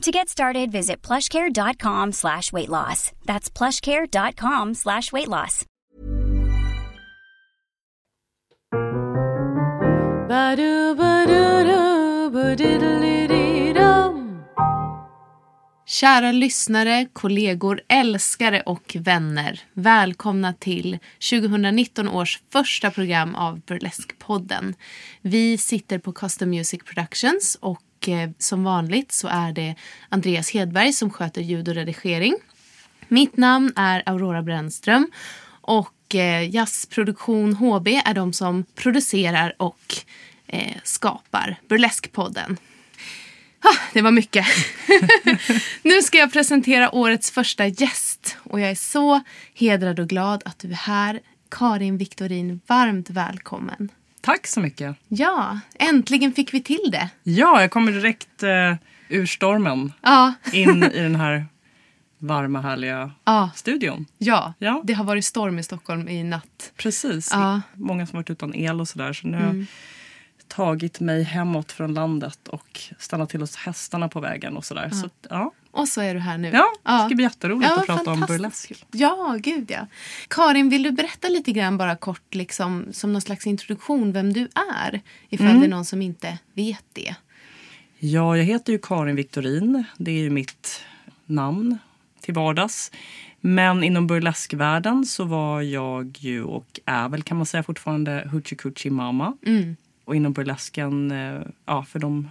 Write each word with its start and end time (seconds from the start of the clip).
To 0.00 0.10
get 0.10 0.28
started, 0.28 0.72
visit 0.72 1.02
plushcare.com 1.02 2.12
slash 2.12 2.52
weight 2.52 2.68
loss. 2.68 3.12
That's 3.26 3.50
plushcare.com 3.50 4.74
slash 4.74 5.12
weight 5.12 5.28
loss. 5.28 5.66
Kära 15.86 16.32
lyssnare, 16.32 17.06
kollegor, 17.12 17.80
älskare 17.88 18.60
och 18.60 18.96
vänner. 19.00 19.60
Välkomna 19.74 20.54
till 20.54 20.98
2019 21.30 22.08
års 22.08 22.42
första 22.52 22.90
program 22.90 23.34
av 23.34 23.60
Burlesque-podden. 23.60 24.74
Vi 25.22 25.58
sitter 25.58 25.98
på 25.98 26.12
Custom 26.12 26.50
Music 26.50 26.80
Productions 26.84 27.58
och 27.60 27.82
eh, 28.08 28.30
som 28.38 28.64
vanligt 28.64 29.12
så 29.12 29.28
är 29.28 29.52
det 29.52 29.74
Andreas 30.08 30.50
Hedberg 30.50 30.92
som 30.92 31.10
sköter 31.10 31.42
ljud 31.42 31.68
och 31.68 31.74
redigering. 31.74 32.34
Mitt 33.08 33.36
namn 33.36 33.72
är 33.76 34.02
Aurora 34.06 34.42
Brännström 34.42 35.10
och 35.60 36.14
eh, 36.14 36.54
Jazzproduktion 36.54 37.54
HB 37.54 37.88
är 37.88 38.14
de 38.14 38.32
som 38.32 38.64
producerar 38.74 39.54
och 39.56 39.94
eh, 40.46 40.76
skapar 40.84 41.56
Burleskpodden. 41.68 42.56
Ah, 43.62 43.76
det 43.92 44.02
var 44.02 44.10
mycket. 44.10 44.46
nu 45.82 46.02
ska 46.02 46.18
jag 46.18 46.32
presentera 46.32 46.94
årets 46.94 47.30
första 47.30 47.66
gäst. 47.66 48.36
Och 48.42 48.60
jag 48.60 48.70
är 48.70 48.74
så 48.74 49.20
hedrad 49.54 50.00
och 50.00 50.08
glad 50.08 50.42
att 50.44 50.58
du 50.58 50.70
är 50.70 50.74
här. 50.74 51.20
Karin 51.50 51.98
Viktorin, 51.98 52.60
varmt 52.66 53.10
välkommen. 53.10 53.88
Tack 54.20 54.46
så 54.46 54.60
mycket. 54.60 54.96
Ja, 55.08 55.60
äntligen 55.78 56.32
fick 56.32 56.54
vi 56.54 56.62
till 56.62 56.88
det. 56.92 57.10
Ja, 57.22 57.60
jag 57.60 57.70
kommer 57.70 57.92
direkt 57.92 58.42
uh, 58.42 58.74
ur 59.08 59.26
stormen 59.26 59.92
Ja. 60.02 60.34
in 60.52 60.82
i 60.94 61.00
den 61.02 61.16
här 61.16 61.46
varma, 62.18 62.60
härliga 62.60 63.10
Ja. 63.24 63.50
studion. 63.54 64.06
Ja, 64.18 64.54
Ja. 64.58 64.80
det 64.84 64.92
har 64.92 65.04
varit 65.04 65.24
storm 65.24 65.58
i 65.58 65.62
Stockholm 65.62 66.08
i 66.08 66.22
natt. 66.24 66.72
Precis. 66.76 67.28
Ja. 67.32 67.48
Mm. 67.48 67.60
Många 67.74 68.06
som 68.06 68.16
varit 68.16 68.30
utan 68.30 68.54
el 68.54 68.80
och 68.80 68.88
sådär. 68.88 69.12
Så 69.12 69.26
nu 69.26 69.36
jag 69.38 69.66
tagit 70.50 71.00
mig 71.00 71.22
hemåt 71.22 71.72
från 71.72 71.94
landet 71.94 72.48
och 72.48 72.80
stannat 72.98 73.30
till 73.30 73.40
hos 73.40 73.56
hästarna 73.56 74.08
på 74.08 74.20
vägen 74.20 74.56
och 74.56 74.64
sådär. 74.64 74.90
Så, 74.90 75.08
ja. 75.30 75.52
Och 75.70 75.88
så 75.88 76.00
är 76.00 76.14
du 76.14 76.20
här 76.20 76.38
nu. 76.38 76.50
ja, 76.52 76.72
det 76.82 77.06
ska 77.06 77.14
bli 77.14 77.24
jätteroligt 77.24 77.70
Ja, 77.70 77.80
att 77.80 77.86
prata 77.86 78.10
om 78.12 78.20
burlesk. 78.20 78.72
Ja, 78.90 79.36
gud 79.40 79.70
ja. 79.70 79.86
Karin, 80.28 80.68
vill 80.68 80.82
du 80.82 80.90
berätta 80.90 81.28
lite 81.28 81.52
grann 81.52 81.76
bara 81.78 81.96
kort, 81.96 82.34
liksom, 82.34 82.86
som 82.92 83.12
någon 83.12 83.22
slags 83.22 83.46
introduktion, 83.46 84.12
vem 84.12 84.32
du 84.32 84.48
är? 84.80 85.00
Ifall 85.28 85.46
Mm. 85.46 85.60
det 85.60 85.66
är 85.66 85.70
någon 85.70 85.84
som 85.84 86.02
inte 86.02 86.38
vet 86.54 86.84
det. 86.92 87.14
Ja, 87.98 88.36
jag 88.36 88.44
heter 88.44 88.72
ju 88.72 88.78
Karin 88.78 89.16
Viktorin. 89.16 89.84
Det 89.96 90.10
är 90.10 90.18
ju 90.22 90.30
mitt 90.30 90.82
namn 91.26 91.78
till 92.20 92.34
vardags. 92.34 92.90
Men 93.40 93.84
inom 93.84 94.06
burleskvärlden 94.06 95.06
så 95.06 95.24
var 95.24 95.62
jag 95.62 96.16
ju 96.18 96.44
och 96.44 96.80
är 96.84 97.08
väl 97.08 97.22
kan 97.22 97.36
man 97.36 97.46
säga 97.46 97.62
fortfarande 97.62 98.28
Hoochie 98.32 98.58
Coochie 98.58 98.92
Mama. 98.92 99.36
Mm. 99.46 99.76
Och 100.10 100.16
inom 100.16 100.32
burlesken, 100.32 101.10
eh, 101.10 101.40
ja 101.66 101.84
för 101.84 101.98
de, 101.98 102.30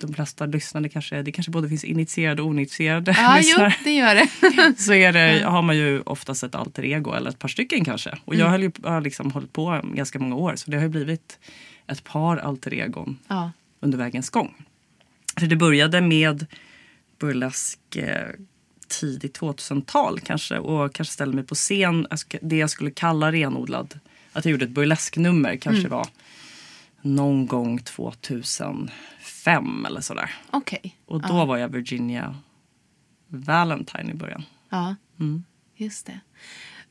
de 0.00 0.14
flesta 0.14 0.46
lyssnande 0.46 0.88
kanske, 0.88 1.22
det 1.22 1.32
kanske 1.32 1.50
både 1.52 1.68
finns 1.68 1.84
initierade 1.84 2.42
och 2.42 2.48
oinitierade 2.48 3.14
Ja, 3.18 3.36
jo, 3.36 3.38
lyssnare. 3.38 3.74
det 3.84 3.94
gör 3.94 4.14
det. 4.14 4.28
Så 4.82 4.92
är 4.92 5.12
det, 5.12 5.44
har 5.44 5.62
man 5.62 5.76
ju 5.76 6.00
oftast 6.00 6.42
ett 6.42 6.54
alter 6.54 6.84
ego 6.84 7.12
eller 7.12 7.30
ett 7.30 7.38
par 7.38 7.48
stycken 7.48 7.84
kanske. 7.84 8.18
Och 8.24 8.34
jag 8.34 8.50
höll 8.50 8.62
ju, 8.62 8.70
har 8.82 9.00
liksom 9.00 9.30
hållit 9.30 9.52
på 9.52 9.80
ganska 9.84 10.18
många 10.18 10.36
år 10.36 10.56
så 10.56 10.70
det 10.70 10.76
har 10.76 10.84
ju 10.84 10.88
blivit 10.88 11.38
ett 11.86 12.04
par 12.04 12.36
alter 12.36 12.74
egon 12.74 13.18
ja. 13.28 13.52
under 13.80 13.98
vägens 13.98 14.30
gång. 14.30 14.54
Så 15.40 15.46
det 15.46 15.56
började 15.56 16.00
med 16.00 16.46
burlesk 17.18 17.96
eh, 17.96 18.28
tidigt 18.88 19.40
2000-tal 19.40 20.20
kanske 20.20 20.58
och 20.58 20.94
kanske 20.94 21.14
ställde 21.14 21.36
mig 21.36 21.44
på 21.44 21.54
scen, 21.54 22.06
det 22.40 22.56
jag 22.56 22.70
skulle 22.70 22.90
kalla 22.90 23.32
renodlad. 23.32 24.00
Att 24.32 24.44
jag 24.44 24.52
gjorde 24.52 24.64
ett 24.64 24.70
burlesknummer 24.70 25.56
kanske 25.56 25.88
var 25.88 26.06
någon 27.04 27.46
gång 27.46 27.78
2005 27.78 29.86
eller 29.86 30.00
sådär. 30.00 30.30
Okej. 30.50 30.96
Och 31.06 31.22
då 31.22 31.44
var 31.44 31.56
jag 31.56 31.68
Virginia 31.68 32.36
Valentine 33.28 34.10
i 34.10 34.14
början. 34.14 34.42
Ja, 34.70 34.94
Mm. 35.20 35.44
just 35.76 36.06
det. 36.06 36.20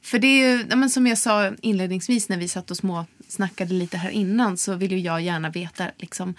För 0.02 0.19
det 0.19 0.28
är 0.28 0.57
ju, 0.57 0.66
ja, 0.69 0.75
men 0.75 0.90
som 0.90 1.07
jag 1.07 1.18
sa 1.18 1.52
inledningsvis 1.62 2.29
när 2.29 2.38
vi 2.38 2.47
satt 2.47 2.72
och 2.72 2.78
små 2.78 3.06
snackade 3.28 3.73
lite 3.73 3.97
här 3.97 4.09
innan 4.09 4.57
så 4.57 4.75
vill 4.75 4.91
ju 4.91 5.00
jag 5.00 5.22
gärna 5.22 5.50
veta 5.50 5.91
liksom, 5.97 6.34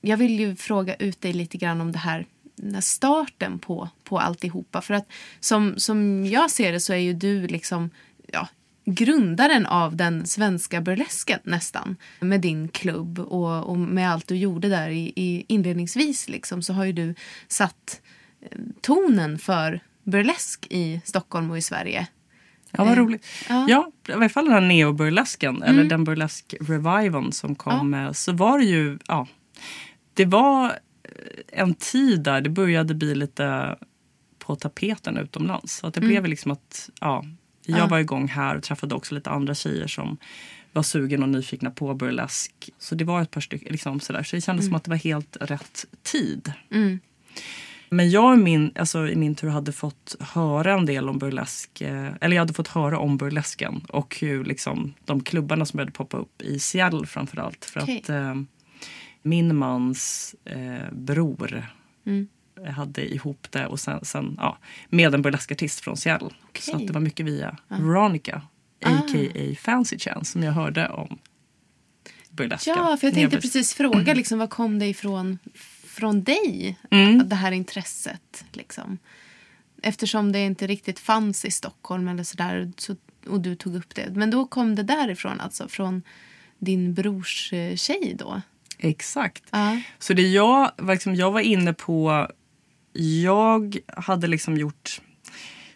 jag 0.00 0.16
vill 0.16 0.40
ju 0.40 0.56
fråga 0.56 0.94
ut 0.94 1.20
dig 1.20 1.32
lite 1.32 1.58
grann 1.58 1.80
om 1.80 1.92
det 1.92 1.98
här 1.98 2.26
den 2.56 2.82
starten 2.82 3.58
på, 3.58 3.88
på 4.04 4.20
alltihopa. 4.20 4.80
För 4.80 4.94
att 4.94 5.06
som, 5.40 5.74
som 5.78 6.26
jag 6.26 6.50
ser 6.50 6.72
det 6.72 6.80
så 6.80 6.92
är 6.92 6.96
ju 6.96 7.12
du 7.12 7.46
liksom 7.46 7.90
ja, 8.32 8.48
grundaren 8.86 9.66
av 9.66 9.96
den 9.96 10.26
svenska 10.26 10.80
burlesken 10.80 11.40
nästan. 11.42 11.96
Med 12.20 12.40
din 12.40 12.68
klubb 12.68 13.18
och, 13.18 13.64
och 13.70 13.78
med 13.78 14.10
allt 14.10 14.28
du 14.28 14.36
gjorde 14.36 14.68
där 14.68 14.88
i, 14.88 15.12
i 15.16 15.44
inledningsvis 15.48 16.28
liksom, 16.28 16.62
så 16.62 16.72
har 16.72 16.84
ju 16.84 16.92
du 16.92 17.14
satt 17.48 18.00
eh, 18.42 18.58
tonen 18.80 19.38
för 19.38 19.80
burlesk 20.04 20.66
i 20.70 21.00
Stockholm 21.04 21.50
och 21.50 21.58
i 21.58 21.62
Sverige. 21.62 22.06
Ja, 22.70 22.84
vad 22.84 22.92
Eh, 22.92 22.96
roligt. 22.96 23.26
ja. 23.48 23.66
Ja. 23.68 23.90
i 24.08 24.12
alla 24.12 24.28
fall 24.28 24.44
den 24.44 24.54
här 24.54 24.60
neoburlesken, 24.60 25.62
eller 25.62 25.84
den 25.84 26.04
burlesk-reviven 26.04 27.32
som 27.32 27.54
kom, 27.54 27.94
eh, 27.94 28.12
så 28.12 28.32
var 28.32 28.58
det 28.58 28.64
ju, 28.64 28.98
ja, 29.08 29.26
det 30.14 30.24
var 30.24 30.78
en 31.52 31.74
tid 31.74 32.20
där 32.22 32.40
det 32.40 32.50
började 32.50 32.94
bli 32.94 33.14
lite 33.14 33.76
på 34.38 34.56
tapeten 34.56 35.16
utomlands. 35.16 35.76
Så 35.76 35.86
att 35.86 35.94
det 35.94 36.00
blev 36.00 36.26
liksom 36.26 36.50
att, 36.50 36.90
ja, 37.00 37.24
jag 37.66 37.78
Ja. 37.78 37.86
var 37.86 37.98
igång 37.98 38.28
här 38.28 38.56
och 38.56 38.62
träffade 38.62 38.94
också 38.94 39.14
lite 39.14 39.30
andra 39.30 39.54
tjejer 39.54 39.86
som 39.86 40.16
var 40.72 40.82
sugen 40.82 41.22
och 41.22 41.28
nyfikna 41.28 41.70
på 41.70 41.94
burlesk. 41.94 42.70
Så 42.78 42.94
det 42.94 43.04
var 43.04 43.22
ett 43.22 43.30
par 43.30 43.40
stycken, 43.40 43.68
liksom 43.72 44.00
sådär. 44.00 44.22
Så 44.22 44.36
det 44.36 44.42
kändes 44.42 44.66
som 44.66 44.74
att 44.74 44.84
det 44.84 44.90
var 44.90 44.96
helt 44.98 45.36
rätt 45.40 45.84
tid. 46.02 46.52
Mm. 46.70 47.00
Men 47.90 48.10
jag 48.10 48.38
i 48.38 48.42
min, 48.42 48.72
alltså, 48.78 49.08
i 49.08 49.16
min 49.16 49.34
tur 49.34 49.48
hade 49.48 49.72
fått 49.72 50.16
höra 50.20 50.72
en 50.74 50.86
del 50.86 51.08
om 51.08 51.18
burlesk. 51.18 51.80
eh, 51.80 52.08
Eller 52.20 52.36
jag 52.36 52.42
hade 52.42 52.52
fått 52.54 52.68
höra 52.68 52.98
om 52.98 53.16
burlesken 53.16 53.84
och 53.88 54.16
hur 54.20 54.44
liksom, 54.44 54.94
de 55.04 55.22
klubbarna 55.22 55.64
som 55.64 55.76
började 55.76 55.92
poppa 55.92 56.16
upp 56.16 56.42
i 56.42 56.58
Seattle 56.58 57.06
framförallt. 57.06 57.64
För 57.64 57.82
Okej. 57.82 57.98
att 58.02 58.08
eh, 58.10 58.34
min 59.22 59.56
mans 59.56 60.34
eh, 60.44 60.92
bror 60.92 61.66
Mm. 62.06 62.28
Hade 62.64 63.14
ihop 63.14 63.46
det 63.50 63.66
och 63.66 63.80
sen, 63.80 64.04
sen 64.04 64.34
ja, 64.38 64.58
med 64.88 65.14
en 65.14 65.22
burleskartist 65.22 65.80
från 65.80 65.96
Seattle. 65.96 66.28
Så 66.28 66.34
Okej. 66.72 66.74
att 66.74 66.86
det 66.86 66.92
var 66.92 67.00
mycket 67.00 67.26
via 67.26 67.56
Veronica, 67.68 68.42
Ah. 68.84 68.90
a.k.a. 68.90 69.54
Fancy 69.60 69.98
Chance, 69.98 70.32
som 70.32 70.42
jag 70.42 70.52
hörde 70.52 70.88
om 70.88 71.18
burlesken. 72.30 72.74
Ja, 72.76 72.96
för 72.96 73.06
jag 73.06 73.14
tänkte 73.14 73.40
precis 73.40 73.74
fråga 73.74 74.14
liksom, 74.14 74.38
vad 74.38 74.50
kom 74.50 74.78
det 74.78 74.86
ifrån 74.86 75.38
från 75.86 76.22
dig? 76.24 76.78
Mm. 76.90 77.28
Det 77.28 77.36
här 77.36 77.52
intresset. 77.52 78.44
Liksom. 78.52 78.98
Eftersom 79.82 80.32
det 80.32 80.38
inte 80.40 80.66
riktigt 80.66 80.98
fanns 80.98 81.44
i 81.44 81.50
Stockholm 81.50 82.08
eller 82.08 82.24
sådär 82.24 82.72
så, 82.76 82.96
och 83.28 83.40
du 83.40 83.56
tog 83.56 83.74
upp 83.76 83.94
det. 83.94 84.10
Men 84.14 84.30
då 84.30 84.46
kom 84.46 84.74
det 84.74 84.82
därifrån 84.82 85.40
alltså, 85.40 85.68
från 85.68 86.02
din 86.58 86.94
brors 86.94 87.52
eh, 87.52 87.76
tjej 87.76 88.16
då? 88.18 88.40
Exakt. 88.78 89.44
Ja. 89.50 89.80
Så 89.98 90.12
det 90.12 90.22
jag, 90.22 90.70
liksom, 90.88 91.14
jag 91.14 91.30
var 91.30 91.40
inne 91.40 91.72
på... 91.72 92.28
Jag 92.98 93.78
hade 93.96 94.26
liksom 94.26 94.56
gjort 94.56 95.00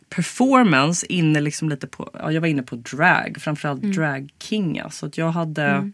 performance 0.09 1.07
inne 1.07 1.41
liksom 1.41 1.69
lite 1.69 1.87
på, 1.87 2.11
ja, 2.13 2.33
jag 2.33 2.41
var 2.41 2.49
inne 2.49 2.63
på 2.63 2.77
drag, 2.77 3.37
framförallt 3.41 3.83
Mm. 3.83 3.97
drag 3.97 4.31
kinga. 4.43 4.91
Så 4.91 5.07
att 5.07 5.19
jag 5.19 5.31
hade 5.31 5.91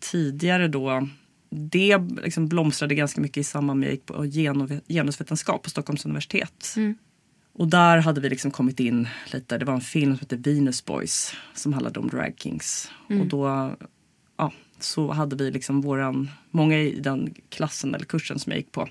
tidigare 0.00 0.68
då, 0.68 1.08
det 1.50 1.98
liksom 2.22 2.48
blomstrade 2.48 2.94
ganska 2.94 3.20
mycket 3.20 3.36
i 3.36 3.44
samband 3.44 3.80
med 3.80 3.86
att 3.86 3.90
jag 3.90 3.94
gick 3.94 4.06
på 4.06 4.24
geno- 4.24 4.80
genusvetenskap 4.88 5.62
på 5.62 5.70
Stockholms 5.70 6.04
universitet. 6.04 6.74
Mm. 6.76 6.94
Och 7.52 7.68
där 7.68 7.98
hade 7.98 8.20
vi 8.20 8.28
liksom 8.28 8.50
kommit 8.50 8.80
in 8.80 9.08
lite, 9.32 9.58
det 9.58 9.64
var 9.64 9.74
en 9.74 9.80
film 9.80 10.16
som 10.16 10.20
hette 10.20 10.50
Venus 10.50 10.84
Boys 10.84 11.32
som 11.54 11.72
handlade 11.72 12.00
om 12.00 12.08
drag 12.08 12.32
kings. 12.36 12.90
Mm. 13.10 13.22
Och 13.22 13.26
då 13.28 13.74
ja, 14.36 14.52
så 14.78 15.12
hade 15.12 15.36
vi 15.36 15.50
liksom 15.50 15.80
våran, 15.80 16.30
många 16.50 16.78
i 16.78 17.00
den 17.00 17.34
klassen 17.48 17.94
eller 17.94 18.04
kursen 18.04 18.38
som 18.38 18.52
jag 18.52 18.58
gick 18.58 18.72
på 18.72 18.88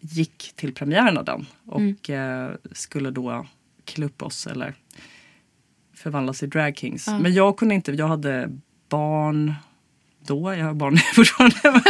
gick 0.00 0.52
till 0.56 0.74
premiären 0.74 1.18
av 1.18 1.24
den 1.24 1.46
och 1.66 2.10
eh, 2.10 2.54
skulle 2.72 3.10
då 3.10 3.46
klä 3.84 4.06
upp 4.06 4.22
oss 4.22 4.46
eller 4.46 4.74
förvandlas 5.94 6.42
i 6.42 6.46
drag 6.46 6.76
kings. 6.76 7.06
Men 7.06 7.34
jag 7.34 7.56
kunde 7.56 7.74
inte, 7.74 7.92
jag 7.92 8.08
hade 8.08 8.50
barn 8.88 9.54
då, 10.26 10.54
jag 10.54 10.64
har 10.64 10.74
barn 10.74 10.98
fortfarande. 11.14 11.82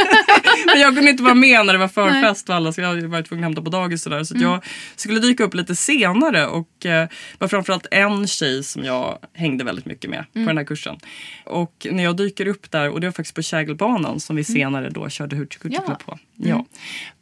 Men 0.66 0.80
jag 0.80 0.94
kunde 0.94 1.10
inte 1.10 1.22
vara 1.22 1.34
med 1.34 1.66
när 1.66 1.72
det 1.72 1.78
var 1.78 1.88
förfest 1.88 2.48
och 2.48 2.54
alla 2.54 2.72
så 2.72 2.80
jag 2.80 3.08
var 3.08 3.22
tvungen 3.22 3.44
att 3.44 3.48
hämta 3.48 3.62
på 3.62 3.70
dagis 3.70 4.00
och 4.00 4.12
sådär. 4.12 4.24
Så 4.24 4.34
att 4.34 4.42
jag 4.42 4.64
skulle 4.96 5.20
dyka 5.20 5.44
upp 5.44 5.54
lite 5.54 5.76
senare 5.76 6.46
och 6.46 6.86
eh, 6.86 7.08
var 7.38 7.48
framförallt 7.48 7.86
en 7.90 8.26
tjej 8.26 8.64
som 8.64 8.84
jag 8.84 9.18
hängde 9.34 9.64
väldigt 9.64 9.86
mycket 9.86 10.10
med 10.10 10.24
på 10.32 10.38
den 10.38 10.58
här 10.58 10.64
kursen. 10.64 10.96
Och 11.44 11.86
när 11.90 12.04
jag 12.04 12.16
dyker 12.16 12.46
upp 12.46 12.70
där, 12.70 12.90
och 12.90 13.00
det 13.00 13.06
var 13.06 13.12
faktiskt 13.12 13.34
på 13.34 13.42
Kägelbanan 13.42 14.20
som 14.20 14.36
vi 14.36 14.44
senare 14.44 14.90
då 14.90 15.08
körde. 15.08 15.46
Club 15.46 15.98
på. 16.06 16.18
Ja. 16.36 16.66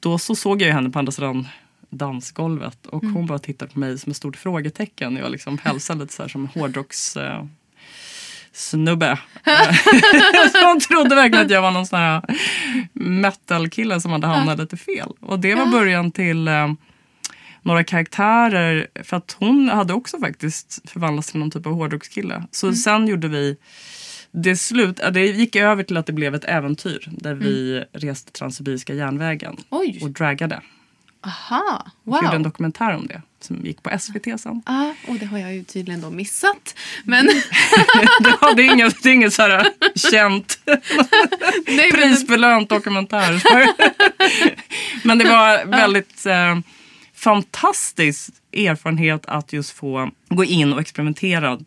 Då 0.01 0.19
så 0.19 0.35
såg 0.35 0.63
jag 0.63 0.73
henne 0.73 0.91
på 0.91 0.99
andra 0.99 1.13
sidan 1.13 1.49
dansgolvet 1.91 2.87
och 2.87 3.03
hon 3.03 3.27
bara 3.27 3.39
tittade 3.39 3.73
på 3.73 3.79
mig 3.79 3.99
som 3.99 4.11
ett 4.11 4.17
stort 4.17 4.37
frågetecken. 4.37 5.17
Jag 5.17 5.31
liksom 5.31 5.59
hälsade 5.59 6.01
lite 6.01 6.13
så 6.13 6.23
här 6.23 6.29
som 6.29 6.47
hårdrocks... 6.47 7.17
Eh, 7.17 7.45
snubbe. 8.59 9.19
så 10.53 10.67
hon 10.67 10.81
trodde 10.81 11.15
verkligen 11.15 11.45
att 11.45 11.51
jag 11.51 11.63
var 11.63 11.71
någon 11.71 11.87
sån 11.87 11.99
här 11.99 12.23
metal-kille 12.93 14.01
som 14.01 14.13
hade 14.13 14.27
hamnat 14.27 14.59
lite 14.59 14.77
fel. 14.77 15.09
Och 15.21 15.41
det 15.41 15.55
var 15.55 15.67
början 15.67 16.11
till 16.11 16.49
eh, 16.49 16.73
några 17.63 17.85
karaktärer. 17.85 18.87
För 19.05 19.17
att 19.17 19.37
hon 19.39 19.69
hade 19.69 19.95
också 19.95 20.19
faktiskt 20.19 20.91
förvandlats 20.91 21.31
till 21.31 21.41
någon 21.41 21.51
typ 21.51 21.67
av 21.67 21.73
hårdrockskille. 21.73 22.45
Så 22.51 22.73
sen 22.73 23.07
gjorde 23.07 23.29
vi 23.29 23.57
det, 24.31 24.57
slut, 24.57 25.01
det 25.13 25.27
gick 25.27 25.57
över 25.57 25.83
till 25.83 25.97
att 25.97 26.07
det 26.07 26.13
blev 26.13 26.35
ett 26.35 26.45
äventyr 26.45 27.09
där 27.11 27.35
vi 27.35 27.85
reste 27.93 28.33
Transsibiriska 28.33 28.95
järnvägen 28.95 29.57
Oj. 29.71 29.99
och 30.03 30.11
draggade. 30.11 30.61
Aha, 31.27 31.87
Och 32.05 32.15
gjorde 32.15 32.27
en 32.27 32.43
wow. 32.43 32.43
dokumentär 32.43 32.97
om 32.97 33.07
det 33.07 33.23
som 33.41 33.65
gick 33.65 33.83
på 33.83 33.99
SVT 33.99 34.41
sen. 34.41 34.63
Ah, 34.67 34.91
och 35.07 35.15
det 35.15 35.27
har 35.27 35.39
jag 35.39 35.55
ju 35.55 35.65
tydligen 35.65 36.01
då 36.01 36.11
missat. 36.11 36.75
Men, 37.05 37.27
Ja, 38.41 38.55
det 38.55 38.63
är 38.63 38.73
inget, 38.73 39.03
det 39.03 39.09
är 39.09 39.15
inget 39.15 39.35
så 39.35 39.43
här 39.43 39.69
känt 40.11 40.59
nej, 41.67 41.93
prisbelönt 41.93 42.69
dokumentär. 42.69 43.43
Men 45.07 45.19
det 45.19 45.25
var 45.25 45.65
väldigt 45.65 46.27
eh, 46.27 46.59
fantastisk 47.15 48.31
erfarenhet 48.53 49.27
att 49.27 49.53
just 49.53 49.71
få 49.71 50.11
gå 50.29 50.45
in 50.45 50.73
och 50.73 50.81
experimentera 50.81 51.59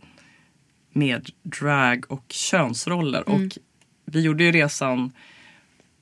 med 0.94 1.30
drag 1.44 2.06
och 2.10 2.26
könsroller. 2.30 3.30
Och 3.30 3.58
vi 4.06 4.22
gjorde 4.22 4.44
ju 4.44 4.52
resan, 4.52 5.12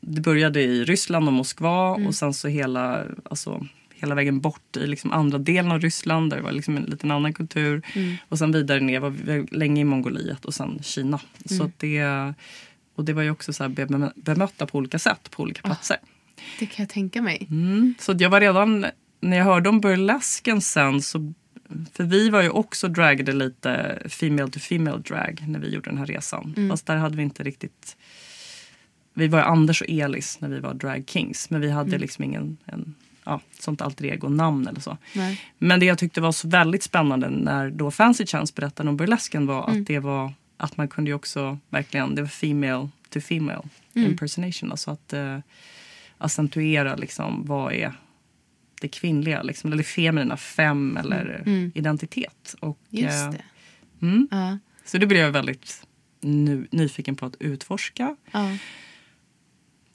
det 0.02 0.22
började 0.22 0.62
i 0.62 0.86
Ryssland 0.86 1.28
och 1.28 1.34
Moskva 1.34 1.90
och 1.90 2.16
sen 2.16 2.34
så 2.34 2.48
hela, 2.48 3.06
alltså, 3.30 3.66
hela 4.02 4.16
vägen 4.16 4.40
bort 4.40 4.78
i 4.78 4.88
liksom 4.88 5.12
andra 5.12 5.38
delen 5.38 5.72
av 5.72 5.80
Ryssland 5.80 6.30
där 6.30 6.38
det 6.38 6.44
var 6.44 6.52
liksom 6.52 6.78
en 6.78 6.84
liten 6.84 7.12
annan 7.12 7.34
kultur. 7.34 7.82
Och 8.30 8.38
sen 8.38 8.52
vidare 8.52 8.80
ner, 8.80 9.00
var 9.00 9.56
länge 9.56 9.82
i 9.82 9.84
Mongoliet 9.84 10.46
och 10.46 10.54
sen 10.54 10.80
Kina. 10.84 11.20
Så 11.46 11.64
att 11.64 11.80
det, 11.80 12.04
och 12.96 13.06
det 13.06 13.14
var 13.14 13.22
ju 13.22 13.32
också 13.32 13.54
så 13.54 13.64
här 13.64 13.70
bem- 13.70 14.12
bemötta 14.16 14.66
på 14.66 14.78
olika 14.78 15.00
sätt 15.00 15.32
på 15.32 15.44
olika 15.44 15.62
platser. 15.62 15.98
det 16.60 16.66
kan 16.66 16.84
jag 16.84 16.90
tänka 16.90 17.22
mig. 17.22 17.48
Mm. 17.50 17.94
Så 18.00 18.16
jag 18.20 18.30
var 18.30 18.42
redan, 18.42 18.86
när 19.22 19.38
jag 19.38 19.46
hörde 19.46 19.70
om 19.70 19.82
burlesken 19.82 20.62
sen 20.62 21.02
så 21.02 21.34
för 21.94 22.04
vi 22.04 22.30
var 22.30 22.42
ju 22.42 22.50
också 22.50 22.88
dragade 22.88 23.34
lite 23.34 24.02
female 24.10 24.50
to 24.52 24.60
female 24.60 24.98
drag 24.98 25.44
när 25.48 25.60
vi 25.60 25.70
gjorde 25.70 25.90
den 25.90 25.98
här 25.98 26.06
resan. 26.06 26.70
Fast 26.70 26.86
där 26.86 26.96
hade 26.96 27.18
vi 27.18 27.24
inte 27.24 27.44
riktigt... 27.44 27.98
Vi 29.14 29.28
var 29.28 29.42
Anders 29.42 29.82
och 29.82 29.90
Elis 29.90 30.42
när 30.42 30.50
vi 30.50 30.60
var 30.60 30.74
drag 30.74 31.04
kings. 31.08 31.50
Men 31.50 31.62
vi 31.62 31.70
hade 31.70 31.98
liksom 31.98 32.24
ingen 32.24 32.58
en, 32.66 32.96
ja, 33.30 33.42
sånt 33.60 33.82
alter 33.82 34.06
ego-namn 34.06 34.68
eller 34.68 34.80
så. 34.80 34.98
Nej. 35.14 35.42
Men 35.58 35.80
det 35.80 35.86
jag 35.86 35.98
tyckte 35.98 36.22
var 36.22 36.32
så 36.32 36.48
väldigt 36.48 36.84
spännande 36.84 37.30
när 37.30 37.70
då 37.70 37.92
Fancy 37.92 38.26
Chance 38.26 38.54
berättade 38.56 38.90
om 38.90 38.98
burlesken 38.98 39.46
var 39.46 39.70
att 39.70 39.86
det 39.86 40.00
var 40.00 40.34
att 40.58 40.78
man 40.78 40.88
kunde 40.88 41.10
ju 41.10 41.16
också 41.16 41.58
verkligen, 41.70 42.16
det 42.16 42.22
var 42.22 42.30
female 42.30 42.90
to 43.10 43.20
female 43.20 43.64
impersonation. 43.94 44.72
Alltså 44.72 44.92
att 44.92 45.14
eh, 45.14 45.40
accentuera 46.18 46.96
liksom 46.96 47.46
vad 47.46 47.74
är 47.74 47.94
det 48.82 48.88
kvinnliga, 48.88 49.44
liksom, 49.44 49.74
eller 49.74 49.84
feminina, 49.84 50.38
fem 50.38 50.98
eller 50.98 51.44
identitet. 51.74 52.56
Och, 52.60 52.80
Just 52.90 53.26
eh, 53.26 53.32
det. 53.32 53.44
Mm, 54.02 54.28
Ja, 54.32 54.58
så 54.86 54.98
det 54.98 55.08
blev 55.08 55.22
jag 55.22 55.32
väldigt 55.32 55.88
nu, 56.22 56.68
nyfiken 56.72 57.16
på 57.16 57.26
att 57.26 57.36
utforska 57.40 58.16
ja. 58.32 58.58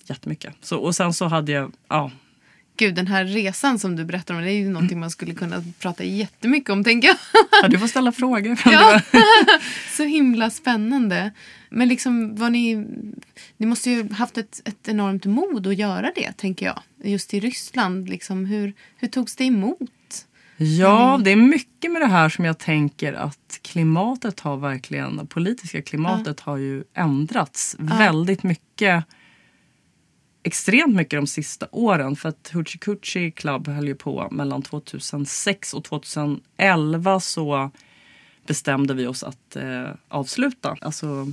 jättemycket. 0.05 0.55
Så, 0.61 0.79
och 0.79 0.95
sen 0.95 1.13
så 1.13 1.27
hade 1.27 1.53
jag, 1.53 1.73
ja, 1.89 2.11
Gud, 2.77 2.95
den 2.95 3.07
här 3.07 3.25
resan 3.25 3.79
som 3.79 3.97
du 3.97 4.05
berättar 4.05 4.35
om, 4.35 4.43
det 4.43 4.51
är 4.53 4.59
ju 4.59 4.69
någonting 4.69 5.01
man 5.01 5.11
skulle 5.11 5.35
kunna 5.35 5.65
prata 5.79 6.05
jättemycket 6.05 6.71
om, 6.71 6.85
tänker 6.85 7.09
jag. 7.09 7.17
ja 7.63 7.69
du 7.69 7.79
får 7.79 7.87
ställa 7.87 8.13
frågor. 8.13 8.59
Ja. 8.65 9.01
Så 9.97 10.03
himla 10.03 10.51
spännande. 10.51 11.33
Men 11.71 11.89
liksom, 11.89 12.37
var 12.37 12.51
ni, 12.51 12.87
ni 13.57 13.67
måste 13.67 13.91
ju 13.91 14.13
haft 14.13 14.39
ett, 14.39 14.61
ett 14.65 14.89
enormt 14.89 15.25
mod 15.25 15.67
att 15.67 15.77
göra 15.77 16.13
det, 16.15 16.33
tänker 16.33 16.67
jag. 16.67 16.81
Just 17.05 17.35
i 17.35 17.41
Ryssland. 17.41 18.09
Liksom, 18.09 18.45
hur, 18.45 18.73
hur 18.97 19.09
togs 19.09 19.37
det 19.37 19.45
emot? 19.45 19.91
Ja, 20.57 21.21
det 21.25 21.31
är 21.31 21.37
mycket 21.37 21.93
med 21.93 22.03
det 22.03 22.07
här 22.07 22.29
som 22.29 22.45
jag 22.45 22.59
tänker 22.59 23.13
att 23.13 23.59
klimatet 23.63 24.41
har 24.41 24.57
verkligen, 24.57 25.17
det 25.17 25.27
politiska 25.27 25.83
klimatet 25.83 26.41
har 26.41 26.57
ju 26.57 26.85
ändrats 26.95 27.77
väldigt 27.79 28.43
mycket. 28.43 29.05
Extremt 30.47 30.95
mycket 30.95 31.19
de 31.19 31.27
sista 31.27 31.67
åren 31.71 32.17
för 32.17 32.29
att 32.29 32.51
Hoochie 32.55 32.79
Coochie 32.79 33.31
Club 33.31 33.69
höll 33.69 33.89
ju 33.89 33.95
på 33.95 34.29
mellan 34.31 34.63
2006 34.63 35.75
och 35.75 35.85
2011 35.85 37.21
så 37.21 37.71
bestämde 38.47 38.95
vi 38.95 39.07
oss 39.07 39.23
att 39.23 39.57
eh, 39.57 39.89
avsluta. 40.09 40.77
Alltså, 40.81 41.33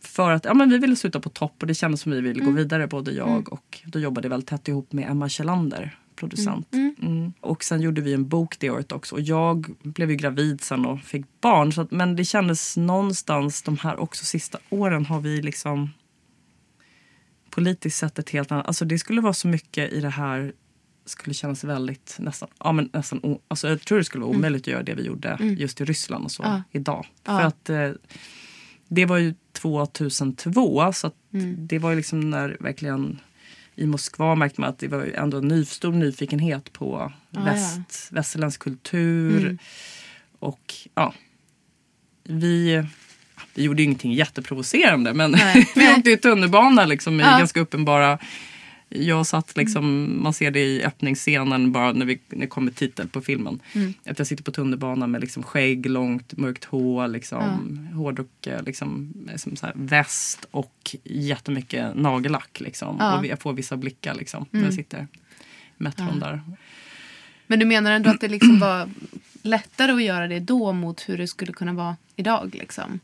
för 0.00 0.30
att 0.30 0.44
ja, 0.44 0.54
men 0.54 0.70
vi 0.70 0.78
ville 0.78 0.96
sluta 0.96 1.20
på 1.20 1.28
topp 1.28 1.54
och 1.60 1.66
det 1.66 1.74
kändes 1.74 2.00
som 2.00 2.12
vi 2.12 2.20
ville 2.20 2.44
gå 2.44 2.50
vidare 2.50 2.86
både 2.86 3.12
jag 3.12 3.52
och 3.52 3.80
då 3.84 3.98
jobbade 3.98 4.26
jag 4.26 4.30
väldigt 4.30 4.48
tätt 4.48 4.68
ihop 4.68 4.92
med 4.92 5.10
Emma 5.10 5.28
Kjellander, 5.28 5.98
producent. 6.16 6.74
Mm. 6.74 7.32
Och 7.40 7.64
sen 7.64 7.80
gjorde 7.80 8.00
vi 8.00 8.14
en 8.14 8.28
bok 8.28 8.56
det 8.58 8.70
året 8.70 8.92
också 8.92 9.14
och 9.14 9.20
jag 9.20 9.74
blev 9.82 10.10
ju 10.10 10.16
gravid 10.16 10.60
sen 10.60 10.86
och 10.86 11.00
fick 11.00 11.24
barn. 11.40 11.72
Så 11.72 11.80
att, 11.80 11.90
men 11.90 12.16
det 12.16 12.24
kändes 12.24 12.76
någonstans 12.76 13.62
de 13.62 13.78
här 13.78 14.00
också 14.00 14.24
sista 14.24 14.58
åren 14.70 15.06
har 15.06 15.20
vi 15.20 15.42
liksom 15.42 15.90
politiskt 17.52 17.98
sett 17.98 18.18
ett 18.18 18.30
helt 18.30 18.52
annat, 18.52 18.66
alltså 18.66 18.84
det 18.84 18.98
skulle 18.98 19.20
vara 19.20 19.32
så 19.32 19.48
mycket 19.48 19.92
i 19.92 20.00
det 20.00 20.08
här 20.10 20.52
skulle 21.04 21.34
kännas 21.34 21.64
väldigt 21.64 22.16
nästan, 22.18 22.48
ja 22.58 22.72
men 22.72 22.90
nästan, 22.92 23.20
o- 23.22 23.40
alltså 23.48 23.68
jag 23.68 23.80
tror 23.80 23.98
det 23.98 24.04
skulle 24.04 24.24
vara 24.24 24.36
omöjligt 24.36 24.62
att 24.62 24.66
göra 24.66 24.82
det 24.82 24.94
vi 24.94 25.02
gjorde 25.02 25.38
just 25.58 25.80
i 25.80 25.84
Ryssland 25.84 26.24
och 26.24 26.30
så 26.32 26.42
Ja. 26.42 26.62
idag. 26.70 27.06
Ja. 27.24 27.38
För 27.38 27.46
att 27.46 27.70
eh, 27.70 27.90
det 28.88 29.06
var 29.06 29.18
ju 29.18 29.34
2002 29.52 30.92
så 30.92 31.06
att 31.06 31.14
det 31.56 31.78
var 31.78 31.90
ju 31.90 31.96
liksom 31.96 32.30
när 32.30 32.56
verkligen 32.60 33.18
i 33.74 33.86
Moskva 33.86 34.34
märkte 34.34 34.60
man 34.60 34.70
att 34.70 34.78
det 34.78 34.88
var 34.88 35.02
ändå 35.14 35.38
en 35.38 35.48
ny, 35.48 35.64
stor 35.64 35.92
nyfikenhet 35.92 36.72
på 36.72 37.12
Ja, 37.30 37.40
väst, 37.44 38.08
västerländsk 38.12 38.60
kultur. 38.60 39.58
Och 40.38 40.74
ja, 40.94 41.14
vi, 42.24 42.84
vi 43.54 43.62
gjorde 43.62 43.82
ju 43.82 43.84
ingenting 43.84 44.12
jätteprovocerande 44.12 45.14
men 45.14 45.32
vi 45.74 45.94
åkte 45.96 46.10
i 46.10 46.16
tunnelbana 46.16 46.86
liksom 46.86 47.20
i 47.20 47.22
Ja. 47.22 47.38
ganska 47.38 47.60
uppenbara 47.60 48.18
jag 48.94 49.26
satt 49.26 49.56
liksom, 49.56 50.16
man 50.22 50.32
ser 50.32 50.50
det 50.50 50.60
i 50.60 50.84
öppningsscenen 50.84 51.72
bara 51.72 51.92
när, 51.92 52.06
vi, 52.06 52.20
när 52.28 52.40
det 52.40 52.46
kommer 52.46 52.72
titel 52.72 53.08
på 53.08 53.20
filmen. 53.20 53.60
Att 54.04 54.18
jag 54.18 54.26
sitter 54.26 54.44
på 54.44 54.50
tunnelbanan 54.50 55.10
med 55.10 55.20
liksom 55.20 55.42
skägg, 55.42 55.86
långt, 55.86 56.36
mörkt 56.36 56.64
hår, 56.64 57.08
liksom, 57.08 57.78
hårdrock, 57.94 58.46
eh, 58.46 58.62
liksom, 58.62 59.14
som 59.36 59.56
så 59.56 59.66
här, 59.66 59.72
väst 59.76 60.46
och 60.50 60.96
jättemycket 61.04 61.94
nagellack. 61.96 62.60
Liksom. 62.60 62.96
Ja. 62.98 63.18
Och 63.18 63.26
jag 63.26 63.40
får 63.40 63.52
vissa 63.52 63.76
blickar 63.76 64.14
liksom, 64.14 64.46
när 64.50 64.64
jag 64.64 64.74
sitter 64.74 65.06
i 65.78 65.82
metron 65.82 66.20
där. 66.20 66.42
Men 67.46 67.58
du 67.58 67.66
menar 67.66 67.92
ändå 67.92 68.10
att 68.10 68.20
det 68.20 68.28
liksom 68.28 68.58
var 68.60 68.88
lättare 69.42 69.92
att 69.92 70.02
göra 70.02 70.28
det 70.28 70.40
då 70.40 70.72
mot 70.72 71.08
hur 71.08 71.18
det 71.18 71.28
skulle 71.28 71.52
kunna 71.52 71.72
vara 71.72 71.96
idag? 72.16 72.54
Liksom? 72.58 73.00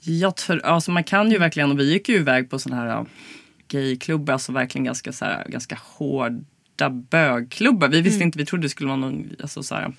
Jag 0.00 0.36
tror, 0.36 0.64
alltså 0.64 0.90
man 0.90 1.04
kan 1.04 1.30
ju 1.30 1.38
verkligen, 1.38 1.70
och 1.70 1.78
vi 1.78 1.92
gick 1.92 2.08
ju 2.08 2.14
iväg 2.14 2.50
på 2.50 2.58
sådana 2.58 2.82
här 2.82 3.06
gayklubbar, 3.68 4.32
alltså 4.32 4.52
verkligen 4.52 4.84
ganska, 4.84 5.12
så 5.12 5.24
här, 5.24 5.44
ganska 5.48 5.78
hårda 5.82 6.90
bögklubbar. 6.90 7.88
Vi 7.88 8.00
visste 8.00 8.24
inte, 8.24 8.38
vi 8.38 8.46
trodde 8.46 8.62
det 8.62 8.68
skulle 8.68 8.88
vara 8.88 8.96
någon, 8.96 9.30
alltså 9.42 9.62
så 9.62 9.74
här, 9.74 9.92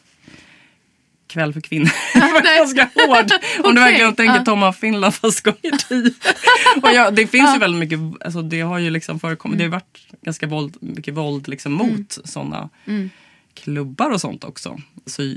kväll 1.28 1.54
för 1.54 1.62
kvinnor. 1.62 1.92
det 2.14 2.20
var 2.20 2.58
ganska 2.58 2.84
hård. 2.84 3.32
Om 3.66 3.76
du 3.76 3.82
verkligen 3.82 4.16
tänker 4.16 4.36
ja. 4.36 4.46
Tom 4.46 4.64
av 4.64 4.74
Finland 4.74 5.14
fast 5.14 5.42
gånger 5.42 5.78
tio. 5.90 6.14
och 7.08 7.14
det 7.14 7.28
finns 7.28 7.56
ju 7.56 7.60
väldigt 7.60 7.80
mycket, 7.80 8.26
alltså 8.26 8.42
det 8.42 8.62
har 8.62 8.80
ju 8.80 8.90
liksom 8.90 9.20
förekommit, 9.20 9.58
det 9.58 9.64
har 9.64 9.68
ju 9.68 9.72
varit 9.72 10.08
ganska 10.22 10.48
våld, 10.48 10.78
mycket 10.82 11.14
våld 11.14 11.48
liksom 11.48 11.74
mot 11.74 12.18
sådana 12.24 12.70
klubbar 13.54 14.10
och 14.10 14.22
sånt 14.22 14.44
också. 14.44 14.80
Så 15.06 15.36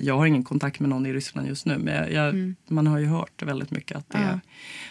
jag 0.00 0.16
har 0.16 0.26
ingen 0.26 0.44
kontakt 0.44 0.80
med 0.80 0.88
någon 0.90 1.06
i 1.06 1.12
Ryssland 1.12 1.48
just 1.48 1.66
nu 1.66 1.78
men 1.78 1.94
jag, 1.94 2.12
jag, 2.12 2.54
man 2.68 2.86
har 2.86 2.98
ju 2.98 3.06
hört 3.06 3.42
väldigt 3.42 3.70
mycket 3.70 3.96
att 3.96 4.10
det 4.10 4.18
Ja. 4.18 4.24
är. 4.24 4.40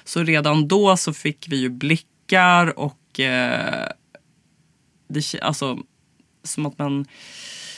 Så 0.04 0.24
redan 0.24 0.68
då 0.68 0.98
så 0.98 1.13
fick 1.13 1.46
vi 1.50 1.58
ju 1.58 1.70
blickar 1.70 2.80
och 2.80 3.20
eh, 3.20 3.89
det, 5.08 5.36
alltså, 5.42 5.80
som 6.44 6.66
att 6.66 6.78
man 6.78 7.06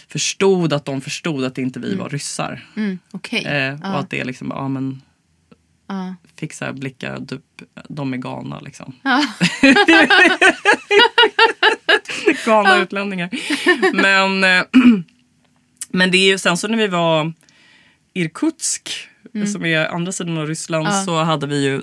förstod 0.08 0.74
att 0.74 0.86
de 0.86 1.02
förstod 1.02 1.44
att 1.44 1.58
inte 1.58 1.80
vi 1.80 1.96
var 1.96 2.10
ryssar. 2.10 2.66
Mm, 2.78 3.00
Okej. 3.12 3.46
Eh, 3.46 3.74
och 3.74 3.80
Ja. 3.84 3.88
att 3.88 4.10
det 4.10 4.24
liksom, 4.24 4.52
ja 4.56 4.68
men 4.68 5.02
Ja. 5.88 6.16
fick 6.36 6.54
så 6.54 6.66
här 6.66 6.74
blickar, 6.74 7.26
typ 7.26 7.42
de 7.90 8.14
är 8.14 8.18
galna 8.18 8.60
liksom. 8.60 8.94
Ja. 9.04 9.24
galna 12.46 12.78
utlänningar. 12.78 13.30
Men, 13.94 14.44
eh, 14.44 14.64
men 15.94 16.12
det 16.12 16.18
är 16.18 16.28
ju 16.28 16.38
sen 16.38 16.58
så 16.58 16.68
när 16.68 16.78
vi 16.78 16.88
var 16.88 17.34
Irkutsk, 18.14 18.90
som 19.54 19.66
är 19.66 19.86
andra 19.88 20.12
sidan 20.12 20.38
av 20.38 20.48
Ryssland, 20.48 20.88
Mm. 20.88 20.98
Ja. 21.00 21.06
så 21.06 21.24
hade 21.24 21.48
vi 21.48 21.64
ju 21.66 21.82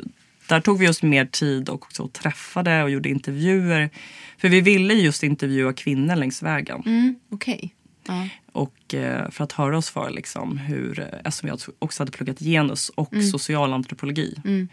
där 0.49 0.61
tog 0.61 0.79
vi 0.79 0.88
oss 0.88 1.03
mer 1.03 1.25
tid 1.27 1.69
och 1.69 1.75
också 1.83 2.09
träffade 2.09 2.83
och 2.83 2.91
gjorde 2.91 3.09
intervjuer. 3.09 3.91
För 4.38 4.49
vi 4.49 4.61
ville 4.61 4.95
just 4.95 5.23
intervjua 5.23 5.73
kvinnor 5.73 6.17
längs 6.17 6.43
vägen. 6.43 6.83
Mm, 6.87 7.15
Okej. 7.31 7.75
Ja. 8.07 8.29
Och 8.53 8.95
eh, 8.95 9.31
för 9.31 9.45
att 9.45 9.53
höra 9.53 9.79
oss 9.79 9.91
för 9.91 10.11
liksom 10.11 10.59
hur, 10.59 11.00
eh, 11.00 11.07
eftersom 11.25 11.49
jag 11.49 11.59
också 11.79 12.00
hade 12.03 12.12
pluggat 12.12 12.38
genus 12.41 12.88
och 12.88 13.12
socialantropologi. 13.33 14.35
Mm. 14.45 14.69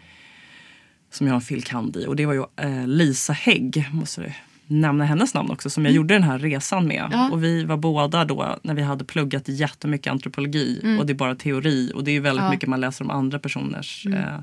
Som 1.10 1.26
jag 1.26 1.34
har 1.34 1.40
en 1.40 1.46
filkand 1.46 1.96
i. 1.96 2.06
Och 2.06 2.16
det 2.16 2.26
var 2.26 2.32
ju 2.34 2.44
eh, 2.56 2.86
Lisa 2.86 3.32
Hägg, 3.32 3.88
måste 3.92 4.34
nämna 4.66 5.04
hennes 5.04 5.34
namn 5.34 5.50
också, 5.50 5.70
som 5.70 5.84
jag 5.84 5.94
gjorde 5.94 6.14
den 6.14 6.22
här 6.22 6.38
resan 6.38 6.86
med. 6.86 7.04
Mm. 7.04 7.12
Ja. 7.18 7.30
Och 7.30 7.44
vi 7.44 7.64
var 7.64 7.76
båda 7.76 8.24
då, 8.24 8.58
när 8.62 8.74
vi 8.74 8.82
hade 8.82 9.04
pluggat 9.04 9.48
jättemycket 9.48 10.10
antropologi 10.10 10.96
och 11.00 11.06
det 11.06 11.12
är 11.12 11.14
bara 11.14 11.34
teori. 11.34 11.92
Och 11.94 12.04
det 12.04 12.10
är 12.10 12.20
väldigt 12.20 12.26
Mm. 12.32 12.36
Ja. 12.44 12.46
Mm. 12.46 12.54
mycket 12.54 12.68
man 12.68 12.80
läser 12.80 13.04
om 13.04 13.10
andra 13.10 13.38
personers 13.38 14.06
eh, 14.06 14.38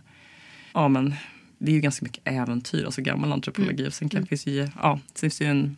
ja 0.74 0.88
men 0.88 1.16
det 1.58 1.72
är 1.72 1.76
ju 1.76 1.82
ganska 1.82 2.06
mycket 2.06 2.22
äventyr, 2.28 2.86
alltså 2.86 3.02
gammal 3.02 3.34
antropologi. 3.34 3.74
Mm. 3.74 3.88
Och 3.88 3.94
sen 3.94 4.10
kan, 4.10 4.26
finns 4.28 4.48
ju, 4.48 4.70
ja, 4.82 5.00
det 5.14 5.20
finns 5.20 5.42
ju 5.42 5.46
en 5.46 5.78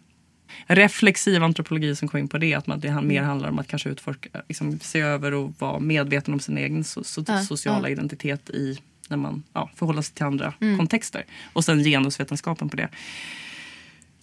reflexiv 0.67 1.43
antropologi 1.43 1.95
som 1.95 2.07
kommer 2.07 2.21
in 2.21 2.27
på 2.27 2.37
det. 2.37 2.53
Att 2.53 2.67
man, 2.67 2.79
det 2.79 2.87
Mm. 2.87 3.07
mer 3.07 3.21
handlar 3.21 3.49
om 3.49 3.59
att 3.59 3.67
kanske 3.67 3.89
utforska, 3.89 4.29
liksom, 4.47 4.79
se 4.79 4.99
över 4.99 5.33
och 5.33 5.53
vara 5.59 5.79
medveten 5.79 6.33
om 6.33 6.39
sin 6.39 6.57
egen 6.57 6.83
so, 6.83 7.03
so, 7.03 7.23
Ja, 7.27 7.39
sociala 7.41 7.87
ja. 7.89 7.93
identitet 7.93 8.49
i 8.49 8.79
när 9.09 9.17
man 9.17 9.43
ja, 9.53 9.69
förhåller 9.75 10.01
sig 10.01 10.15
till 10.15 10.25
andra 10.25 10.53
Mm. 10.61 10.77
kontexter. 10.77 11.23
Och 11.53 11.65
sen 11.65 11.83
genusvetenskapen 11.83 12.69
på 12.69 12.77
det. 12.77 12.89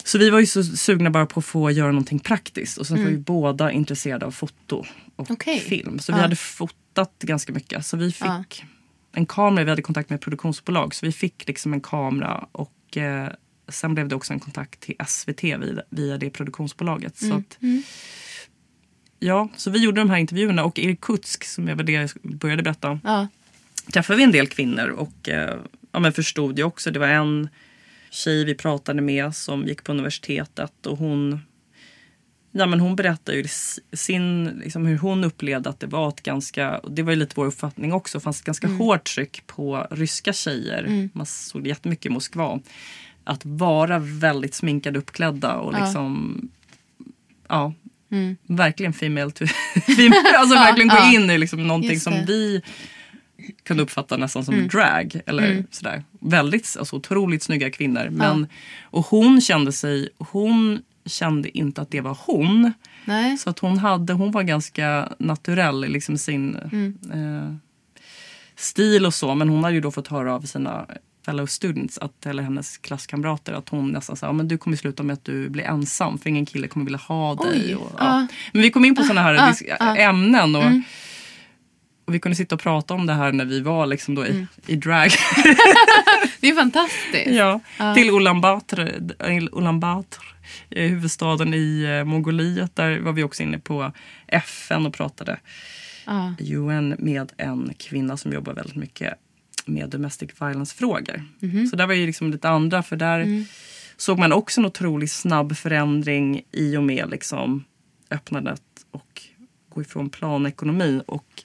Så 0.03 0.17
vi 0.17 0.29
var 0.29 0.39
ju 0.39 0.45
så 0.45 0.63
sugna 0.63 1.09
bara 1.09 1.25
på 1.25 1.39
att 1.39 1.45
få 1.45 1.71
göra 1.71 1.91
någonting 1.91 2.19
praktiskt. 2.19 2.77
Och 2.77 2.87
sen 2.87 3.03
var 3.03 3.09
vi 3.11 3.17
båda 3.17 3.71
intresserade 3.71 4.25
av 4.25 4.31
foto 4.31 4.75
och 5.15 5.29
Mm. 5.29 5.33
Okej. 5.35 5.59
film. 5.59 5.99
Så 5.99 6.13
vi 6.13 6.19
hade 6.19 6.35
fotat 6.35 7.13
ganska 7.19 7.53
mycket. 7.53 7.85
Så 7.85 7.97
vi 7.97 8.11
fick 8.11 8.63
en 9.11 9.25
kamera. 9.25 9.63
Vi 9.63 9.69
hade 9.69 9.81
kontakt 9.81 10.09
med 10.09 10.15
ett 10.17 10.21
produktionsbolag. 10.23 10.95
Så 10.95 11.05
vi 11.05 11.11
fick 11.11 11.47
liksom 11.47 11.73
en 11.73 11.81
kamera. 11.81 12.47
Och 12.51 12.97
eh, 12.97 13.27
sen 13.67 13.93
blev 13.93 14.07
det 14.07 14.15
också 14.15 14.33
en 14.33 14.39
kontakt 14.39 14.79
till 14.79 14.95
SVT 15.07 15.43
via, 15.43 15.81
via 15.89 16.17
det 16.17 16.29
produktionsbolaget. 16.29 17.17
Så 17.17 17.33
att, 17.33 17.57
Ja, 19.19 19.49
så 19.55 19.71
vi 19.71 19.79
gjorde 19.83 20.01
de 20.01 20.09
här 20.09 20.17
intervjuerna. 20.17 20.63
Och 20.63 20.79
Irkutsk, 20.79 21.43
som 21.43 21.67
jag 21.67 21.75
var 21.75 21.83
det 21.83 21.91
jag 21.91 22.09
började 22.23 22.63
berätta 22.63 22.99
Ja. 23.03 23.27
träffade 23.93 24.17
vi 24.17 24.23
en 24.23 24.31
del 24.31 24.47
kvinnor 24.47 24.87
och 24.89 25.29
eh, 25.29 25.55
ja, 25.91 25.99
men 25.99 26.13
förstod 26.13 26.57
ju 26.57 26.63
också. 26.63 26.91
Det 26.91 26.99
var 26.99 27.07
en 27.07 27.49
tjej 28.13 28.45
vi 28.45 28.55
pratade 28.55 29.01
med 29.01 29.35
som 29.35 29.67
gick 29.67 29.83
på 29.83 29.91
universitetet 29.91 30.85
och 30.85 30.97
hon 30.97 31.39
Ja, 32.55 32.65
men 32.65 32.79
hon 32.79 32.95
berättade 32.95 33.37
ju 33.37 33.47
sin, 33.93 34.43
liksom, 34.63 34.85
hur 34.85 34.97
hon 34.97 35.23
upplevde 35.23 35.69
att 35.69 35.79
det 35.79 35.87
var 35.87 36.09
ett 36.09 36.23
ganska, 36.23 36.79
det 36.89 37.03
var 37.03 37.11
ju 37.11 37.15
lite 37.15 37.33
vår 37.35 37.45
uppfattning 37.45 37.93
också, 37.93 38.19
fanns 38.19 38.39
ett 38.39 38.45
ganska 38.45 38.67
hårt 38.67 39.03
tryck 39.03 39.47
på 39.47 39.87
ryska 39.91 40.33
tjejer. 40.33 41.09
Man 41.13 41.25
såg 41.25 41.63
det 41.63 41.69
jättemycket 41.69 42.05
i 42.05 42.09
Moskva. 42.09 42.59
Att 43.23 43.45
vara 43.45 43.99
väldigt 43.99 44.53
sminkade 44.53 44.99
uppklädda 44.99 45.53
och 45.55 45.73
Ja. 45.73 45.79
liksom 45.85 46.41
ja, 47.47 47.73
Mm. 48.11 48.37
verkligen 48.47 48.93
female 48.93 49.31
to 49.31 49.45
female. 49.97 50.37
Alltså 50.37 50.55
verkligen 50.59 50.87
gå 50.89 50.95
ja. 50.95 51.13
in 51.13 51.29
i 51.29 51.37
liksom 51.37 51.67
någonting 51.67 51.99
som 51.99 52.13
det. 52.13 52.25
vi 52.27 52.61
kunde 53.63 53.83
uppfatta 53.83 54.17
nästan 54.17 54.45
som 54.45 54.67
drag. 54.67 55.21
Eller 55.25 55.51
Mm. 55.51 55.63
sådär. 55.71 56.03
Väldigt, 56.19 56.75
alltså 56.79 56.95
otroligt 56.95 57.43
snygga 57.43 57.71
kvinnor. 57.71 58.07
Men, 58.11 58.47
Och 58.83 59.05
hon 59.05 59.41
kände 59.41 59.71
sig, 59.71 60.09
hon 60.17 60.81
kände 61.05 61.57
inte 61.57 61.81
att 61.81 61.91
det 61.91 62.01
var 62.01 62.17
hon. 62.25 62.73
Nej. 63.05 63.37
Så 63.37 63.49
att 63.49 63.59
hon, 63.59 63.77
hade, 63.77 64.13
hon 64.13 64.31
var 64.31 64.43
ganska 64.43 65.09
naturell 65.19 65.85
i 65.85 65.87
liksom 65.87 66.17
sin 66.17 66.55
Mm. 66.55 66.97
eh, 67.13 67.55
stil 68.55 69.05
och 69.05 69.13
så. 69.13 69.35
Men 69.35 69.49
hon 69.49 69.63
hade 69.63 69.75
ju 69.75 69.81
då 69.81 69.91
fått 69.91 70.07
höra 70.07 70.35
av 70.35 70.41
sina 70.41 70.85
fellow 71.25 71.45
students, 71.45 71.97
att, 71.97 72.25
eller 72.25 72.43
hennes 72.43 72.77
klasskamrater, 72.77 73.53
att 73.53 73.69
hon 73.69 73.91
nästan 73.91 74.15
sa 74.15 74.33
men 74.33 74.47
du 74.47 74.57
kommer 74.57 74.77
sluta 74.77 75.03
med 75.03 75.13
att 75.13 75.25
du 75.25 75.49
blir 75.49 75.63
ensam 75.63 76.17
för 76.17 76.29
ingen 76.29 76.45
kille 76.45 76.67
kommer 76.67 76.85
vilja 76.85 76.99
ha 76.99 77.35
dig. 77.35 77.75
Och, 77.75 77.91
ja. 77.97 78.05
ja. 78.19 78.27
Men 78.53 78.61
vi 78.61 78.71
kom 78.71 78.85
in 78.85 78.95
på 78.95 79.03
såna 79.03 79.21
här 79.21 79.33
dis- 79.37 79.75
ah. 79.79 79.95
ämnen. 79.95 80.55
Och, 80.55 80.63
Mm. 80.63 80.83
Och 82.05 82.13
vi 82.13 82.19
kunde 82.19 82.35
sitta 82.35 82.55
och 82.55 82.61
prata 82.61 82.93
om 82.93 83.05
det 83.05 83.13
här 83.13 83.31
när 83.31 83.45
vi 83.45 83.59
var 83.61 83.85
liksom 83.85 84.15
då 84.15 84.25
i, 84.25 84.29
Mm. 84.29 84.47
i 84.67 84.75
drag. 84.75 85.09
Det 86.41 86.49
är 86.49 86.55
fantastiskt. 86.55 87.27
ja, 87.27 87.59
Ja. 87.79 87.93
Till 87.95 88.09
Ulan 88.09 88.41
Bator, 88.41 88.89
Ulan 89.51 89.79
Bator, 89.79 90.23
eh, 90.69 90.89
huvudstaden 90.89 91.53
i 91.53 91.83
eh, 91.99 92.03
Mongoliet. 92.03 92.75
Där 92.75 92.99
var 92.99 93.11
vi 93.13 93.23
också 93.23 93.43
inne 93.43 93.59
på 93.59 93.91
FN 94.27 94.85
och 94.85 94.93
pratade 94.93 95.39
Ja. 96.05 96.33
UN 96.39 96.95
med 96.99 97.31
en 97.37 97.73
kvinna 97.79 98.17
som 98.17 98.33
jobbar 98.33 98.53
väldigt 98.53 98.75
mycket 98.75 99.13
med 99.65 99.89
domestic 99.89 100.29
violence-frågor. 100.41 101.23
Mhm. 101.39 101.67
Så 101.67 101.75
där 101.75 101.87
var 101.87 101.93
ju 101.93 102.05
liksom 102.05 102.31
lite 102.31 102.49
andra, 102.49 102.83
för 102.83 102.95
där 102.95 103.19
Mm. 103.19 103.45
såg 103.97 104.19
man 104.19 104.33
också 104.33 104.61
en 104.61 104.65
otroligt 104.65 105.11
snabb 105.11 105.57
förändring 105.57 106.41
i 106.51 106.77
och 106.77 106.83
med 106.83 107.09
liksom 107.09 107.63
öppnandet 108.11 108.61
och 108.91 109.21
gå 109.69 109.81
ifrån 109.81 110.09
planekonomi. 110.09 111.01
Och 111.07 111.43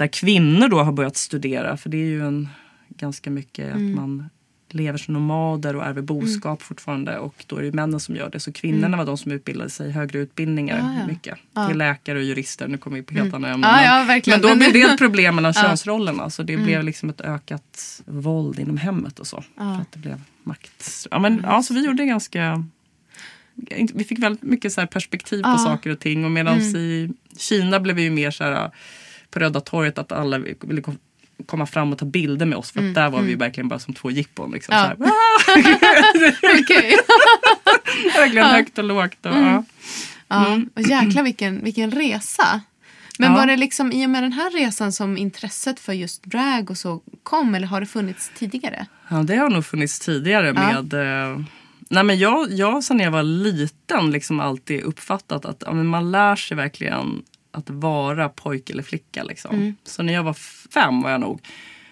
där 0.00 0.06
kvinnor 0.06 0.68
då 0.68 0.78
har 0.82 0.92
börjat 0.92 1.16
studera, 1.16 1.76
för 1.76 1.90
det 1.90 1.96
är 1.96 2.06
ju 2.06 2.26
en 2.26 2.48
ganska 2.88 3.30
mycket 3.30 3.74
Mm. 3.74 3.90
att 3.90 3.96
man 3.96 4.28
lever 4.72 4.98
som 4.98 5.14
nomader 5.14 5.76
och 5.76 5.84
ärver 5.84 6.02
boskap 6.02 6.62
fortfarande 6.62 7.18
och 7.18 7.34
då 7.46 7.56
är 7.56 7.62
det 7.62 7.72
männen 7.72 8.00
som 8.00 8.16
gör 8.16 8.30
det. 8.30 8.40
Så 8.40 8.52
kvinnorna 8.52 8.96
var 8.96 9.04
de 9.06 9.18
som 9.18 9.32
utbildade 9.32 9.70
sig 9.70 9.88
i 9.88 9.92
högre 9.92 10.18
utbildningar 10.18 10.78
Mm. 10.80 10.94
Ja, 11.00 11.06
mycket. 11.06 11.38
Ja. 11.54 11.68
Till 11.68 11.78
läkare 11.78 12.18
och 12.18 12.24
jurister. 12.24 12.68
Nu 12.68 12.78
kommer 12.78 12.96
vi 12.96 13.02
på 13.02 13.14
helt 13.14 13.34
andra 13.34 13.48
ämnen. 13.50 13.70
Ja, 13.70 14.04
men- 14.04 14.16
ja, 14.24 14.32
men 14.32 14.40
då 14.42 14.54
blev 14.56 14.72
det 14.72 14.80
ett 14.82 14.98
problem 14.98 15.34
mellan 15.34 15.52
Ja. 15.56 15.62
könsrollerna. 15.68 16.30
Så 16.30 16.42
det 16.42 16.56
blev 16.56 16.84
liksom 16.84 17.10
ett 17.10 17.20
ökat 17.20 18.02
våld 18.06 18.58
inom 18.58 18.76
hemmet 18.76 19.18
och 19.18 19.26
så. 19.26 19.44
För 19.56 19.64
att 19.80 19.92
det 19.92 19.98
blev 19.98 20.20
makt. 20.42 21.06
Ja, 21.10 21.18
men, 21.18 21.40
ja, 21.42 21.62
så 21.62 21.74
vi 21.74 21.84
gjorde 21.86 22.04
ganska... 22.06 22.64
Vi 23.94 24.04
fick 24.04 24.18
väldigt 24.18 24.42
mycket 24.42 24.72
så 24.72 24.86
perspektiv 24.86 25.42
på 25.42 25.58
saker 25.58 25.90
och 25.90 25.98
ting. 25.98 26.24
Och 26.24 26.30
medan 26.30 26.58
Mm. 26.60 26.76
i 26.76 27.10
Kina 27.38 27.80
blev 27.80 27.96
vi 27.96 28.02
ju 28.02 28.10
mer 28.10 28.30
så 28.30 28.44
här 28.44 28.70
på 29.30 29.38
Röda 29.38 29.60
torget 29.60 29.98
att 29.98 30.12
alla 30.12 30.38
ville 30.38 30.80
kom- 30.82 30.98
komma 31.46 31.66
fram 31.66 31.92
och 31.92 31.98
ta 31.98 32.04
bilder 32.04 32.46
med 32.46 32.58
oss. 32.58 32.70
För 32.70 32.88
att 32.88 32.94
där 32.94 33.10
var 33.10 33.22
vi 33.22 33.30
ju 33.30 33.36
verkligen 33.36 33.68
bara 33.68 33.78
som 33.78 33.94
två 33.94 34.10
jippon. 34.10 34.50
Liksom, 34.52 34.74
Mm, 34.74 34.96
Ja. 34.98 35.06
verkligen 38.20 38.46
högt 38.46 38.78
och 38.78 38.84
lågt. 38.84 39.26
Och, 39.26 39.32
ja. 39.32 39.64
Ja. 40.28 40.60
Och 40.74 40.82
jäklar 40.82 41.22
vilken, 41.22 41.64
vilken 41.64 41.90
resa. 41.90 42.60
Men 43.18 43.30
Ja. 43.32 43.38
var 43.38 43.46
det 43.46 43.56
liksom 43.56 43.92
i 43.92 44.06
och 44.06 44.10
med 44.10 44.22
den 44.22 44.32
här 44.32 44.50
resan 44.50 44.92
som 44.92 45.16
intresset 45.18 45.80
för 45.80 45.92
just 45.92 46.22
drag 46.24 46.70
och 46.70 46.78
så 46.78 47.02
kom 47.22 47.54
eller 47.54 47.66
har 47.66 47.80
det 47.80 47.86
funnits 47.86 48.30
tidigare? 48.38 48.86
Ja, 49.08 49.16
det 49.16 49.36
har 49.36 49.50
nog 49.50 49.66
funnits 49.66 49.98
tidigare 50.00 50.46
Ja. 50.46 50.52
med... 50.82 50.94
Eh, 50.94 51.40
nej 51.88 52.04
men 52.04 52.18
jag, 52.18 52.52
jag 52.52 52.84
sen 52.84 52.98
jag 53.00 53.10
var 53.10 53.22
liten 53.22 54.10
liksom 54.10 54.40
alltid 54.40 54.82
uppfattat 54.82 55.44
att 55.44 55.62
ja, 55.66 55.72
man 55.72 56.10
lär 56.10 56.36
sig 56.36 56.56
verkligen 56.56 57.22
att 57.50 57.70
vara 57.70 58.28
pojke 58.28 58.72
eller 58.72 58.82
flicka. 58.82 59.22
Liksom. 59.24 59.54
Mm. 59.56 59.74
Så 59.84 60.02
när 60.02 60.12
jag 60.12 60.22
var 60.22 60.32
fem 60.74 61.02
var 61.02 61.10
jag 61.10 61.20
nog 61.20 61.42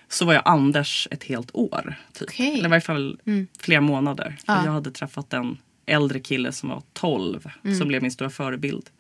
så 0.08 0.24
var 0.24 0.34
jag 0.34 0.42
Anders 0.44 1.08
ett 1.10 1.24
helt 1.24 1.50
år. 1.54 1.94
Typ. 2.12 2.28
Okej. 2.28 2.52
Eller 2.54 2.64
i 2.64 2.68
varje 2.70 2.80
fall 2.80 3.20
Mm. 3.26 3.46
flera 3.58 3.80
månader. 3.80 4.36
Ja. 4.46 4.64
Jag 4.64 4.72
hade 4.72 4.90
träffat 4.90 5.32
en 5.32 5.58
äldre 5.86 6.20
kille 6.20 6.52
som 6.52 6.68
var 6.68 6.82
12 6.92 7.50
Mm. 7.64 7.76
som 7.78 7.88
blev 7.88 8.02
min 8.02 8.10
stora 8.10 8.30
förebild. 8.30 8.90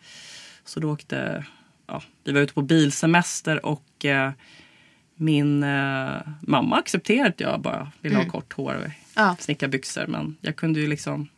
Så 0.64 0.80
då 0.80 0.92
åkte, 0.92 1.44
ja, 1.86 2.02
vi 2.24 2.32
var 2.32 2.40
ute 2.40 2.52
på 2.54 2.62
bilsemester 2.62 3.66
och 3.66 4.04
eh, 4.04 4.30
min 5.14 5.62
eh, 5.62 6.16
mamma 6.40 6.76
accepterade 6.76 7.28
att 7.28 7.40
jag 7.40 7.60
bara 7.60 7.92
ville 8.00 8.16
ha 8.16 8.24
kort 8.24 8.52
hår 8.52 8.74
och 8.74 8.80
Mm. 8.80 8.90
Ja. 9.16 9.36
snickarbyxor. 9.40 10.06
Men 10.06 10.36
jag 10.40 10.56
kunde 10.56 10.80
ju 10.80 10.86
liksom 10.86 11.28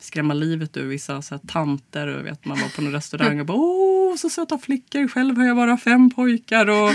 skrämma 0.00 0.34
livet 0.34 0.76
ur 0.76 0.86
vissa 0.86 1.22
så 1.22 1.34
här, 1.34 1.42
tanter 1.48 2.06
och 2.06 2.26
vet, 2.26 2.44
man 2.44 2.60
var 2.60 2.68
på 2.68 2.82
någon 2.82 2.92
restaurang 2.92 3.40
och 3.40 3.46
bara 3.46 3.58
åh 3.58 4.16
så 4.16 4.30
söta 4.30 4.58
flickor, 4.58 5.08
själv 5.08 5.36
har 5.36 5.44
jag 5.44 5.56
bara 5.56 5.76
fem 5.76 6.10
pojkar 6.10 6.66
och 6.70 6.90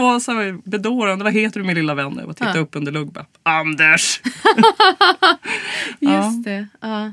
åh 0.00 0.18
så 0.18 0.32
här, 0.32 0.68
bedårande, 0.68 1.24
vad 1.24 1.32
heter 1.32 1.60
du 1.60 1.66
min 1.66 1.74
lilla 1.74 1.94
vän? 1.94 2.18
Och 2.18 2.36
titta 2.36 2.52
Ja. 2.54 2.60
upp 2.60 2.76
under 2.76 2.92
lugg 2.92 3.12
bara, 3.12 3.26
Anders! 3.42 4.20
Just 6.00 6.44
det. 6.44 6.68
Ja. 6.80 7.12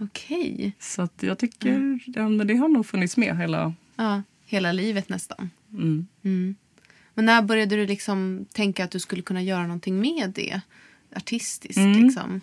Okej. 0.00 0.72
Så 0.78 1.02
att 1.02 1.22
jag 1.22 1.38
tycker 1.38 1.98
ja, 2.06 2.28
men 2.28 2.46
det 2.46 2.54
har 2.56 2.68
nog 2.68 2.86
funnits 2.86 3.16
med 3.16 3.36
hela... 3.38 3.74
Ja, 3.96 4.22
hela 4.46 4.72
livet 4.72 5.08
nästan. 5.08 5.50
Mm. 5.72 6.06
Mm. 6.24 6.54
Men 7.14 7.24
när 7.24 7.42
började 7.42 7.76
du 7.76 7.86
liksom 7.86 8.46
tänka 8.52 8.84
att 8.84 8.90
du 8.90 9.00
skulle 9.00 9.22
kunna 9.22 9.42
göra 9.42 9.62
någonting 9.62 10.00
med 10.00 10.32
det? 10.34 10.60
Artistiskt 11.16 11.78
Mm. 11.78 12.02
liksom. 12.02 12.40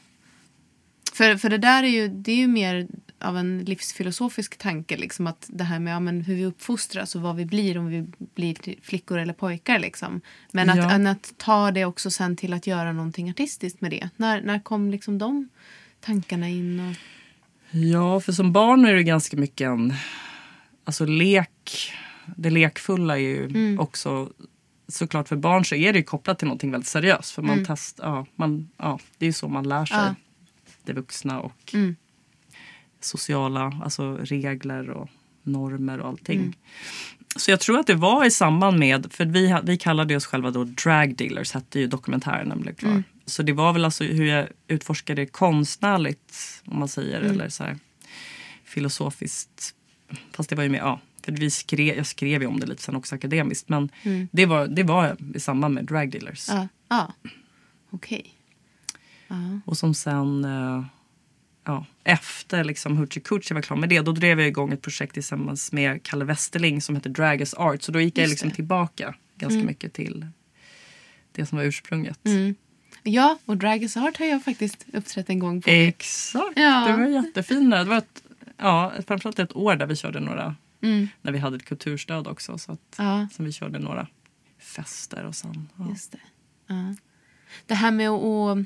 För, 1.18 1.36
för 1.38 1.50
det 1.50 1.58
där 1.58 1.84
är 1.84 1.88
ju, 1.88 2.08
det 2.08 2.32
är 2.32 2.36
ju 2.36 2.48
mer 2.48 2.88
av 3.20 3.38
en 3.38 3.60
livsfilosofisk 3.66 4.58
tanke. 4.58 4.98
Liksom, 4.98 5.28
att 5.28 5.46
det 5.54 5.64
här 5.64 5.80
med 5.80 5.94
ja, 5.94 6.00
men 6.00 6.22
hur 6.22 6.36
vi 6.36 6.46
uppfostras 6.46 7.16
och 7.16 7.22
vad 7.22 7.36
vi 7.36 7.46
blir 7.46 7.78
om 7.78 7.88
vi 7.88 8.06
blir 8.36 8.56
flickor 8.82 9.18
eller 9.18 9.34
pojkar. 9.34 9.80
Liksom. 9.80 10.22
Men 10.52 10.70
att, 10.70 10.78
Ja. 10.78 11.12
att 11.12 11.34
ta 11.38 11.72
det 11.72 11.86
också 11.86 12.12
sen 12.12 12.36
till 12.36 12.54
att 12.54 12.68
göra 12.68 12.92
någonting 12.92 13.30
artistiskt 13.30 13.82
med 13.82 13.92
det. 13.92 14.10
När, 14.16 14.42
när 14.42 14.60
kom 14.60 14.92
liksom 14.92 15.18
de 15.18 15.50
tankarna 16.02 16.50
in? 16.50 16.80
Och, 16.80 16.96
Ja, 17.72 18.20
för 18.20 18.32
som 18.32 18.52
barn 18.54 18.86
är 18.86 18.94
det 18.94 19.04
ganska 19.04 19.38
mycket 19.38 19.66
en... 19.68 19.94
Alltså 20.84 21.06
lek, 21.06 21.92
det 22.36 22.50
lekfulla 22.50 23.14
är 23.14 23.22
ju 23.22 23.46
Mm. 23.46 23.80
också... 23.80 24.30
Såklart 24.90 25.28
för 25.28 25.36
barn 25.36 25.66
så 25.66 25.76
är 25.76 25.94
det 25.94 26.00
ju 26.00 26.04
kopplat 26.06 26.40
till 26.40 26.48
någonting 26.48 26.72
väldigt 26.72 26.88
seriöst. 26.88 27.32
För 27.32 27.42
man 27.42 27.54
Mm. 27.54 27.66
test, 27.66 28.00
ja, 28.04 28.26
man, 28.36 28.70
ja, 28.78 29.00
det 29.18 29.26
är 29.26 29.28
ju 29.28 29.34
så 29.34 29.48
man 29.48 29.70
lär 29.70 29.86
sig. 29.86 29.98
Ja. 29.98 30.16
Det 30.88 30.94
vuxna 30.94 31.40
och 31.42 31.74
Mm. 31.74 31.96
sociala 33.00 33.82
alltså 33.84 34.18
regler 34.18 34.90
och 34.90 35.10
normer 35.44 36.00
och 36.00 36.08
allting. 36.08 36.40
Mm. 36.40 36.54
Så 37.36 37.52
jag 37.52 37.60
tror 37.60 37.80
att 37.80 37.88
det 37.88 37.96
var 37.96 38.26
i 38.26 38.32
samband 38.32 38.80
med, 38.80 39.08
för 39.14 39.26
vi, 39.26 39.58
vi 39.64 39.78
kallade 39.78 40.16
oss 40.16 40.26
själva 40.26 40.52
då 40.52 40.64
drag 40.64 41.16
dealers, 41.16 41.52
hette 41.54 41.80
ju 41.80 41.88
dokumentären 41.88 42.48
när 42.48 42.56
den 42.56 42.62
blev 42.64 42.76
klar. 42.76 42.90
Mm. 42.92 43.04
Så 43.26 43.44
det 43.44 43.54
var 43.54 43.74
väl 43.74 43.86
alltså 43.86 44.04
hur 44.04 44.26
jag 44.26 44.48
utforskade 44.68 45.26
konstnärligt, 45.26 46.62
om 46.66 46.80
man 46.80 46.88
säger, 46.88 47.20
Mm. 47.20 47.32
eller 47.32 47.50
så 47.50 47.64
här 47.64 47.78
filosofiskt. 48.64 49.74
Fast 50.32 50.50
det 50.50 50.56
var 50.56 50.64
ju 50.64 50.70
mer, 50.70 50.80
ja, 50.80 51.00
för 51.24 51.32
vi 51.32 51.50
skrev, 51.52 51.98
jag 51.98 52.06
skrev 52.08 52.42
ju 52.42 52.48
om 52.48 52.60
det 52.60 52.66
lite 52.66 52.82
sen 52.84 52.96
också 52.96 53.16
akademiskt. 53.16 53.70
Men 53.70 53.90
Mm. 54.04 54.28
det, 54.32 54.46
var, 54.46 54.68
det 54.68 54.84
var 54.84 55.18
i 55.36 55.40
samband 55.40 55.74
med 55.74 55.86
drag 55.86 56.12
dealers. 56.12 56.48
Ja, 56.50 56.68
ja. 56.90 57.14
okej. 57.90 58.34
Ja. 59.28 59.60
Och 59.66 59.78
som 59.78 59.94
sen, 59.94 60.46
eh, 60.46 60.84
ja, 61.64 61.86
efter 62.04 62.64
liksom 62.64 62.98
Hoochie 62.98 63.24
Coochie 63.24 63.56
var 63.56 63.62
klar 63.62 63.78
med 63.78 63.90
det, 63.90 64.02
då 64.02 64.12
drev 64.12 64.40
jag 64.40 64.48
igång 64.48 64.74
ett 64.74 64.82
projekt 64.82 65.14
tillsammans 65.14 65.72
med 65.72 66.04
Kalle 66.04 66.26
Westerling 66.26 66.82
som 66.82 66.96
heter 66.96 67.10
Drag 67.10 67.42
as 67.42 67.54
Art. 67.54 67.82
Så 67.82 67.92
då 67.92 68.00
gick 68.02 68.18
jag 68.18 68.24
Just 68.24 68.32
liksom 68.32 68.50
det. 68.50 68.56
tillbaka 68.56 69.16
ganska 69.36 69.56
Mm. 69.56 69.66
mycket 69.68 69.94
till 69.94 70.28
det 71.32 71.46
som 71.46 71.58
var 71.58 71.66
ursprunget. 71.66 72.26
Mm. 72.26 72.56
Ja, 73.04 73.38
och 73.46 73.58
Drag 73.58 73.84
Is 73.84 73.98
Art 73.98 74.18
har 74.20 74.26
jag 74.26 74.44
faktiskt 74.44 74.86
uppträtt 74.94 75.30
en 75.30 75.40
gång 75.40 75.62
på. 75.62 75.70
Exakt, 75.70 76.54
Ja. 76.58 76.88
det 76.88 76.98
var 76.98 77.08
jättefint. 77.08 77.72
Det 77.72 77.84
var 77.84 77.98
ett, 77.98 78.24
ja, 78.58 78.94
framförallt 79.08 79.40
ett 79.40 79.56
år 79.56 79.76
där 79.76 79.86
vi 79.86 79.96
körde 79.96 80.20
några, 80.20 80.56
Mm. 80.82 81.08
när 81.22 81.32
vi 81.32 81.38
hade 81.38 81.56
ett 81.58 81.66
kulturstöd 81.66 82.28
också. 82.28 82.58
Så 82.58 82.72
att, 82.72 82.96
Ja, 82.98 83.28
som 83.34 83.46
vi 83.46 83.52
körde 83.52 83.80
några 83.80 84.08
fester 84.60 85.26
och 85.26 85.36
sen. 85.36 85.70
Ja. 85.78 85.90
just 85.90 86.12
det. 86.12 86.18
Ja. 86.68 86.96
Det 87.66 87.74
här 87.76 87.92
med 87.92 88.10
att 88.10 88.58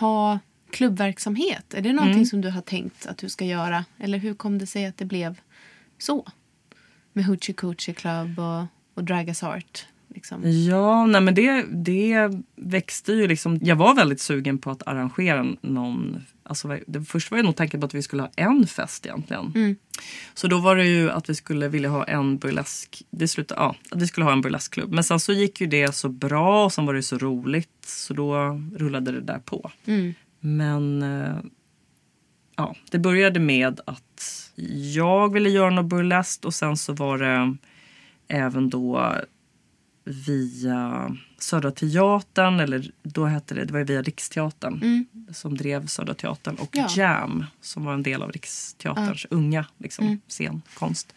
ha 0.00 0.38
klubbverksamhet, 0.70 1.74
är 1.74 1.80
det 1.82 1.92
någonting 1.92 2.14
Mm. 2.14 2.26
som 2.26 2.40
du 2.40 2.50
har 2.50 2.60
tänkt 2.60 3.06
att 3.06 3.18
du 3.18 3.28
ska 3.28 3.44
göra? 3.44 3.84
Eller 3.98 4.18
hur 4.18 4.34
kom 4.34 4.58
det 4.58 4.66
sig 4.66 4.86
att 4.86 4.96
det 4.96 5.04
blev 5.04 5.40
så? 5.98 6.26
Med 7.12 7.24
Hoochie 7.24 7.54
Coochie 7.54 7.94
Club 7.94 8.38
och, 8.38 8.64
och 8.94 9.04
Drag 9.04 9.28
Us 9.28 9.42
Art. 9.42 9.86
Liksom. 10.14 10.42
Ja, 10.68 11.06
nej 11.06 11.20
men 11.20 11.34
det, 11.34 11.64
det 11.72 12.30
växte 12.72 13.12
ju 13.12 13.26
liksom. 13.28 13.58
Jag 13.62 13.76
var 13.76 13.94
väldigt 13.94 14.20
sugen 14.20 14.58
på 14.58 14.70
att 14.70 14.88
arrangera 14.88 15.46
någon. 15.60 16.22
Alltså, 16.42 16.78
det 16.86 17.04
först 17.04 17.30
var 17.30 17.38
jag 17.38 17.44
nog 17.44 17.56
tanken 17.56 17.80
på 17.80 17.86
att 17.86 17.94
vi 17.94 18.02
skulle 18.02 18.22
ha 18.22 18.30
en 18.36 18.66
fest 18.66 19.06
egentligen. 19.06 19.52
Mm. 19.54 19.76
Så 20.34 20.48
då 20.48 20.58
var 20.58 20.76
det 20.76 20.86
ju 20.86 21.10
att 21.10 21.30
vi 21.30 21.34
skulle 21.34 21.68
vilja 21.68 21.88
ha 21.88 22.04
en 22.04 22.38
burlesk. 22.38 23.02
Det 23.10 23.28
slutade, 23.28 23.60
ja, 23.60 23.76
att 23.90 24.02
vi 24.02 24.06
skulle 24.06 24.24
ha 24.24 24.32
en 24.32 24.40
burleskklubb. 24.40 24.92
Men 24.92 25.04
sen 25.04 25.20
så 25.20 25.32
gick 25.32 25.60
ju 25.60 25.66
det 25.66 25.94
så 25.94 26.08
bra 26.08 26.64
och 26.64 26.72
sen 26.72 26.86
var 26.86 26.94
det 26.94 27.02
så 27.02 27.18
roligt. 27.18 27.84
Så 27.86 28.14
då 28.14 28.60
rullade 28.76 29.12
det 29.12 29.20
där 29.20 29.38
på. 29.38 29.70
Mm. 29.86 30.14
Men 30.40 31.02
eh, 31.02 31.36
ja, 32.56 32.76
det 32.90 32.98
började 32.98 33.40
med 33.40 33.80
att 33.86 34.52
jag 34.94 35.32
ville 35.32 35.50
göra 35.50 35.70
något 35.70 35.86
burleskt 35.86 36.44
och 36.44 36.54
sen 36.54 36.76
så 36.76 36.92
var 36.92 37.18
det 37.18 37.56
även 38.28 38.70
då 38.70 39.14
via 40.04 41.16
Södra 41.38 41.70
Teatern, 41.70 42.60
eller 42.60 42.90
då 43.02 43.24
hette 43.26 43.54
det, 43.54 43.64
det 43.64 43.72
var 43.72 43.80
via 43.84 44.02
Riksteatern 44.02 44.74
Mm. 44.82 45.06
som 45.32 45.56
drev 45.56 45.86
Södra 45.86 46.14
Teatern 46.14 46.54
och 46.54 46.68
Ja. 46.76 46.88
Jam 46.96 47.44
som 47.60 47.84
var 47.84 47.94
en 47.94 48.02
del 48.02 48.22
av 48.22 48.32
Riksteaterns 48.32 49.26
unga 49.30 49.66
liksom, 49.78 50.06
Mm. 50.06 50.20
scenkonst. 50.28 51.14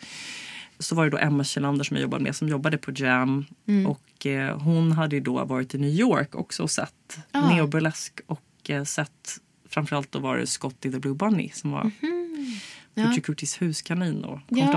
Så 0.80 0.96
var 0.96 1.04
det 1.04 1.10
då 1.10 1.18
Emma 1.18 1.44
Kjellander 1.44 1.84
som 1.84 1.98
jag 1.98 2.02
jobbade 2.02 2.24
med 2.24 2.36
som 2.36 2.50
jobbade 2.50 2.78
på 2.78 2.92
Jam 2.96 3.46
Mm. 3.68 3.88
och 3.88 4.26
eh, 4.26 4.60
hon 4.60 4.92
hade 4.92 5.16
ju 5.16 5.22
då 5.22 5.46
varit 5.46 5.76
i 5.76 5.78
New 5.78 5.90
York 5.90 6.36
också 6.36 6.64
och 6.64 6.72
sett 6.72 7.20
Ah. 7.32 7.50
neoburlesk 7.56 8.20
och 8.28 8.70
eh, 8.70 8.84
sett 8.84 9.38
framförallt 9.70 10.12
då 10.12 10.20
var 10.20 10.38
det 10.38 10.48
Scotty 10.48 10.92
the 10.92 11.00
Blue 11.00 11.16
Bunny 11.16 11.50
som 11.54 11.72
var 11.72 11.84
Mhm. 11.84 12.60
Ja. 12.94 13.04
Hoochie 13.04 13.22
Coochies 13.22 13.62
huskanin 13.62 14.24
och 14.24 14.40
Ja. 14.50 14.72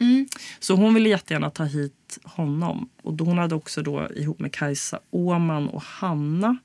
Mm. 0.00 0.28
Så 0.60 0.74
hon 0.74 0.94
ville 0.94 1.08
jättegärna 1.08 1.50
ta 1.50 1.64
hit 1.64 2.18
honom. 2.24 2.88
Och 3.02 3.14
då, 3.14 3.24
hon 3.24 3.38
hade 3.38 3.54
också 3.54 3.82
då 3.82 4.08
ihop 4.16 4.38
med 4.38 4.52
Kajsa 4.52 5.00
Åman 5.10 5.68
och 5.68 5.82
Hanna 5.82 6.56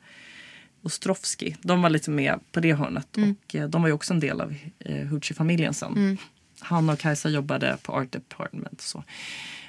Ostrovski. 0.81 1.55
De 1.61 1.81
var 1.81 1.89
lite 1.89 2.11
med 2.11 2.39
på 2.51 2.59
det 2.59 2.73
hörnet. 2.73 3.17
Mm. 3.17 3.35
Och 3.45 3.55
eh, 3.55 3.69
de 3.69 3.81
var 3.81 3.89
ju 3.89 3.93
också 3.93 4.13
en 4.13 4.19
del 4.19 4.41
av 4.41 4.55
eh, 4.79 5.07
Hoochie-familjen 5.07 5.73
sen. 5.73 5.93
Mm. 5.95 6.17
Hanna 6.59 6.93
och 6.93 6.99
Kajsa 6.99 7.29
jobbade 7.29 7.77
på 7.83 7.93
Art 7.93 8.11
Department. 8.11 8.73
Och 8.73 8.81
så. 8.81 9.03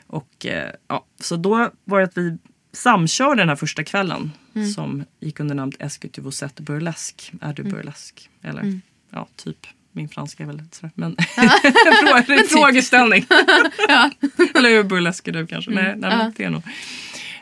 Och, 0.06 0.46
eh, 0.46 0.72
ja, 0.88 1.04
så 1.20 1.36
då 1.36 1.70
var 1.84 1.98
det 1.98 2.04
att 2.04 2.16
vi 2.18 2.38
samkörde 2.72 3.42
den 3.42 3.48
här 3.48 3.56
första 3.56 3.84
kvällen 3.84 4.32
Mm. 4.54 4.68
som 4.70 5.04
gick 5.20 5.40
under 5.40 5.54
namnet 5.54 5.80
Est 5.82 6.00
que 6.02 6.08
tu 6.08 6.20
vous 6.22 6.42
êtes 6.42 6.60
burlesk? 6.66 7.32
Är 7.40 7.52
du 7.54 7.62
burlesk? 7.62 8.30
Eller 8.42 8.60
Mm. 8.60 8.80
ja, 9.10 9.28
typ. 9.36 9.66
Min 9.96 10.08
franska 10.08 10.42
är 10.42 10.46
väl 10.46 10.56
lite 10.56 10.76
sådär. 10.76 10.92
Men 10.94 11.16
en 12.38 12.44
frågeställning. 12.48 13.26
Eller 14.54 14.70
hur 14.70 14.84
burlesk 14.84 15.28
är 15.28 15.32
du 15.32 15.46
kanske? 15.46 15.70
Nej, 15.70 15.94
nej 15.96 16.16
men 16.16 16.32
det 16.36 16.44
är 16.44 16.50
nog. 16.50 16.62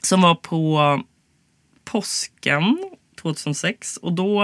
Som 0.02 0.22
var 0.22 0.34
på 0.34 1.02
påsken 1.84 2.78
2006. 3.22 3.96
Och 3.96 4.12
då, 4.12 4.42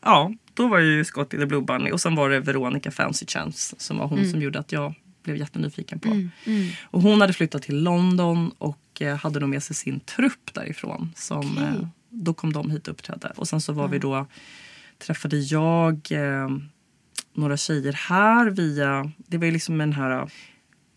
ja, 0.00 0.32
då 0.54 0.68
var 0.68 0.78
ju 0.78 1.04
Scotty 1.04 1.38
the 1.38 1.46
Blue 1.46 1.60
Bunny. 1.62 1.90
Och 1.90 2.00
sen 2.00 2.14
var 2.14 2.30
det 2.30 2.40
Veronica 2.40 2.90
Fancy 2.90 3.26
Chance 3.26 3.76
som 3.78 3.98
var 3.98 4.06
hon 4.06 4.30
som 4.30 4.42
gjorde 4.42 4.58
att 4.58 4.72
jag 4.72 4.94
blev 5.22 5.36
jättenyfiken 5.36 6.00
på. 6.00 6.08
Mm. 6.08 6.30
Mm. 6.44 6.68
Och 6.84 7.02
hon 7.02 7.20
hade 7.20 7.32
flyttat 7.32 7.62
till 7.62 7.82
London 7.82 8.50
och 8.58 9.02
eh, 9.02 9.16
hade 9.16 9.40
då 9.40 9.46
med 9.46 9.62
sig 9.62 9.76
sin 9.76 10.00
trupp 10.00 10.54
därifrån. 10.54 11.12
Som, 11.16 11.38
Okej. 11.38 11.64
eh, 11.64 11.86
då 12.08 12.34
kom 12.34 12.52
de 12.52 12.70
hit 12.70 12.88
och 12.88 12.94
uppträdde. 12.94 13.32
Och 13.36 13.48
sen 13.48 13.60
så 13.60 13.72
var 13.72 13.88
vi 13.88 13.98
då, 13.98 14.26
träffade 14.98 15.36
jag 15.38 16.08
eh, 16.10 16.48
några 17.34 17.56
tjejer 17.56 17.92
här 17.92 18.50
via, 18.50 19.10
det 19.16 19.38
var 19.38 19.44
ju 19.46 19.50
liksom 19.52 19.78
den 19.78 19.92
här 19.92 20.20
eh, 20.20 20.26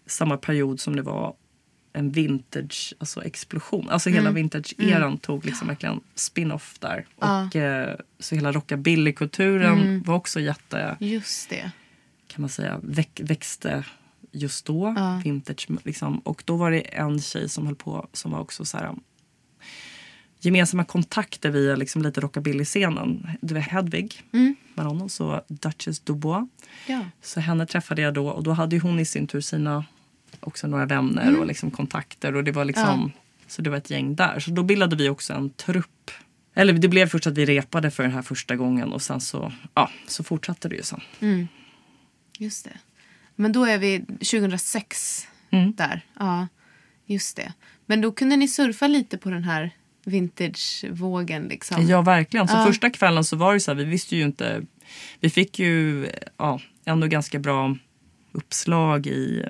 samma 0.06 0.38
period 0.38 0.80
som 0.80 0.95
det 0.95 1.02
var 1.02 1.34
en 1.93 2.12
vintage 2.12 2.93
alltså 3.00 3.24
explosion. 3.24 3.89
Alltså 3.89 4.10
hela 4.10 4.32
vintage-eran 4.32 5.17
tog 5.17 5.45
liksom 5.45 5.67
verkligen 5.67 6.00
spin-off 6.15 6.80
där. 6.80 7.06
Ja. 7.19 7.45
Och, 7.48 7.56
eh, 7.56 7.95
så 8.19 8.36
hela 8.36 8.52
rockabilly-kulturen 8.52 9.80
Mm. 9.82 10.04
var 10.04 10.15
också 10.15 10.39
jätte 10.39 10.98
Just 11.00 11.50
det. 11.50 11.71
kan 12.28 12.41
man 12.41 12.50
säga, 12.50 12.80
väck, 12.84 13.19
växte 13.24 13.86
just 14.32 14.65
då. 14.65 14.93
Ja. 14.98 15.21
Vintage, 15.24 15.67
liksom. 15.84 16.19
Och 16.19 16.43
då 16.45 16.56
var 16.56 16.71
det 16.71 16.80
en 16.80 17.21
tjej 17.21 17.50
som 17.50 17.65
höll 17.65 17.76
på 17.76 18.08
som 18.13 18.32
var 18.32 18.39
också 18.39 18.65
så 18.65 18.78
här 18.78 18.95
gemensamma 20.46 20.84
kontakter 20.86 21.50
via 21.50 21.76
liksom 21.76 22.02
lite 22.02 22.22
rockabilly-scenen. 22.22 23.28
Det 23.42 23.54
var 23.54 23.62
Hedvig 23.62 24.24
Mm. 24.34 24.56
Marono, 24.76 25.10
så 25.10 25.42
Duchess 25.48 26.00
Dubois. 26.00 26.48
Ja. 26.88 27.06
Så 27.22 27.40
henne 27.40 27.66
träffade 27.66 28.02
jag 28.02 28.14
då 28.14 28.28
och 28.30 28.44
då 28.44 28.52
hade 28.52 28.80
hon 28.80 29.00
i 29.00 29.06
sin 29.06 29.28
tur 29.28 29.42
sina 29.42 29.86
också 30.40 30.68
några 30.68 30.86
vänner 30.86 31.28
Mm. 31.28 31.40
och 31.40 31.46
liksom 31.48 31.72
kontakter 31.72 32.36
och 32.36 32.44
det 32.44 32.52
var 32.52 32.66
liksom 32.66 33.12
så 33.48 33.62
det 33.62 33.70
var 33.70 33.78
ett 33.78 33.90
gäng 33.90 34.16
där. 34.16 34.40
Så 34.40 34.52
då 34.52 34.64
bildade 34.64 34.96
vi 34.96 35.10
också 35.10 35.34
en 35.34 35.50
trupp. 35.50 36.12
Eller 36.54 36.74
det 36.74 36.88
blev 36.88 37.08
först 37.10 37.28
att 37.28 37.38
vi 37.38 37.46
repade 37.46 37.92
för 37.92 38.04
den 38.04 38.12
här 38.12 38.22
första 38.22 38.56
gången 38.56 38.94
och 38.94 39.02
sen 39.02 39.22
så, 39.22 39.52
ja, 39.74 39.90
så 40.08 40.24
fortsatte 40.24 40.70
det 40.70 40.76
ju 40.76 40.84
sen. 40.84 41.02
Mm. 41.20 41.48
Just 42.40 42.66
det. 42.66 42.78
Men 43.36 43.52
då 43.52 43.66
är 43.66 43.78
vi 43.78 44.06
2006 44.20 45.28
Mm. 45.52 45.74
där. 45.76 46.02
Ja, 46.20 46.48
just 47.06 47.36
det. 47.36 47.54
Men 47.86 48.02
då 48.02 48.12
kunde 48.12 48.36
ni 48.36 48.48
surfa 48.48 48.88
lite 48.88 49.18
på 49.18 49.30
den 49.30 49.44
här 49.44 49.72
vintage-vågen 50.06 51.44
liksom. 51.48 51.88
Ja, 51.88 52.02
verkligen. 52.02 52.48
Så 52.48 52.56
Ja. 52.58 52.65
första 52.65 52.89
kvällen 52.89 53.24
så 53.24 53.36
var 53.36 53.54
det 53.54 53.60
så 53.60 53.72
här, 53.72 53.76
vi 53.76 53.84
visste 53.84 54.15
ju 54.15 54.24
inte. 54.24 54.62
Vi 55.20 55.30
fick 55.30 55.60
ju 55.60 56.08
ja, 56.38 56.60
ändå 56.86 57.08
ganska 57.08 57.39
bra 57.39 57.78
uppslag 58.32 59.08
i 59.08 59.46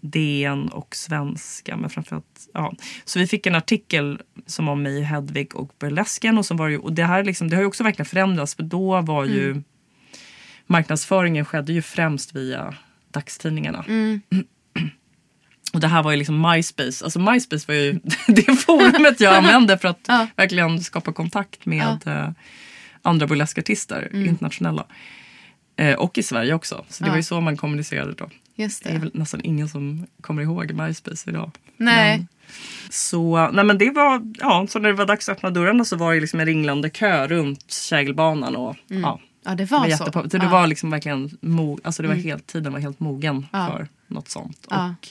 DN 0.00 0.68
och 0.68 0.96
Svenska. 0.96 1.76
Men 1.76 1.90
framförallt, 1.90 2.48
ja. 2.54 2.74
Så 3.04 3.18
vi 3.18 3.26
fick 3.26 3.46
en 3.46 3.54
artikel 3.54 4.20
som 4.46 4.68
om 4.68 4.82
mig, 4.82 5.02
Hedvig 5.02 5.56
och 5.56 5.72
burlesken. 5.78 6.38
Och, 6.38 6.46
som 6.46 6.56
var 6.56 6.68
ju, 6.68 6.78
och 6.78 6.92
det, 6.92 7.04
här 7.04 7.24
liksom, 7.24 7.50
det 7.50 7.56
har 7.56 7.62
ju 7.62 7.66
också 7.68 7.84
verkligen 7.84 8.06
förändrats. 8.06 8.54
För 8.54 8.62
då 8.62 9.00
var 9.00 9.24
ju 9.24 9.50
Mm. 9.50 9.64
marknadsföringen 10.66 11.44
skedde 11.44 11.72
ju 11.72 11.82
främst 11.82 12.34
via 12.36 12.74
dagstidningarna. 13.10 13.84
Och 15.74 15.80
det 15.80 15.88
här 15.88 16.02
var 16.02 16.10
ju 16.10 16.16
liksom 16.16 16.40
MySpace. 16.50 17.04
Alltså 17.04 17.18
MySpace 17.18 17.64
var 17.68 17.74
ju 17.74 17.92
det 18.26 18.56
forumet 18.56 19.20
jag 19.20 19.34
använde 19.34 19.78
för 19.78 19.88
att 19.88 20.00
Ja. 20.08 20.26
verkligen 20.36 20.80
skapa 20.84 21.12
kontakt 21.12 21.66
med 21.66 21.98
eh, 22.06 22.28
andra 23.02 23.26
burleskartister, 23.26 24.10
internationella. 24.14 24.86
Eh, 25.76 25.94
och 25.94 26.18
i 26.18 26.22
Sverige 26.22 26.54
också. 26.54 26.84
Så 26.88 27.04
det 27.04 27.08
Ja. 27.08 27.12
var 27.12 27.16
ju 27.16 27.22
så 27.22 27.40
man 27.40 27.56
kommunicerade 27.56 28.12
då. 28.12 28.30
Just 28.56 28.84
Det 28.84 28.88
är 28.90 28.92
det. 28.94 28.98
väl 28.98 29.10
nästan 29.14 29.40
ingen 29.44 29.68
som 29.68 30.06
kommer 30.20 30.42
ihåg 30.42 30.72
MySpace 30.72 31.30
idag. 31.30 31.50
Nej. 31.76 32.18
Men, 32.18 32.28
så, 32.90 33.50
nej 33.52 33.64
men 33.64 33.78
det 33.78 33.90
var, 33.90 34.32
ja, 34.40 34.66
så 34.68 34.78
när 34.78 34.88
det 34.88 34.94
var 34.94 35.06
dags 35.06 35.28
att 35.28 35.36
öppna 35.36 35.50
dörrarna 35.50 35.84
så 35.84 35.96
var 35.96 36.14
det 36.14 36.20
liksom 36.20 36.40
en 36.40 36.46
ringlande 36.46 36.90
kö 36.90 37.26
runt 37.26 37.70
kägelbanan. 37.72 38.56
Och, 38.56 38.76
ja, 38.86 39.20
Ja, 39.44 39.50
det 39.50 39.56
det 39.56 39.70
var, 39.70 39.78
var, 39.78 39.86
Mm. 39.86 39.98
så. 39.98 40.04
så 40.04 40.22
det 40.22 40.28
ja. 40.36 40.38
Mm. 40.38 40.50
var 40.50 40.66
liksom 40.66 40.90
verkligen 40.90 41.38
mo, 41.40 41.78
alltså 41.84 42.02
det 42.02 42.08
var 42.08 42.14
helt, 42.14 42.46
tiden 42.46 42.72
var 42.72 42.80
helt 42.80 43.00
mogen 43.00 43.46
Ja. 43.52 43.66
för 43.66 43.88
något 44.06 44.28
sånt. 44.28 44.66
Ja. 44.70 44.94
Och 45.00 45.08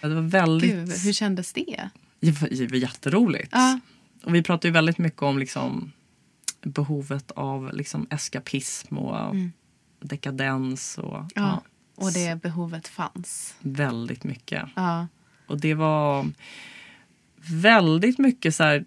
det 0.00 0.14
var 0.14 0.22
väldigt, 0.22 0.70
Gud, 0.72 0.92
hur 0.92 1.12
kändes 1.12 1.52
det? 1.52 1.88
det 2.20 2.30
var, 2.40 2.48
det 2.48 2.66
var 2.66 2.76
jätteroligt. 2.76 3.48
Ja. 3.52 3.80
Och 4.24 4.34
vi 4.34 4.42
pratade 4.42 4.68
ju 4.68 4.72
väldigt 4.72 4.98
mycket 4.98 5.22
om 5.22 5.38
liksom 5.38 5.92
behovet 6.62 7.30
av 7.30 7.70
liksom 7.74 8.06
eskapism 8.10 8.98
och 8.98 9.34
dekadens. 10.00 10.98
Och, 10.98 11.16
Mm. 11.16 11.28
Ja. 11.34 11.62
Och 11.94 12.12
det 12.12 12.42
behovet 12.42 12.88
fanns. 12.88 13.54
väldigt 13.60 14.24
mycket. 14.24 14.62
Ja. 14.76 15.06
Och 15.46 15.60
det 15.60 15.74
var 15.74 16.26
väldigt 17.50 18.18
mycket 18.18 18.54
så 18.54 18.62
här. 18.64 18.84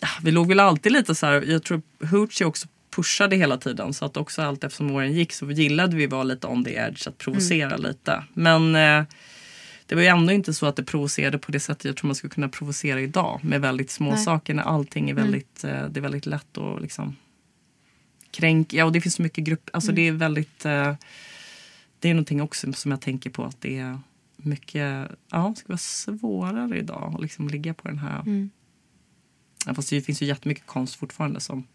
ja, 0.00 0.08
Vi 0.22 0.30
låg 0.30 0.48
väl 0.48 0.60
alltid 0.60 0.92
lite 0.92 1.14
så 1.14 1.26
här. 1.26 1.42
Jag 1.42 1.62
tror 1.62 1.82
Hoochie 2.10 2.46
också 2.46 2.68
pushade 2.90 3.36
hela 3.36 3.56
tiden. 3.56 3.94
Så 3.94 4.04
att 4.04 4.16
också 4.16 4.42
allt 4.42 4.64
eftersom 4.64 4.90
åren 4.90 5.12
gick 5.12 5.32
så 5.32 5.50
gillade 5.50 5.96
vi 5.96 6.06
vara 6.06 6.22
lite 6.22 6.46
on 6.46 6.64
the 6.64 6.74
edge. 6.74 7.08
Att 7.08 7.18
provocera 7.18 7.76
lite. 7.76 8.24
Men 8.34 8.74
eh, 8.74 9.04
det 9.86 9.94
var 9.94 10.02
ju 10.02 10.08
ändå 10.08 10.32
inte 10.32 10.54
så 10.54 10.66
att 10.66 10.76
det 10.76 10.84
provocerade 10.84 11.38
på 11.38 11.52
det 11.52 11.60
sättet 11.60 11.84
jag 11.84 11.96
tror 11.96 12.08
man 12.08 12.14
skulle 12.14 12.30
kunna 12.30 12.48
provocera 12.48 13.00
idag. 13.00 13.40
Med 13.42 13.60
väldigt 13.60 13.90
små 13.90 14.10
Nej. 14.10 14.24
saker. 14.24 14.54
När 14.54 14.62
allting 14.62 15.10
är 15.10 15.14
väldigt, 15.14 15.64
eh, 15.64 15.88
det 15.88 16.00
är 16.00 16.02
väldigt 16.02 16.26
lätt 16.26 16.58
att 16.58 16.82
liksom 16.82 17.16
kränka. 18.30 18.76
Ja, 18.76 18.84
och 18.84 18.92
det 18.92 19.00
finns 19.00 19.14
så 19.14 19.22
mycket 19.22 19.44
grupp. 19.44 19.70
Alltså 19.72 19.92
det 19.92 20.08
är 20.08 20.12
väldigt. 20.12 20.64
Eh, 20.64 20.94
det 21.98 22.08
är 22.10 22.14
någonting 22.14 22.42
också 22.42 22.72
som 22.72 22.90
jag 22.90 23.00
tänker 23.00 23.30
på 23.30 23.44
att 23.44 23.60
det 23.60 23.78
är 23.78 23.98
mycket, 24.36 25.08
ja, 25.30 25.52
det 25.54 25.60
ska 25.60 25.68
vara 25.68 25.78
svårare 25.78 26.78
idag 26.78 27.14
att 27.14 27.22
liksom 27.22 27.48
ligga 27.48 27.74
på 27.74 27.88
den 27.88 27.98
här. 27.98 28.20
Mm. 28.20 28.50
Ja, 29.66 29.74
fast 29.74 29.90
det 29.90 30.02
finns 30.02 30.22
ju 30.22 30.26
jättemycket 30.26 30.66
konst 30.66 30.94
fortfarande 30.94 31.40
som. 31.40 31.66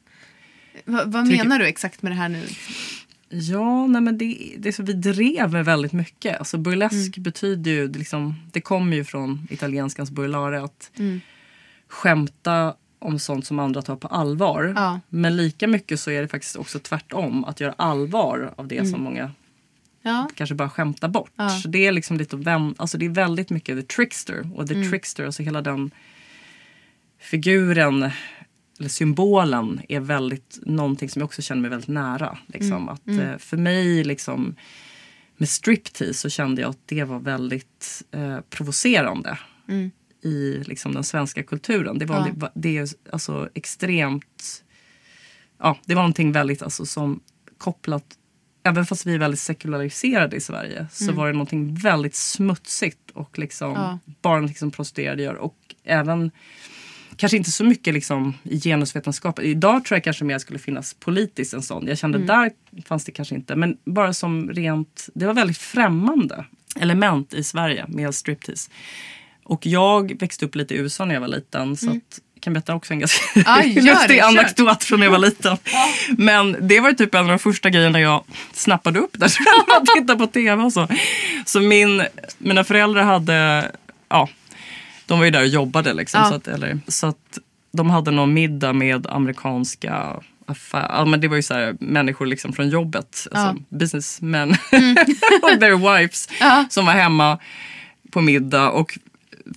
Va, 0.85 1.03
vad 1.05 1.27
menar 1.27 1.59
du 1.59 1.65
exakt 1.65 2.01
med 2.01 2.11
det 2.11 2.15
här 2.15 2.29
nu? 2.29 2.47
Ja, 3.33 3.87
nej 3.87 4.01
men 4.01 4.17
det, 4.17 4.55
det 4.57 4.69
är 4.69 4.73
så 4.73 4.83
vi 4.83 4.93
drev 4.93 5.51
med 5.51 5.65
väldigt 5.65 5.93
mycket. 5.93 6.37
Alltså 6.39 6.57
burlesk 6.57 7.17
Mm. 7.17 7.23
betyder 7.23 7.71
ju, 7.71 7.91
liksom, 7.91 8.35
det 8.51 8.61
kommer 8.61 8.95
ju 8.97 9.03
från 9.03 9.47
italienskans 9.49 10.11
burlare 10.11 10.63
att 10.63 10.91
Mm. 10.99 11.21
skämta 11.87 12.75
om 12.99 13.19
sånt 13.19 13.45
som 13.45 13.59
andra 13.59 13.81
tar 13.81 13.95
på 13.95 14.07
allvar. 14.07 14.73
Ja. 14.75 14.99
Men 15.09 15.37
lika 15.37 15.67
mycket 15.67 15.99
så 15.99 16.11
är 16.11 16.21
det 16.21 16.27
faktiskt 16.27 16.55
också 16.55 16.79
tvärtom. 16.79 17.45
Att 17.45 17.59
göra 17.59 17.73
allvar 17.77 18.53
av 18.55 18.67
det 18.67 18.77
Mm. 18.77 18.91
som 18.91 19.01
många 19.03 19.31
Ja. 20.01 20.29
kanske 20.35 20.55
bara 20.55 20.69
skämta 20.69 21.07
bort. 21.07 21.31
Ja. 21.35 21.49
Så 21.49 21.67
det 21.67 21.87
är 21.87 21.91
liksom 21.91 22.17
lite 22.17 22.35
vem, 22.35 22.75
alltså 22.77 22.97
det 22.97 23.05
är 23.05 23.09
väldigt 23.09 23.49
mycket 23.49 23.79
the 23.79 23.95
trickster. 23.95 24.39
Och 24.55 24.71
Mm. 24.71 24.83
the 24.83 24.89
trickster, 24.89 25.25
alltså 25.25 25.43
hela 25.43 25.61
den 25.61 25.91
figuren 27.19 28.09
eller 28.81 28.89
symbolen 28.89 29.81
är 29.89 29.99
väldigt 29.99 30.59
någonting 30.61 31.09
som 31.09 31.19
jag 31.19 31.25
också 31.25 31.41
känner 31.41 31.61
mig 31.61 31.69
väldigt 31.69 31.87
nära. 31.89 32.37
Liksom. 32.47 32.71
Mm. 32.73 32.89
Att, 32.89 33.07
eh, 33.07 33.37
för 33.37 33.57
mig 33.57 34.03
liksom 34.03 34.55
med 35.37 35.49
striptease 35.49 36.13
så 36.13 36.29
kände 36.29 36.61
jag 36.61 36.69
att 36.69 36.87
det 36.87 37.03
var 37.03 37.19
väldigt 37.19 38.03
eh, 38.11 38.39
provocerande 38.49 39.37
Mm. 39.67 39.91
i 40.23 40.63
liksom, 40.65 40.93
den 40.93 41.03
svenska 41.03 41.43
kulturen. 41.43 41.97
Det 41.99 42.05
var, 42.05 42.15
Ja. 42.27 42.27
det, 42.33 42.51
det 42.55 42.77
är 42.77 42.87
alltså 43.11 43.49
extremt... 43.53 44.63
Ja, 45.59 45.77
det 45.85 45.95
var 45.95 46.01
någonting 46.01 46.31
väldigt 46.31 46.61
alltså, 46.61 46.85
som 46.85 47.19
kopplat... 47.57 48.05
Även 48.63 48.85
fast 48.85 49.05
vi 49.05 49.13
är 49.13 49.19
väldigt 49.19 49.39
sekulariserade 49.39 50.35
i 50.35 50.41
Sverige 50.41 50.87
så 50.91 51.11
var 51.11 51.27
det 51.27 51.33
någonting 51.33 51.75
väldigt 51.75 52.15
smutsigt 52.15 53.11
och 53.13 53.39
liksom 53.39 53.71
Ja. 53.71 53.99
bara 54.21 54.35
någonting 54.35 54.57
som 54.57 54.71
prostituerade 54.71 55.23
gör. 55.23 55.35
Och 55.35 55.57
även 55.83 56.31
kanske 57.21 57.37
inte 57.37 57.51
så 57.51 57.63
mycket 57.63 57.93
liksom 57.93 58.33
i 58.43 58.59
genusvetenskap. 58.59 59.39
Idag 59.39 59.85
tror 59.85 59.95
jag 59.95 60.03
kanske 60.03 60.23
mer 60.23 60.37
skulle 60.37 60.59
finnas 60.59 60.93
politiskt 60.93 61.53
en 61.53 61.61
sån. 61.61 61.87
Jag 61.87 61.97
kände 61.97 62.17
där 62.17 62.51
fanns 62.85 63.05
det 63.05 63.11
kanske 63.11 63.35
inte. 63.35 63.55
Men 63.55 63.77
bara 63.85 64.13
som 64.13 64.49
rent, 64.49 65.09
det 65.13 65.25
var 65.25 65.33
väldigt 65.33 65.57
främmande 65.57 66.45
element 66.79 67.33
i 67.33 67.43
Sverige 67.43 67.85
med 67.87 68.15
striptease. 68.15 68.71
Och 69.43 69.65
jag 69.65 70.19
växte 70.19 70.45
upp 70.45 70.55
lite 70.55 70.73
i 70.73 70.77
USA 70.77 71.05
när 71.05 71.13
jag 71.13 71.21
var 71.21 71.27
liten. 71.27 71.77
Så 71.77 71.89
att, 71.89 72.19
jag 72.33 72.41
kan 72.41 72.53
berätta 72.53 72.75
också 72.75 72.93
en 72.93 72.99
ganska 72.99 73.23
Ja, 73.45 73.63
gör 73.63 73.81
lustig 73.81 74.19
anekdot 74.19 74.83
från 74.83 74.99
när 74.99 75.07
jag 75.07 75.11
var 75.11 75.19
liten. 75.19 75.57
Men 76.17 76.67
det 76.67 76.79
var 76.79 76.93
typ 76.93 77.15
en 77.15 77.21
av 77.21 77.27
de 77.27 77.39
första 77.39 77.69
grejerna 77.69 77.99
jag 77.99 78.23
snappade 78.53 78.99
upp 78.99 79.19
där. 79.19 79.31
man 79.67 79.85
tittar 79.95 80.15
på 80.15 80.27
tv 80.27 80.63
och 80.63 80.73
så. 80.73 80.87
Så 81.45 81.59
min, 81.59 82.03
mina 82.37 82.63
föräldrar 82.63 83.03
hade, 83.03 83.71
ja, 84.09 84.29
de 85.11 85.19
var 85.19 85.25
ju 85.25 85.31
där 85.31 85.41
och 85.41 85.47
jobbade 85.47 85.93
liksom. 85.93 86.21
Ja. 86.21 86.29
Så, 86.29 86.35
att, 86.35 86.47
eller, 86.47 86.79
så 86.87 87.07
att 87.07 87.37
de 87.71 87.89
hade 87.89 88.11
någon 88.11 88.33
middag 88.33 88.73
med 88.73 89.07
amerikanska 89.07 90.19
affärer. 90.45 90.89
Ja, 90.97 91.05
men 91.05 91.21
det 91.21 91.27
var 91.27 91.35
ju 91.35 91.41
så 91.41 91.53
här, 91.53 91.75
människor 91.79 92.25
liksom 92.25 92.53
från 92.53 92.69
jobbet, 92.69 93.27
alltså 93.31 93.63
businessmen 93.69 94.49
och 95.41 95.59
their 95.59 95.97
wives 95.97 96.29
Ja. 96.39 96.65
som 96.69 96.85
var 96.85 96.93
hemma 96.93 97.37
på 98.11 98.21
middag. 98.21 98.69
Och, 98.69 98.97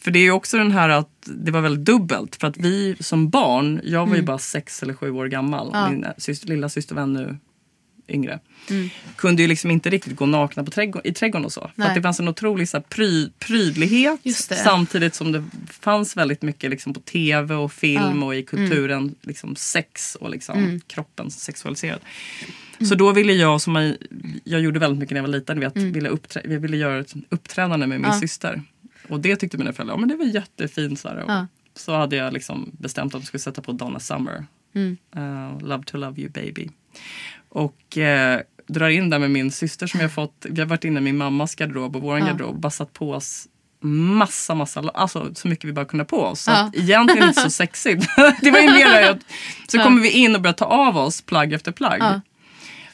för 0.00 0.10
det 0.10 0.18
är 0.18 0.22
ju 0.22 0.30
också 0.30 0.58
den 0.58 0.72
här 0.72 0.88
att 0.88 1.08
det 1.24 1.50
var 1.50 1.60
väldigt 1.60 1.84
dubbelt. 1.86 2.36
För 2.36 2.46
att 2.46 2.56
vi 2.56 2.96
som 3.00 3.30
barn, 3.30 3.80
jag 3.84 4.06
var 4.06 4.16
ju 4.16 4.22
bara 4.22 4.38
sex 4.38 4.82
eller 4.82 4.94
sju 4.94 5.10
år 5.10 5.26
gammal. 5.26 5.70
Ja. 5.72 5.90
Min 5.90 6.06
syster, 6.18 6.48
lilla 6.48 6.68
syster 6.68 6.94
var 6.94 7.02
ännu 7.02 7.36
yngre. 8.08 8.40
Kunde 9.16 9.42
ju 9.42 9.48
liksom 9.48 9.70
inte 9.70 9.90
riktigt 9.90 10.16
gå 10.16 10.26
nakna 10.26 10.64
på 10.64 10.70
trädgården, 10.70 11.10
i 11.10 11.14
trädgården 11.14 11.44
och 11.44 11.52
så. 11.52 11.70
För 11.76 11.82
att 11.82 11.94
det 11.94 12.02
fanns 12.02 12.20
en 12.20 12.28
otrolig 12.28 12.68
så 12.68 12.76
här, 12.76 12.84
pry, 12.88 13.30
prydlighet. 13.38 14.20
Samtidigt 14.64 15.14
som 15.14 15.32
det 15.32 15.44
fanns 15.70 16.16
väldigt 16.16 16.42
mycket 16.42 16.70
liksom, 16.70 16.94
på 16.94 17.00
tv 17.00 17.54
och 17.54 17.72
film 17.72 18.02
Ja. 18.02 18.06
Mm. 18.10 18.22
och 18.22 18.34
i 18.34 18.42
kulturen. 18.42 19.14
Liksom, 19.22 19.56
sex 19.56 20.14
och 20.14 20.30
liksom, 20.30 20.80
kroppen 20.86 21.30
sexualiserad. 21.30 22.00
Så 22.88 22.94
då 22.94 23.12
ville 23.12 23.32
jag, 23.32 23.60
som 23.60 23.76
jag, 23.76 23.96
jag 24.44 24.60
gjorde 24.60 24.78
väldigt 24.78 24.98
mycket 24.98 25.12
när 25.14 25.18
jag 25.18 25.26
var 25.28 25.32
liten, 25.38 25.60
vet, 25.60 25.76
ville 25.76 26.08
uppträ, 26.08 26.40
jag 26.44 26.60
ville 26.60 26.76
göra 26.76 27.00
ett 27.00 27.14
uppträdande 27.28 27.86
med 27.86 28.00
min 28.00 28.04
Mm. 28.04 28.14
Ja. 28.14 28.20
syster. 28.20 28.62
Och 29.08 29.20
det 29.20 29.36
tyckte 29.36 29.58
mina 29.58 29.72
föräldrar, 29.72 29.94
ja, 29.94 30.00
men 30.00 30.08
det 30.08 30.16
var 30.16 30.24
jättefint. 30.24 31.00
Så, 31.00 31.08
här, 31.08 31.24
Ja. 31.28 31.46
så 31.76 31.94
hade 31.96 32.16
jag 32.16 32.32
liksom 32.32 32.70
bestämt 32.78 33.14
att 33.14 33.20
de 33.22 33.26
skulle 33.26 33.40
sätta 33.40 33.62
på 33.62 33.72
Donna 33.72 34.00
Summer. 34.00 34.46
Mm. 34.74 34.96
Uh, 35.16 35.60
love 35.68 35.84
to 35.84 35.96
love 35.96 36.20
you 36.20 36.30
baby. 36.30 36.68
Och 37.48 37.98
eh, 37.98 38.40
drar 38.66 38.88
in 38.88 39.10
där 39.10 39.18
med 39.18 39.30
min 39.30 39.52
syster 39.52 39.86
som 39.86 40.00
jag 40.00 40.12
fått. 40.12 40.46
Vi 40.50 40.60
har 40.60 40.68
varit 40.68 40.84
inne 40.84 40.98
i 41.00 41.02
min 41.02 41.16
mammas 41.16 41.54
garderob 41.54 41.96
och 41.96 42.02
vår 42.02 42.18
Ja. 42.18 42.26
garderob. 42.26 42.60
Bara 42.60 42.70
satt 42.70 42.92
på 42.92 43.10
oss 43.12 43.46
massa, 43.86 44.54
massa, 44.54 44.80
alltså 44.94 45.34
så 45.34 45.48
mycket 45.48 45.64
vi 45.64 45.72
bara 45.72 45.84
kunde 45.84 46.04
på 46.04 46.20
oss. 46.22 46.40
Så 46.40 46.50
Ja. 46.50 46.56
att 46.56 46.76
egentligen 46.76 47.28
inte 47.28 47.40
så 47.40 47.50
sexigt. 47.50 48.06
det 48.42 48.50
var 48.50 48.58
ju 48.58 48.70
mer 48.70 49.10
att 49.10 49.18
så 49.68 49.78
kommer 49.82 50.02
vi 50.02 50.10
in 50.10 50.34
och 50.34 50.40
börjar 50.42 50.54
ta 50.54 50.64
av 50.64 50.96
oss 50.96 51.20
plagg 51.22 51.52
efter 51.52 51.72
plagg. 51.72 51.98
Ja. 52.00 52.20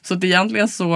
Så 0.02 0.14
att 0.14 0.24
egentligen 0.24 0.68
så 0.68 0.94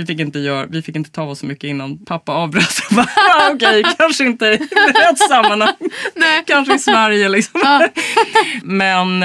vi 0.00 0.06
fick, 0.06 0.20
inte 0.20 0.38
göra, 0.38 0.66
vi 0.66 0.82
fick 0.82 0.96
inte 0.96 1.10
ta 1.10 1.22
oss 1.22 1.38
så 1.38 1.46
mycket 1.46 1.64
innan 1.64 1.98
pappa 2.04 2.32
avbröt. 2.32 2.78
och 2.90 2.94
bara, 2.96 3.06
"Ah, 3.16 3.50
Okej, 3.54 3.84
kanske 3.98 4.24
inte 4.24 4.46
i 4.46 4.56
rätt 4.56 5.18
sammanhang. 5.28 5.74
Nej. 6.14 6.44
Kanske 6.46 6.74
i 6.74 6.78
Sverige 6.78 7.28
liksom. 7.28 7.60
Ja. 7.64 7.88
Men 8.62 9.22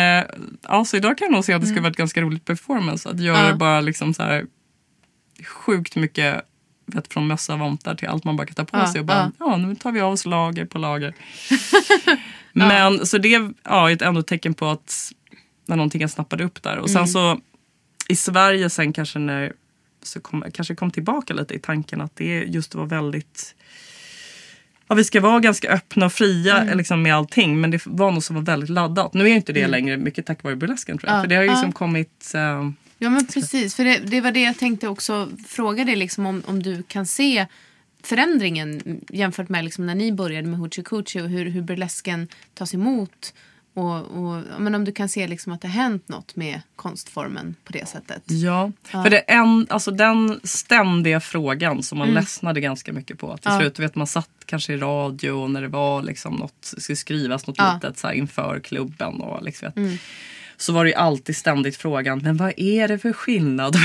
alltså, 0.64 0.98
idag 0.98 1.18
kan 1.18 1.26
jag 1.26 1.32
nog 1.32 1.46
se 1.46 1.54
att 1.54 1.62
det 1.62 1.68
skulle 1.68 1.82
vara 1.82 1.92
ett 1.92 1.98
ganska 1.98 2.22
roligt 2.22 2.46
performance. 2.46 3.10
Att 3.10 3.20
göra 3.20 3.48
Ja. 3.50 3.56
bara 3.56 3.82
liksom 3.82 4.14
så 4.14 4.24
här 4.24 4.46
sjukt 5.48 5.96
mycket 5.96 6.42
vet, 6.86 7.14
från 7.14 7.28
mössa, 7.28 7.56
vantar 7.56 7.96
till 7.96 8.08
allt 8.08 8.24
man 8.24 8.38
bara 8.38 8.48
kan 8.48 8.56
ta 8.56 8.66
på 8.66 8.78
Ja, 8.78 8.92
sig. 8.92 9.00
Och 9.00 9.06
bara, 9.06 9.32
ja. 9.40 9.46
ja. 9.52 9.58
nu 9.58 9.76
tar 9.76 9.92
vi 9.92 10.02
av 10.02 10.14
oss 10.14 10.26
lager 10.26 10.66
på 10.66 10.78
lager. 10.78 11.14
Men 12.54 13.06
så 13.06 13.18
det 13.18 13.30
ja, 13.64 13.90
är 13.90 13.94
ett 13.94 14.02
ändå 14.02 14.22
tecken 14.24 14.54
på 14.54 14.70
att 14.70 15.12
när 15.66 15.76
någonting 15.76 16.10
snappade 16.10 16.44
upp 16.44 16.64
där. 16.64 16.78
Och 16.78 16.90
sen 16.90 16.98
Mm. 16.98 17.08
så 17.08 17.40
i 18.10 18.16
Sverige 18.16 18.70
sen 18.70 18.94
kanske 18.94 19.20
när 19.20 19.54
så 20.08 20.20
kom, 20.20 20.44
kanske 20.54 20.76
kom 20.76 20.92
tillbaka 20.92 21.34
lite 21.34 21.54
i 21.54 21.60
tanken 21.60 22.02
att 22.02 22.16
det 22.16 22.44
just 22.48 22.76
var 22.76 22.86
väldigt 22.86 23.56
Ja, 24.88 24.96
vi 24.96 25.04
ska 25.04 25.22
vara 25.22 25.40
ganska 25.40 25.70
öppna 25.70 26.06
och 26.06 26.14
fria 26.14 26.62
Mm. 26.62 26.78
liksom, 26.78 27.02
med 27.02 27.16
allting 27.16 27.62
men 27.62 27.72
det 27.72 27.82
var 27.86 28.12
något 28.12 28.24
som 28.24 28.36
var 28.36 28.44
väldigt 28.44 28.70
laddat. 28.70 29.14
Nu 29.14 29.24
är 29.30 29.36
inte 29.36 29.54
det 29.54 29.68
längre, 29.68 29.98
mycket 29.98 30.26
tack 30.26 30.44
vare 30.44 30.56
burlesken 30.56 30.98
tror 30.98 31.10
jag. 31.10 31.18
Ja, 31.18 31.22
För 31.22 31.30
det 31.30 31.36
har 31.36 31.44
ju 31.44 31.48
ja. 31.50 31.54
liksom 31.54 31.72
kommit... 31.72 32.32
eh, 32.36 32.70
Ja 32.98 33.10
men 33.10 33.28
precis, 33.28 33.76
för 33.76 33.84
det, 33.86 33.98
det 33.98 34.22
var 34.22 34.32
det 34.32 34.42
jag 34.42 34.58
tänkte 34.58 34.88
också 34.88 35.30
fråga 35.48 35.84
dig 35.86 35.96
liksom 35.96 36.26
om, 36.26 36.44
om 36.46 36.64
du 36.64 36.84
kan 36.84 37.06
se 37.06 37.46
förändringen 38.04 39.02
jämfört 39.10 39.50
med 39.50 39.64
liksom 39.66 39.86
när 39.86 39.96
ni 39.96 40.12
började 40.12 40.48
med 40.48 40.60
Hoochie 40.60 40.84
Coochie 40.84 41.22
och 41.22 41.30
hur, 41.30 41.46
hur 41.50 41.62
burlesken 41.62 42.28
tas 42.54 42.74
emot. 42.74 43.34
Och, 43.76 43.96
och, 43.96 44.42
men 44.60 44.76
om 44.76 44.86
du 44.86 44.92
kan 44.92 45.10
se 45.10 45.28
liksom 45.28 45.54
att 45.54 45.62
det 45.62 45.68
har 45.68 45.74
hänt 45.84 46.08
något 46.10 46.36
med 46.36 46.62
konstformen 46.76 47.56
på 47.64 47.74
det 47.74 47.88
sättet. 47.88 48.24
Ja, 48.26 48.72
för 48.84 49.10
det 49.10 49.32
är 49.32 49.38
en, 49.38 49.68
alltså 49.70 49.92
den 49.92 50.40
ständiga 50.44 51.20
frågan 51.20 51.84
som 51.84 51.98
man 51.98 52.08
ledsnade 52.14 52.62
ganska 52.62 52.94
mycket 52.94 53.20
på. 53.20 53.38
Till 53.38 53.52
Ja. 53.52 53.60
slut, 53.60 53.80
vet 53.80 53.96
man 53.96 54.08
satt 54.08 54.30
kanske 54.46 54.74
i 54.74 54.78
radio 54.78 55.32
och 55.32 55.52
när 55.52 55.62
det 55.62 55.68
var 55.68 56.02
liksom 56.04 56.34
något, 56.36 56.74
skulle 56.78 56.96
skrivas 56.96 57.48
något 57.48 57.58
Ja. 57.58 57.74
litet 57.74 57.98
så 57.98 58.08
här, 58.08 58.14
inför 58.14 58.60
klubben. 58.60 59.14
Och 59.22 59.44
liksom, 59.44 59.72
vet, 59.76 60.00
Så 60.58 60.74
var 60.74 60.84
det 60.84 60.90
ju 60.90 60.96
alltid 60.96 61.36
ständigt 61.36 61.78
frågan, 61.78 62.20
men 62.20 62.38
vad 62.38 62.54
är 62.58 62.88
det 62.88 63.00
för 63.00 63.14
skillnad 63.14 63.76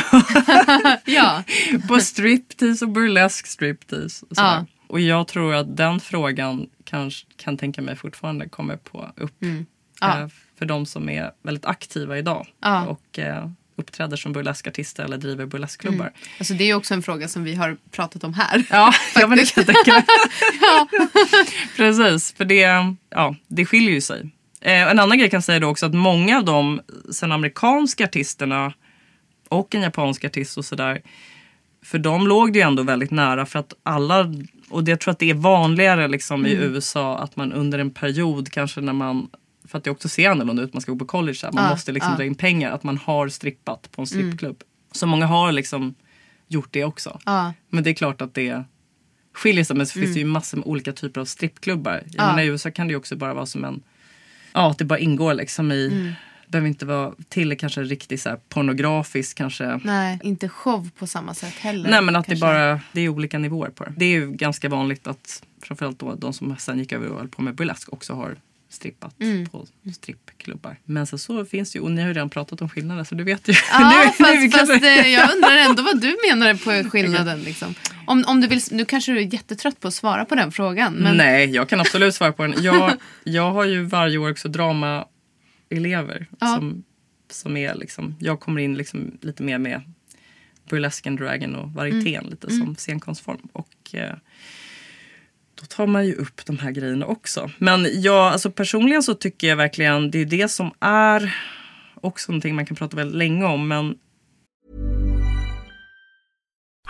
Ja, 1.05 1.43
på 1.89 2.01
striptease 2.01 2.85
och 2.85 2.91
burlesk 2.91 3.47
striptease? 3.47 4.27
Ja. 4.31 4.67
och 4.87 5.01
jag 5.01 5.29
tror 5.29 5.55
att 5.55 5.77
den 5.77 6.01
frågan 6.01 6.67
kanske 6.85 7.27
kan 7.37 7.57
tänka 7.59 7.83
mig 7.83 7.97
fortfarande 7.97 8.49
kommer 8.49 8.77
på 8.77 9.13
upp. 9.17 9.43
Mm. 9.43 9.67
Ja. 10.01 10.21
Eh, 10.21 10.29
för 10.59 10.67
de 10.67 10.87
som 10.87 11.09
är 11.09 11.31
väldigt 11.43 11.65
aktiva 11.67 12.19
idag 12.19 12.47
Ja. 12.61 12.87
och 12.87 13.19
eh, 13.19 13.49
uppträder 13.77 14.17
som 14.17 14.33
burleskartister 14.33 15.05
eller 15.05 15.17
driver 15.17 15.47
burleskklubbar. 15.47 16.13
alltså 16.39 16.55
det 16.55 16.65
är 16.65 16.75
också 16.75 16.95
en 16.95 17.03
fråga 17.03 17.29
som 17.29 17.45
vi 17.45 17.55
har 17.55 17.77
pratat 17.91 18.25
om 18.25 18.35
här. 18.35 18.65
Ja, 18.71 18.93
ja, 19.15 19.27
men 19.27 19.39
det 19.39 19.55
kan 19.55 19.65
jag 19.67 19.75
tänka 19.75 19.93
mig. 19.93 20.05
Precis, 21.77 22.33
för 22.33 22.45
det, 22.45 22.95
ja, 23.11 23.35
det 23.49 23.67
skiljer 23.67 23.91
ju 23.95 24.01
sig. 24.01 24.31
Eh, 24.61 24.83
en 24.91 24.99
annan 24.99 25.19
grej 25.19 25.31
kan 25.31 25.37
jag 25.37 25.45
säga 25.45 25.61
då 25.61 25.69
också 25.69 25.87
att 25.87 25.95
många 25.95 26.37
av 26.39 26.45
de 26.45 26.81
sen 27.13 27.33
amerikanska 27.33 28.05
artisterna 28.05 28.73
och 29.49 29.75
en 29.75 29.83
japansk 29.83 30.25
artist 30.25 30.59
och 30.59 30.65
sådär. 30.65 31.03
För 31.85 31.99
de 31.99 32.27
låg 32.27 32.53
det 32.53 32.59
ju 32.59 32.63
ändå 32.63 32.83
väldigt 32.83 33.11
nära 33.11 33.47
för 33.47 33.59
att 33.59 33.73
alla, 33.83 34.35
och 34.71 34.89
jag 34.89 35.01
tror 35.01 35.13
att 35.13 35.19
det 35.19 35.31
är 35.31 35.35
vanligare 35.35 36.09
liksom 36.09 36.47
i 36.47 36.51
USA 36.53 37.19
att 37.19 37.37
man 37.37 37.53
under 37.53 37.79
en 37.79 37.91
period 37.91 38.51
kanske 38.53 38.81
när 38.81 38.93
man 38.93 39.29
för 39.71 39.79
att 39.79 39.85
det 39.85 39.91
också 39.91 40.09
ser 40.09 40.31
annorlunda 40.31 40.63
ut, 40.63 40.73
man 40.75 40.81
ska 40.81 40.93
gå 40.93 40.99
på 40.99 41.05
college, 41.05 41.39
här, 41.43 41.53
man 41.53 41.65
Ja, 41.65 41.71
måste 41.71 41.93
liksom 41.93 42.11
ja. 42.13 42.17
dra 42.17 42.25
in 42.25 42.35
pengar, 42.35 42.73
att 42.73 42.83
man 42.83 42.99
har 42.99 43.29
strippat 43.29 43.89
på 43.93 44.01
en 44.03 44.07
strippklubb. 44.07 44.63
Så 44.93 45.07
många 45.07 45.27
har 45.27 45.53
liksom 45.53 45.95
gjort 46.49 46.69
det 46.71 46.85
också. 46.85 47.21
Ja. 47.27 47.53
Men 47.69 47.85
det 47.85 47.91
är 47.91 47.95
klart 47.95 48.21
att 48.21 48.35
det 48.35 48.65
skiljer 49.33 49.65
sig. 49.65 49.77
Men 49.77 49.87
så 49.87 50.01
finns 50.01 50.15
det 50.15 50.19
ju 50.21 50.27
massor 50.27 50.59
med 50.59 50.67
olika 50.67 50.93
typer 50.93 51.21
av 51.21 51.25
strippklubbar. 51.25 51.93
Jag 52.07 52.15
Ja. 52.25 52.27
menar, 52.27 52.43
I 52.43 52.47
USA 52.47 52.71
kan 52.71 52.87
det 52.87 52.91
ju 52.93 52.97
också 52.97 53.17
bara 53.17 53.35
vara 53.35 53.47
som 53.47 53.65
en... 53.65 53.83
Ja, 54.53 54.71
att 54.71 54.79
det 54.79 54.85
bara 54.85 54.99
ingår 54.99 55.35
liksom 55.35 55.73
i... 55.73 55.89
Det 56.47 56.53
behöver 56.53 56.69
inte 56.69 56.87
vara 56.87 57.13
till 57.29 57.59
kanske 57.59 57.83
riktigt 57.83 58.21
så 58.23 58.29
här 58.29 58.39
pornografisk 58.49 59.37
kanske. 59.37 59.81
Nej, 59.85 60.19
inte 60.23 60.49
show 60.49 60.91
på 60.99 61.07
samma 61.07 61.35
sätt 61.35 61.55
heller. 61.55 61.91
Nej 61.91 62.03
men 62.03 62.17
att 62.17 62.27
kanske. 62.27 62.47
det 62.47 62.53
bara 62.53 62.81
det 62.93 63.01
är 63.01 63.09
olika 63.09 63.39
nivåer 63.39 63.71
på 63.71 63.85
det. 63.85 63.93
Det 63.97 64.05
är 64.05 64.09
ju 64.11 64.31
ganska 64.31 64.69
vanligt 64.69 65.07
att 65.07 65.43
framförallt 65.63 65.99
då 65.99 66.15
de 66.15 66.33
som 66.33 66.57
sen 66.59 66.79
gick 66.79 66.93
över 66.93 67.09
och 67.09 67.19
höll 67.19 67.29
på 67.29 67.43
med 67.43 67.55
burlesk 67.55 67.93
också 67.93 68.15
har 68.15 68.37
strippat 68.71 69.21
Mm. 69.21 69.49
på 69.49 69.67
strippklubbar. 69.95 70.77
Men 70.85 71.07
sen 71.07 71.19
så 71.19 71.45
finns 71.45 71.73
det 71.73 71.77
ju, 71.79 71.83
och 71.83 71.91
ni 71.91 72.01
har 72.01 72.09
ju 72.09 72.15
redan 72.15 72.31
pratat 72.31 72.63
om 72.63 72.69
skillnader 72.69 73.05
så 73.05 73.15
du 73.15 73.25
vet 73.25 73.49
ju. 73.49 73.53
Ja, 73.73 73.79
Nu- 73.91 73.97
nu 73.97 74.05
fast, 74.05 74.57
kanske- 74.57 74.67
fast 74.75 74.85
eh, 74.85 75.09
jag 75.09 75.35
undrar 75.35 75.57
ändå 75.57 75.83
vad 75.83 76.01
du 76.01 76.17
menar 76.29 76.55
på 76.85 76.91
skillnaden. 76.91 77.41
Liksom. 77.43 77.75
Om, 78.07 78.25
om 78.27 78.41
du 78.41 78.47
vill, 78.49 78.61
nu 78.71 78.85
kanske 78.85 79.13
du 79.13 79.19
är 79.19 79.35
jättetrött 79.35 79.81
på 79.81 79.89
att 79.89 79.95
svara 79.95 80.25
på 80.25 80.35
den 80.35 80.53
frågan. 80.53 80.93
Men, 80.95 81.17
Nej, 81.17 81.51
jag 81.51 81.69
kan 81.69 81.81
absolut 81.81 82.15
svara 82.15 82.33
på 82.33 82.43
den. 82.47 82.63
Jag, 82.63 82.93
jag 83.25 83.53
har 83.53 83.65
ju 83.65 83.83
varje 83.83 84.19
år 84.19 84.31
också 84.31 84.49
dramaelever. 84.49 86.27
Ja. 86.41 86.47
Som, 86.47 86.85
som 87.31 87.57
är 87.57 87.75
liksom, 87.75 88.17
jag 88.19 88.41
kommer 88.41 88.61
in 88.61 88.75
liksom 88.77 89.19
lite 89.21 89.43
mer 89.43 89.59
med 89.59 89.83
burlesken, 90.69 91.17
dragen 91.17 91.55
och 91.55 91.73
varietén 91.73 92.15
Mm. 92.15 92.31
lite 92.31 92.51
som 92.51 92.77
scenkonstform. 92.77 93.49
Och 93.53 93.95
eh, 93.95 94.15
då 95.61 95.67
tar 95.67 95.87
man 95.87 96.07
ju 96.07 96.15
upp 96.15 96.47
de 96.47 96.59
här 96.59 96.71
grejerna 96.71 97.07
också. 97.07 97.51
Men 97.59 98.03
jag, 98.03 98.33
alltså 98.33 98.51
personligen 98.51 99.03
så 99.03 99.15
tycker 99.15 99.49
jag 99.49 99.57
verkligen 99.57 100.11
det 100.11 100.19
är 100.19 100.25
det 100.25 100.51
som 100.51 100.71
är 100.81 101.35
också 102.01 102.33
någonting 102.33 102.55
man 102.55 102.67
kan 102.67 102.77
prata 102.77 102.97
väldigt 102.97 103.17
länge 103.17 103.45
om. 103.45 103.69
Men 103.69 103.95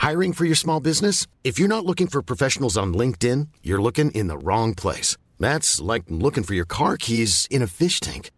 Hiring 0.08 0.32
for 0.32 0.46
your 0.46 0.56
small 0.56 0.82
business? 0.82 1.26
If 1.42 1.60
you're 1.60 1.68
not 1.68 1.84
looking 1.84 2.08
for 2.08 2.22
professionals 2.22 2.76
on 2.78 2.94
LinkedIn, 2.94 3.48
you're 3.62 3.82
looking 3.82 4.10
in 4.12 4.28
the 4.28 4.38
wrong 4.38 4.74
place. 4.74 5.18
That's 5.38 5.94
like 5.94 6.04
looking 6.08 6.44
for 6.44 6.54
your 6.54 6.66
car 6.66 6.96
keys 6.96 7.46
in 7.50 7.62
a 7.62 7.66
fish 7.66 8.00
tank. 8.00 8.30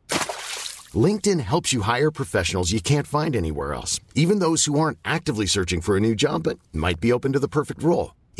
LinkedIn 1.07 1.41
helps 1.41 1.73
you 1.73 1.83
hire 1.83 2.11
professionals 2.11 2.73
you 2.73 2.81
can't 2.81 3.07
find 3.07 3.37
anywhere 3.37 3.75
else, 3.75 4.01
even 4.15 4.41
those 4.41 4.65
who 4.65 4.79
aren't 4.79 4.99
actively 5.05 5.47
searching 5.47 5.81
for 5.81 5.97
a 5.97 6.01
new 6.01 6.15
job 6.15 6.43
but 6.43 6.59
might 6.73 7.01
be 7.01 7.13
open 7.13 7.33
to 7.33 7.39
the 7.39 7.49
perfect 7.49 7.83
role. 7.83 8.11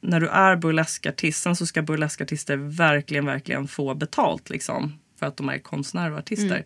när 0.00 0.20
du 0.20 0.28
är 0.28 0.56
burleskartist, 0.56 1.42
sen 1.42 1.56
så 1.56 1.66
ska 1.66 1.82
burleskartister 1.82 2.56
verkligen, 2.56 3.26
verkligen 3.26 3.68
få 3.68 3.94
betalt 3.94 4.50
liksom. 4.50 4.98
För 5.18 5.26
att 5.26 5.36
de 5.36 5.48
är 5.48 5.58
konstnärer 5.58 6.12
och 6.12 6.18
artister. 6.18 6.64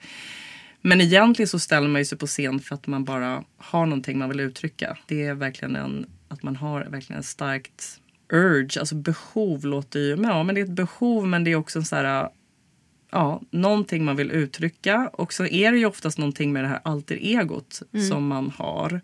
Men 0.80 1.00
egentligen 1.00 1.48
så 1.48 1.58
ställer 1.58 1.88
man 1.88 2.00
ju 2.00 2.04
sig 2.04 2.18
på 2.18 2.26
scen 2.26 2.60
för 2.60 2.74
att 2.74 2.86
man 2.86 3.04
bara 3.04 3.44
har 3.56 3.86
någonting 3.86 4.18
man 4.18 4.28
vill 4.28 4.40
uttrycka. 4.40 4.98
Det 5.06 5.22
är 5.22 5.34
verkligen 5.34 5.76
en, 5.76 6.06
att 6.28 6.42
man 6.42 6.56
har 6.56 6.84
verkligen 6.84 7.16
en 7.16 7.22
starkt 7.22 8.00
urge, 8.32 8.80
alltså 8.80 8.94
behov 8.94 9.64
låter 9.64 10.00
ju, 10.00 10.16
men 10.16 10.30
ja 10.30 10.42
men 10.42 10.54
det 10.54 10.60
är 10.60 10.64
ett 10.64 10.70
behov 10.70 11.26
men 11.26 11.44
det 11.44 11.52
är 11.52 11.56
också 11.56 11.78
en 11.78 11.84
så 11.84 11.96
här, 11.96 12.28
ja, 13.10 13.42
någonting 13.50 14.04
man 14.04 14.16
vill 14.16 14.30
uttrycka. 14.30 15.10
Och 15.12 15.32
så 15.32 15.46
är 15.46 15.72
det 15.72 15.78
ju 15.78 15.86
oftast 15.86 16.18
någonting 16.18 16.52
med 16.52 16.64
det 16.64 16.68
här 16.68 16.80
alter 16.84 17.16
egot 17.16 17.82
som 18.08 18.26
man 18.26 18.50
har. 18.50 19.00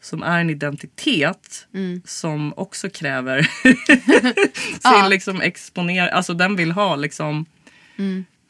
Som 0.00 0.22
är 0.22 0.40
en 0.40 0.50
identitet 0.50 1.66
som 2.04 2.54
också 2.56 2.90
kräver 2.90 3.42
sin 5.02 5.10
liksom 5.10 5.40
exponering. 5.40 6.10
Alltså 6.12 6.34
den 6.34 6.56
vill 6.56 6.70
ha 6.72 6.96
liksom 6.96 7.46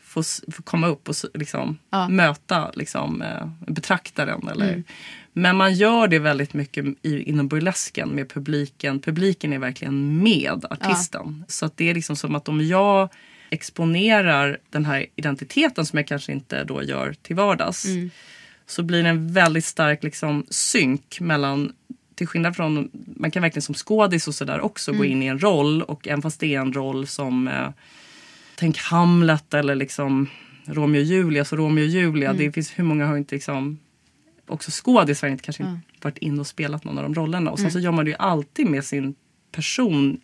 få, 0.03 0.21
s- 0.21 0.43
få 0.53 0.63
komma 0.63 0.87
upp 0.87 1.09
och 1.09 1.15
liksom 1.35 1.79
möta 2.09 2.71
liksom, 2.75 3.23
eh, 3.23 3.49
betraktaren. 3.67 4.49
Eller. 4.49 4.73
Men 5.33 5.57
man 5.57 5.75
gör 5.75 6.09
det 6.09 6.19
väldigt 6.19 6.55
mycket 6.55 6.85
i, 7.03 7.23
inom 7.23 7.49
burlesken 7.49 8.09
med 8.09 8.29
publiken. 8.31 9.01
Publiken 9.01 9.53
är 9.53 9.59
verkligen 9.59 10.23
med 10.23 10.65
artisten. 10.71 11.45
Så 11.49 11.67
att 11.67 11.77
det 11.77 11.91
är 11.91 11.95
liksom 11.95 12.17
som 12.17 12.35
att 12.35 12.49
om 12.49 12.61
jag 12.67 13.09
exponerar 13.51 14.59
den 14.71 14.85
här 14.85 15.07
identiteten 15.17 15.87
som 15.87 15.97
jag 15.97 16.07
kanske 16.07 16.33
inte 16.33 16.65
då 16.65 16.83
gör 16.83 17.13
till 17.23 17.37
vardags. 17.37 17.85
Så 18.69 18.83
blir 18.83 19.03
det 19.03 19.09
en 19.09 19.33
väldigt 19.33 19.65
stark 19.65 20.03
liksom, 20.03 20.47
synk 20.49 21.21
mellan 21.21 21.73
till 22.15 22.27
skillnad 22.27 22.57
från, 22.57 22.91
man 23.17 23.31
kan 23.31 23.43
verkligen 23.43 23.63
som 23.63 23.75
skådis 23.75 24.29
och 24.29 24.35
sådär 24.35 24.61
också 24.61 24.93
gå 24.93 25.05
in 25.05 25.23
i 25.23 25.27
en 25.27 25.39
roll 25.39 25.83
och 25.83 26.09
även 26.09 26.23
fast 26.23 26.41
det 26.41 26.55
är 26.55 26.61
en 26.61 26.73
roll 26.73 27.07
som 27.07 27.49
eh, 27.49 27.69
Tänk 28.57 28.79
Hamlet 28.79 29.55
eller 29.55 29.75
liksom 29.75 30.27
Romeo 30.65 31.01
och 31.01 31.07
Julia. 31.07 31.45
Så 31.45 31.57
Romeo 31.57 31.85
och 31.85 31.89
Julia, 31.89 32.33
det 32.33 32.53
finns 32.53 32.79
hur 32.79 32.85
många 32.85 33.07
har 33.07 33.17
inte 33.17 33.35
liksom 33.35 33.79
också 34.47 34.71
skådis 34.85 35.23
har 35.23 35.29
inte 35.29 35.45
kanske 35.45 35.63
inte 35.63 35.81
varit 36.03 36.19
in 36.19 36.41
och 36.41 36.47
spelat 36.47 36.85
någon 36.85 36.99
av 36.99 37.05
de 37.05 37.15
rollerna. 37.15 37.51
Och 37.51 37.59
sen 37.59 37.71
så 37.71 37.79
gör 37.79 37.93
man 37.93 38.05
det 38.05 38.11
ju 38.11 38.17
alltid 38.19 38.67
med 38.67 38.85
sin 38.85 39.15
person 39.53 40.21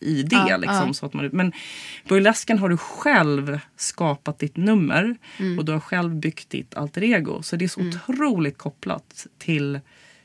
i 0.00 0.22
det. 0.22 0.36
Ja, 0.48 0.56
liksom, 0.56 0.86
ja. 0.86 0.92
Så 0.92 1.06
att 1.06 1.12
man, 1.14 1.30
men 1.32 1.52
burlesken 2.08 2.58
har 2.58 2.68
du 2.68 2.76
själv 2.76 3.60
skapat 3.76 4.38
ditt 4.38 4.56
nummer 4.56 5.16
Mm. 5.38 5.58
och 5.58 5.64
du 5.64 5.72
har 5.72 5.80
själv 5.80 6.14
byggt 6.14 6.50
ditt 6.50 6.74
alter 6.74 7.02
ego. 7.04 7.42
Så 7.42 7.56
det 7.56 7.64
är 7.64 7.68
så 7.68 7.80
otroligt 7.88 8.58
kopplat 8.58 9.26
till 9.38 9.80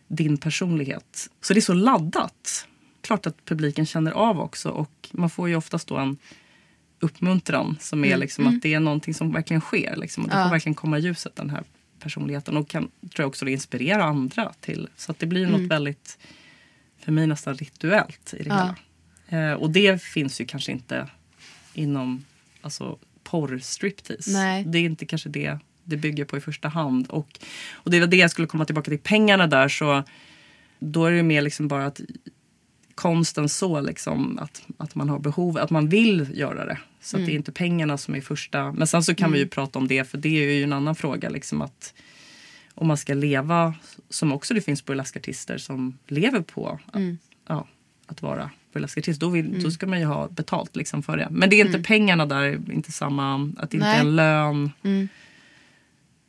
din 0.07 0.37
personlighet. 0.37 1.29
Så 1.41 1.53
det 1.53 1.59
är 1.59 1.61
så 1.61 1.73
laddat. 1.73 2.67
Klart 3.01 3.25
att 3.27 3.45
publiken 3.45 3.85
känner 3.85 4.11
av 4.11 4.39
också 4.39 4.69
och 4.69 5.09
man 5.11 5.29
får 5.29 5.49
ju 5.49 5.55
oftast 5.55 5.87
då 5.87 5.97
en 5.97 6.17
uppmuntran 6.99 7.77
som 7.79 8.05
är 8.05 8.17
liksom 8.17 8.47
att 8.47 8.61
det 8.61 8.73
är 8.73 8.79
någonting 8.79 9.13
som 9.13 9.31
verkligen 9.31 9.61
sker. 9.61 9.95
Liksom. 9.95 10.23
Och 10.23 10.29
det 10.29 10.35
Mm. 10.35 10.41
Ja. 10.43 10.49
får 10.49 10.55
verkligen 10.55 10.75
komma 10.75 10.97
i 10.97 11.01
ljuset 11.01 11.35
den 11.35 11.49
här 11.49 11.63
personligheten 11.99 12.57
och 12.57 12.67
kan 12.69 12.83
tror 12.83 13.11
jag 13.17 13.27
också 13.27 13.47
inspirera 13.47 14.03
andra 14.03 14.51
till. 14.59 14.87
Så 14.95 15.11
att 15.11 15.19
det 15.19 15.25
blir 15.25 15.45
Mm. 15.47 15.61
något 15.61 15.71
väldigt, 15.71 16.17
för 16.99 17.11
mig 17.11 17.27
nästan 17.27 17.55
rituellt 17.55 18.33
i 18.33 18.37
det 18.37 18.43
hela. 18.43 18.75
Eh, 19.31 19.53
och 19.53 19.71
det 19.71 20.01
finns 20.01 20.41
ju 20.41 20.45
kanske 20.45 20.71
inte 20.71 21.07
inom 21.73 22.25
alltså, 22.61 22.97
porrstriptease. 23.23 24.31
Nej. 24.31 24.63
Det 24.67 24.77
är 24.77 24.83
inte 24.83 25.05
kanske 25.05 25.29
det 25.29 25.59
det 25.83 25.97
bygger 25.97 26.25
på 26.25 26.37
i 26.37 26.41
första 26.41 26.67
hand. 26.67 27.07
Och, 27.09 27.39
och 27.73 27.91
det 27.91 27.99
var 27.99 28.07
det 28.07 28.17
jag 28.17 28.31
skulle 28.31 28.47
komma 28.47 28.65
tillbaka 28.65 28.91
till 28.91 28.99
pengarna 28.99 29.47
där 29.47 29.67
så 29.67 30.03
då 30.79 31.05
är 31.05 31.11
det 31.11 31.23
mer 31.23 31.41
liksom 31.41 31.67
bara 31.67 31.85
att 31.85 32.01
konsten 32.95 33.49
så 33.49 33.81
liksom 33.81 34.39
att, 34.39 34.63
att 34.77 34.95
man 34.95 35.09
har 35.09 35.19
behov, 35.19 35.57
att 35.57 35.69
man 35.69 35.89
vill 35.89 36.27
göra 36.33 36.65
det. 36.65 36.77
Så 37.01 37.17
att 37.17 37.25
det 37.25 37.31
är 37.31 37.35
inte 37.35 37.51
pengarna 37.51 37.97
som 37.97 38.15
är 38.15 38.21
första. 38.21 38.71
Men 38.71 38.87
sen 38.87 39.03
så 39.03 39.15
kan 39.15 39.31
vi 39.31 39.39
ju 39.39 39.47
prata 39.47 39.79
om 39.79 39.87
det 39.87 40.03
för 40.03 40.17
det 40.17 40.29
är 40.29 40.53
ju 40.53 40.63
en 40.63 40.73
annan 40.73 40.95
fråga 40.95 41.29
liksom 41.29 41.61
att 41.61 41.93
om 42.75 42.87
man 42.87 42.97
ska 42.97 43.13
leva, 43.13 43.73
som 44.09 44.31
också 44.31 44.53
det 44.53 44.61
finns 44.61 44.85
burleskartister 44.85 45.57
som 45.57 45.97
lever 46.07 46.41
på 46.41 46.79
att, 46.85 46.95
ja, 47.47 47.67
att 48.11 48.21
vara 48.21 48.49
burleskartist. 48.73 49.19
Då, 49.19 49.29
vill, 49.29 49.63
då 49.63 49.71
ska 49.71 49.87
man 49.87 49.99
ju 49.99 50.05
ha 50.05 50.27
betalt 50.27 50.75
liksom 50.75 51.03
för 51.03 51.17
det. 51.17 51.27
Men 51.31 51.49
det 51.49 51.61
är 51.61 51.65
inte 51.65 51.79
pengarna 51.83 52.25
där, 52.25 52.71
inte 52.71 52.91
samma, 52.91 53.51
att 53.57 53.71
det 53.71 53.77
inte 53.77 53.87
Nej. 53.87 53.97
är 53.97 54.01
en 54.01 54.15
lön. 54.15 54.71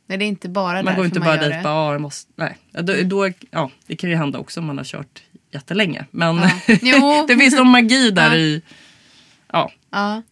Nej, 0.06 0.18
det 0.18 0.24
är 0.24 0.28
inte 0.28 0.48
bara 0.48 0.82
Man 0.82 0.96
går 0.96 1.04
inte 1.04 1.20
bara 1.20 1.36
dit 1.36 1.40
det. 1.40 1.52
Mm. 1.52 1.62
bara, 1.62 1.94
ah, 1.94 1.98
måste, 1.98 2.32
nej. 2.36 2.56
Ja, 2.70 2.82
Då, 2.82 2.94
då, 3.04 3.30
ja, 3.50 3.70
det 3.86 3.96
kan 3.96 4.10
ju 4.10 4.16
hända 4.16 4.38
också 4.38 4.60
om 4.60 4.66
man 4.66 4.78
har 4.78 4.84
kört 4.84 5.22
jättelänge. 5.50 6.06
Men 6.10 6.40
Jo. 6.82 7.24
det 7.28 7.36
finns 7.36 7.54
någon 7.56 7.68
magi 7.68 8.10
där 8.10 8.30
Ja. 8.30 8.36
i, 8.36 8.62
ja. 9.52 9.70
Ja. 9.90 10.22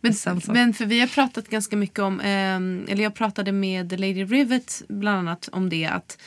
Men, 0.00 0.14
men 0.46 0.74
för 0.74 0.86
vi 0.86 1.00
har 1.00 1.06
pratat 1.06 1.48
ganska 1.48 1.76
mycket 1.76 1.98
om, 1.98 2.20
ehm, 2.20 2.86
eller 2.88 3.02
jag 3.02 3.14
pratade 3.14 3.52
med 3.52 4.00
Lady 4.00 4.24
Rivet 4.24 4.82
bland 4.88 5.18
annat 5.18 5.48
om 5.52 5.68
det 5.68 5.86
att 5.86 6.18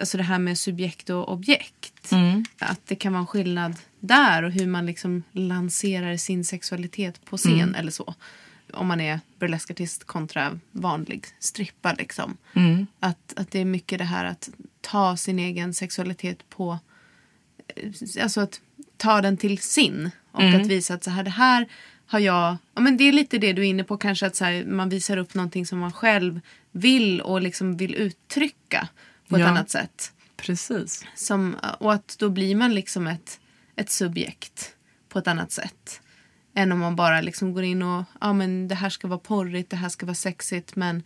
alltså 0.00 0.16
det 0.16 0.22
här 0.22 0.38
med 0.38 0.58
subjekt 0.58 1.10
och 1.10 1.32
objekt. 1.32 2.12
Mm. 2.12 2.44
Att 2.58 2.80
det 2.86 2.94
kan 2.94 3.12
vara 3.12 3.20
en 3.20 3.26
skillnad 3.26 3.74
där 4.06 4.42
och 4.42 4.50
hur 4.52 4.66
man 4.66 4.86
liksom 4.86 5.22
lanserar 5.32 6.16
sin 6.16 6.44
sexualitet 6.44 7.24
på 7.24 7.36
scen 7.36 7.52
Mm. 7.60 7.74
eller 7.74 7.90
så. 7.90 8.14
Om 8.72 8.86
man 8.86 9.00
är 9.00 9.20
burleskartist 9.38 10.04
kontra 10.04 10.58
vanlig 10.72 11.24
strippa 11.38 11.92
liksom. 11.92 12.36
Mm. 12.54 12.86
Att, 13.00 13.32
att 13.36 13.50
det 13.50 13.58
är 13.60 13.64
mycket 13.64 13.98
det 13.98 14.04
här 14.04 14.24
att 14.24 14.50
ta 14.80 15.16
sin 15.16 15.38
egen 15.38 15.74
sexualitet 15.74 16.48
på 16.50 16.78
alltså 18.22 18.40
att 18.40 18.60
ta 18.96 19.20
den 19.20 19.36
till 19.36 19.58
sin 19.58 20.10
och 20.32 20.42
att 20.42 20.66
visa 20.66 20.94
att 20.94 21.04
så 21.04 21.10
här, 21.10 21.22
det 21.24 21.30
här 21.30 21.68
har 22.06 22.18
jag, 22.18 22.56
ja 22.74 22.80
men 22.80 22.96
det 22.96 23.04
är 23.04 23.12
lite 23.12 23.38
det 23.38 23.52
du 23.52 23.62
är 23.62 23.66
inne 23.66 23.84
på 23.84 23.96
kanske 23.96 24.26
att 24.26 24.36
så 24.36 24.44
här, 24.44 24.64
man 24.64 24.88
visar 24.88 25.16
upp 25.16 25.34
någonting 25.34 25.66
som 25.66 25.78
man 25.78 25.92
själv 25.92 26.40
vill 26.72 27.20
och 27.20 27.42
liksom 27.42 27.76
vill 27.76 27.94
uttrycka 27.94 28.88
på 29.28 29.36
ett 29.36 29.40
Ja. 29.40 29.48
annat 29.48 29.70
sätt. 29.70 30.12
Precis. 30.36 31.04
Som, 31.14 31.56
och 31.78 31.92
att 31.92 32.16
då 32.18 32.28
blir 32.28 32.56
man 32.56 32.74
liksom 32.74 33.06
ett, 33.06 33.40
ett 33.76 33.90
subjekt 33.90 34.74
på 35.08 35.18
ett 35.18 35.26
annat 35.26 35.52
sätt. 35.52 36.00
Än 36.54 36.72
om 36.72 36.78
man 36.78 36.96
bara 36.96 37.20
liksom 37.20 37.52
går 37.52 37.64
in 37.64 37.82
och, 37.82 38.04
ja 38.20 38.32
men 38.32 38.68
det 38.68 38.74
här 38.74 38.90
ska 38.90 39.08
vara 39.08 39.18
porrigt, 39.18 39.70
det 39.70 39.76
här 39.76 39.88
ska 39.88 40.06
vara 40.06 40.14
sexigt 40.14 40.76
men, 40.76 41.02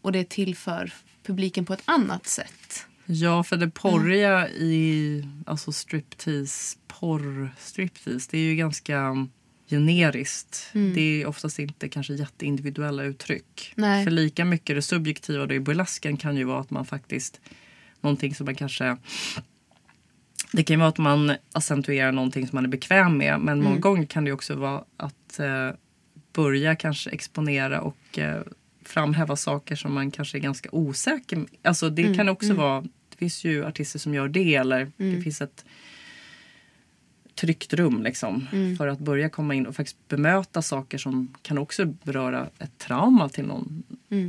och 0.00 0.12
det 0.12 0.18
är 0.18 0.24
till 0.24 0.56
för 0.56 0.92
publiken 1.22 1.66
på 1.66 1.72
ett 1.72 1.82
annat 1.84 2.26
sätt. 2.26 2.86
Ja, 3.06 3.42
för 3.42 3.56
det 3.56 3.70
porriga 3.70 4.48
i 4.48 5.28
alltså 5.46 5.72
striptease, 5.72 6.78
porr-striptease, 6.88 8.28
det 8.30 8.38
är 8.38 8.42
ju 8.42 8.56
ganska 8.56 9.28
generiskt. 9.70 10.70
Det 10.72 11.22
är 11.22 11.26
oftast 11.26 11.58
inte 11.58 11.88
kanske 11.88 12.14
jätteindividuella 12.14 13.02
uttryck. 13.02 13.72
Nej. 13.76 14.04
För 14.04 14.10
lika 14.10 14.44
mycket 14.44 14.76
det 14.76 14.82
subjektiva 14.82 15.46
då 15.46 15.54
i 15.54 15.60
burlesken 15.60 16.16
kan 16.16 16.36
ju 16.36 16.44
vara 16.44 16.60
att 16.60 16.70
man 16.70 16.86
faktiskt, 16.86 17.40
någonting 18.00 18.34
som 18.34 18.44
man 18.44 18.54
kanske 18.54 18.96
det 20.52 20.62
kan 20.62 20.74
ju 20.74 20.78
vara 20.78 20.88
att 20.88 20.98
man 20.98 21.32
accentuerar 21.52 22.12
någonting 22.12 22.46
som 22.46 22.56
man 22.56 22.64
är 22.64 22.68
bekväm 22.68 23.16
med 23.18 23.40
men 23.40 23.62
många 23.62 23.78
gånger 23.78 24.06
kan 24.06 24.24
det 24.24 24.32
också 24.32 24.54
vara 24.54 24.84
att 24.96 25.38
eh, 25.38 25.70
börja 26.32 26.76
kanske 26.76 27.10
exponera 27.10 27.80
och 27.80 28.18
eh, 28.18 28.40
framhäva 28.84 29.36
saker 29.36 29.76
som 29.76 29.94
man 29.94 30.10
kanske 30.10 30.38
är 30.38 30.40
ganska 30.40 30.68
osäker 30.72 31.36
med. 31.36 31.48
Alltså 31.62 31.90
det 31.90 32.14
kan 32.16 32.28
också 32.28 32.54
vara, 32.54 32.80
det 32.80 33.16
finns 33.18 33.44
ju 33.44 33.64
artister 33.64 33.98
som 33.98 34.14
gör 34.14 34.28
det 34.28 34.54
eller 34.54 34.92
det 34.96 35.20
finns 35.22 35.40
ett 35.42 35.64
tryggt 37.34 37.72
rum 37.74 38.02
liksom 38.02 38.46
för 38.78 38.86
att 38.88 38.98
börja 38.98 39.28
komma 39.28 39.54
in 39.54 39.66
och 39.66 39.76
faktiskt 39.76 40.08
bemöta 40.08 40.62
saker 40.62 40.98
som 40.98 41.34
kan 41.42 41.58
också 41.58 41.84
beröra 41.84 42.46
ett 42.58 42.78
trauma 42.78 43.28
till 43.28 43.44
någon. 43.46 43.82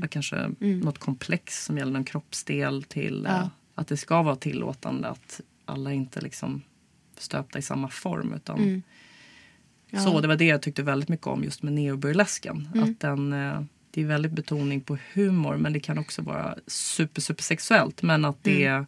Kanske 0.09 0.49
något 0.59 0.97
komplex 0.97 1.65
som 1.65 1.77
gäller 1.77 1.91
någon 1.91 2.03
kroppsdel 2.05 2.83
till 2.83 3.25
eh, 3.25 3.31
Ja. 3.31 3.49
att 3.75 3.87
det 3.87 3.97
ska 3.97 4.21
vara 4.21 4.35
tillåtande 4.35 5.07
att 5.07 5.41
alla 5.65 5.93
inte 5.93 6.21
liksom 6.21 6.61
stöpta 7.17 7.59
i 7.59 7.61
samma 7.61 7.89
form 7.89 8.33
utan 8.33 8.83
så 10.03 10.21
det 10.21 10.27
var 10.27 10.35
det 10.35 10.45
jag 10.45 10.61
tyckte 10.61 10.83
väldigt 10.83 11.09
mycket 11.09 11.27
om 11.27 11.43
just 11.43 11.63
med 11.63 11.73
neoburlesken. 11.73 12.69
Att 12.83 12.99
den, 12.99 13.33
eh, 13.33 13.61
det 13.91 14.01
är 14.01 14.05
väldigt 14.05 14.31
betoning 14.31 14.81
på 14.81 14.97
humor 15.13 15.57
men 15.57 15.73
det 15.73 15.79
kan 15.79 15.97
också 15.97 16.21
vara 16.21 16.55
super 16.67 17.21
super 17.21 17.43
sexuellt 17.43 18.01
men 18.01 18.25
att 18.25 18.43
det 18.43 18.85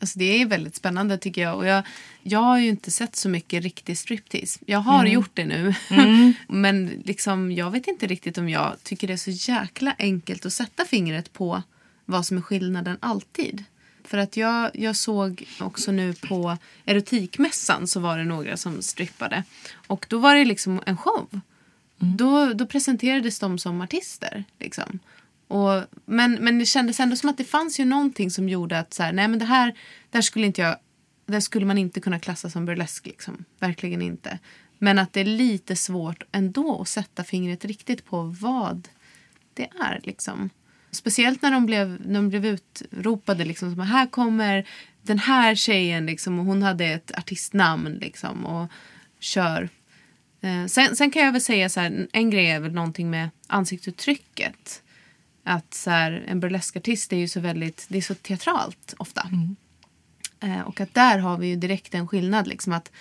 Alltså 0.00 0.18
det 0.18 0.42
är 0.42 0.46
väldigt 0.46 0.76
spännande 0.76 1.18
tycker 1.18 1.42
jag. 1.42 1.56
Och 1.56 1.66
jag, 1.66 1.82
jag 2.22 2.38
har 2.38 2.58
ju 2.58 2.68
inte 2.68 2.90
sett 2.90 3.16
så 3.16 3.28
mycket 3.28 3.62
riktig 3.62 3.98
striptease. 3.98 4.60
Jag 4.66 4.78
har 4.78 5.06
gjort 5.06 5.30
det 5.34 5.44
nu. 5.44 5.74
Men 6.48 7.02
liksom, 7.04 7.52
jag 7.52 7.70
vet 7.70 7.86
inte 7.86 8.06
riktigt 8.06 8.38
om 8.38 8.48
jag 8.48 8.76
tycker 8.82 9.06
det 9.06 9.12
är 9.12 9.16
så 9.16 9.50
jäkla 9.52 9.94
enkelt 9.98 10.46
att 10.46 10.52
sätta 10.52 10.84
fingret 10.84 11.32
på 11.32 11.62
vad 12.04 12.26
som 12.26 12.36
är 12.36 12.40
skillnaden 12.40 12.96
alltid. 13.00 13.64
För 14.08 14.18
att 14.18 14.36
jag, 14.36 14.70
jag 14.74 14.96
såg 14.96 15.48
också 15.60 15.92
nu 15.92 16.14
på 16.14 16.58
erotikmässan 16.84 17.86
så 17.86 18.00
var 18.00 18.18
det 18.18 18.24
några 18.24 18.56
som 18.56 18.82
strippade. 18.82 19.44
Och 19.86 20.06
då 20.08 20.18
var 20.18 20.34
det 20.34 20.44
liksom 20.44 20.82
en 20.86 20.96
show. 20.96 21.40
Då, 21.98 22.52
då 22.52 22.66
presenterades 22.66 23.38
de 23.38 23.58
som 23.58 23.80
artister. 23.80 24.44
Liksom. 24.58 24.98
Och, 25.48 25.84
men, 26.04 26.32
men 26.34 26.58
det 26.58 26.66
kändes 26.66 27.00
ändå 27.00 27.16
som 27.16 27.30
att 27.30 27.36
det 27.36 27.44
fanns 27.44 27.80
ju 27.80 27.84
någonting 27.84 28.30
som 28.30 28.48
gjorde 28.48 28.78
att 28.78 28.94
så 28.94 29.02
här, 29.02 29.12
nej 29.12 29.28
men 29.28 29.38
det 29.38 29.44
här, 29.44 29.74
där 30.10 30.20
skulle 30.20 30.46
inte 30.46 30.60
jag, 30.60 30.76
där 31.26 31.40
skulle 31.40 31.66
man 31.66 31.78
inte 31.78 32.00
kunna 32.00 32.20
klassa 32.20 32.50
som 32.50 32.66
burlesk 32.66 33.06
liksom. 33.06 33.44
Verkligen 33.58 34.02
inte. 34.02 34.38
Men 34.78 34.98
att 34.98 35.12
det 35.12 35.20
är 35.20 35.24
lite 35.24 35.76
svårt 35.76 36.22
ändå 36.32 36.80
att 36.80 36.88
sätta 36.88 37.24
fingret 37.24 37.64
riktigt 37.64 38.04
på 38.04 38.22
vad 38.22 38.88
det 39.54 39.68
är 39.80 40.00
liksom. 40.04 40.50
Speciellt 40.98 41.42
när 41.42 41.50
de 41.50 41.66
blev, 41.66 42.00
när 42.04 42.14
de 42.14 42.28
blev 42.28 42.46
utropade 42.46 43.44
liksom 43.44 43.74
som 43.74 43.80
här 43.80 44.06
kommer 44.06 44.68
den 45.02 45.18
här 45.18 45.54
tjejen 45.54 46.06
liksom 46.06 46.38
och 46.38 46.44
hon 46.44 46.62
hade 46.62 46.84
ett 46.86 47.18
artistnamn 47.18 47.92
liksom 47.92 48.46
och 48.46 48.70
kör. 49.20 49.68
Eh, 50.40 50.66
sen, 50.66 50.96
sen 50.96 51.10
kan 51.10 51.24
jag 51.24 51.32
väl 51.32 51.40
säga 51.40 51.68
så 51.68 51.80
här, 51.80 52.08
en 52.12 52.30
grej 52.30 52.50
är 52.50 52.60
väl 52.60 52.72
någonting 52.72 53.10
med 53.10 53.30
ansiktsuttrycket. 53.46 54.82
Att 55.44 55.74
så 55.74 55.90
här, 55.90 56.24
en 56.28 56.40
burleskartist 56.40 57.12
är 57.12 57.16
ju 57.16 57.28
så 57.28 57.40
väldigt, 57.40 57.86
det 57.88 57.98
är 57.98 58.02
så 58.02 58.14
teatralt 58.14 58.94
ofta. 58.98 59.28
Eh, 60.40 60.60
och 60.60 60.80
att 60.80 60.94
där 60.94 61.18
har 61.18 61.38
vi 61.38 61.46
ju 61.46 61.56
direkt 61.56 61.94
en 61.94 62.08
skillnad 62.08 62.46
liksom 62.46 62.72
att, 62.72 62.92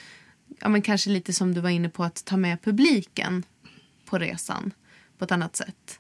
ja 0.60 0.70
men 0.70 0.82
kanske 0.82 1.10
lite 1.10 1.34
som 1.34 1.54
du 1.54 1.62
var 1.62 1.70
inne 1.70 1.90
på 1.90 2.04
att 2.04 2.26
ta 2.26 2.38
med 2.38 2.62
publiken 2.62 3.44
på 4.06 4.18
resan 4.18 4.72
på 5.18 5.26
ett 5.26 5.32
annat 5.32 5.56
sätt. 5.56 6.00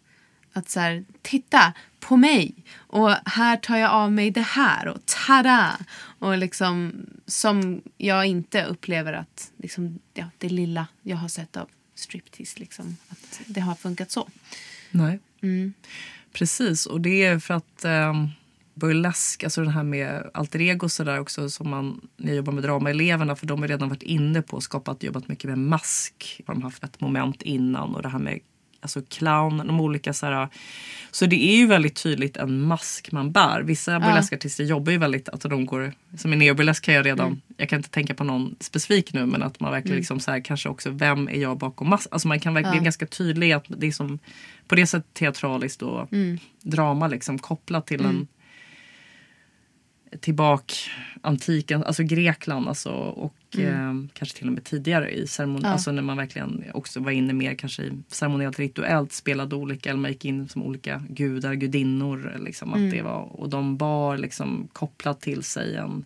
Att 0.58 0.70
så 0.70 0.80
här, 0.80 1.05
titta 1.22 1.74
på 1.99 2.18
mig 2.18 2.55
och 2.76 3.12
här 3.26 3.58
tar 3.58 3.78
jag 3.78 3.91
av 3.91 4.12
mig 4.12 4.32
det 4.32 4.41
här 4.41 4.88
och 4.88 5.05
tada! 5.05 5.78
Och 6.20 6.38
liksom 6.38 6.93
som 7.26 7.82
jag 7.97 8.26
inte 8.26 8.66
upplever 8.66 9.14
att 9.14 9.51
liksom, 9.58 9.99
ja, 10.14 10.26
det 10.38 10.49
lilla 10.49 10.88
jag 11.01 11.18
har 11.18 11.28
sett 11.28 11.58
av 11.58 11.70
striptease 11.95 12.60
liksom, 12.60 12.97
att 13.10 13.41
det 13.45 13.60
har 13.60 13.76
funkat 13.76 14.12
så. 14.12 14.28
Nej. 14.91 15.20
Mm. 15.41 15.74
Precis, 16.34 16.86
och 16.86 17.01
det 17.01 17.24
är 17.24 17.39
för 17.39 17.53
att 17.53 17.86
eh, 17.86 18.14
burlesk, 18.74 19.43
alltså 19.43 19.64
det 19.64 19.72
här 19.72 19.84
med 19.84 20.30
alter 20.34 20.62
ego 20.62 20.86
och 20.86 20.91
sådär 20.91 21.20
också 21.20 21.49
som 21.49 21.70
man, 21.70 22.08
när 22.18 22.28
jag 22.28 22.36
jobbar 22.36 22.53
med 22.53 22.64
dramaeleverna 22.64 23.36
för 23.36 23.47
de 23.47 23.62
har 23.62 23.68
redan 23.68 23.89
varit 23.89 24.03
inne 24.03 24.41
på 24.41 24.55
och 24.55 24.64
skapat, 24.64 25.03
jobbat 25.03 25.28
mycket 25.28 25.49
med 25.49 25.60
mask. 25.60 26.41
De 26.45 26.55
har 26.55 26.70
haft 26.70 26.84
ett 26.84 27.01
moment 27.01 27.41
innan 27.41 27.95
och 27.95 28.01
det 28.01 28.10
här 28.10 28.20
med 28.20 28.39
alltså 28.82 29.01
clown, 29.09 29.57
de 29.57 29.80
olika 29.82 30.13
så 30.13 30.25
här, 30.25 30.47
Så 31.11 31.25
det 31.25 31.36
är 31.53 31.55
ju 31.57 31.67
väldigt 31.67 31.95
tydligt 32.03 32.38
en 32.38 32.61
mask 32.61 33.11
man 33.11 33.32
bär. 33.32 33.61
Vissa 33.61 33.99
burleskartister 33.99 34.63
jobbar 34.63 34.91
ju 34.91 34.97
väldigt, 34.97 35.30
alltså 35.30 35.49
de 35.49 35.65
går, 35.65 35.93
som 36.17 36.34
i 36.34 36.36
neoburlesk 36.36 36.84
kan 36.86 36.93
jag 36.93 37.05
redan, 37.05 37.28
Mm. 37.28 37.41
jag 37.57 37.69
kan 37.69 37.80
inte 37.80 37.89
tänka 37.89 38.13
på 38.13 38.23
någon 38.23 38.55
specifik 38.59 39.13
nu 39.13 39.25
men 39.25 39.43
att 39.43 39.59
man 39.59 39.71
verkligen 39.71 39.97
liksom 39.97 40.19
så 40.19 40.32
här, 40.32 40.39
kanske 40.39 40.69
också 40.69 40.89
vem 40.89 41.28
är 41.30 41.39
jag 41.41 41.57
bakom 41.57 41.89
masken. 41.89 42.09
Alltså 42.13 42.28
man 42.28 42.39
kan 42.39 42.53
verkligen 42.53 42.78
Ja. 42.78 42.84
ganska 42.84 43.05
tydlig 43.05 43.51
att 43.51 43.65
det 43.67 43.88
är 43.88 43.91
som 43.91 44.19
på 44.67 44.75
det 44.75 44.88
sättet 44.88 45.13
teatraliskt 45.13 45.82
och 45.82 46.13
Mm. 46.13 46.38
drama 46.61 47.07
liksom 47.07 47.39
kopplat 47.39 47.88
till 47.88 48.05
en 48.05 48.28
tillbaka 50.20 50.74
antiken, 51.22 51.84
alltså 51.84 52.03
Grekland 52.03 52.68
alltså, 52.68 52.89
och 52.91 53.36
eh, 53.58 53.93
kanske 54.14 54.38
till 54.38 54.47
och 54.47 54.53
med 54.53 54.64
tidigare 54.64 55.12
i 55.12 55.28
ceremoni, 55.28 55.60
Mm. 55.60 55.68
Ja. 55.70 55.74
alltså 55.74 55.91
när 55.91 56.01
man 56.01 56.18
verkligen 56.18 56.64
också 56.74 56.99
var 56.99 57.12
inne 57.12 57.34
mer 57.34 57.55
kanske 57.55 57.84
i 57.84 57.91
ceremoniellt 58.08 58.60
rituellt 58.60 59.12
spelade 59.12 59.55
olika, 59.55 59.89
eller 59.89 59.99
man 59.99 60.12
gick 60.12 60.26
in 60.26 60.49
som 60.49 60.64
olika 60.64 61.03
gudar, 61.10 61.53
gudinnor 61.53 62.38
liksom, 62.45 62.74
Mm. 62.74 62.86
att 62.86 62.91
det 62.91 63.01
var, 63.01 63.22
och 63.22 63.49
de 63.49 63.78
bar 63.78 64.18
liksom 64.18 64.68
kopplat 64.74 65.22
till 65.22 65.43
sig 65.43 65.76
en 65.76 66.05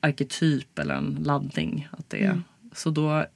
arketyp 0.00 0.78
eller 0.78 0.94
en 0.94 1.18
laddning. 1.24 1.88
Att 1.90 2.10
det, 2.10 2.24
Mm. 2.24 2.42
Så 2.74 2.90
då, 2.90 3.26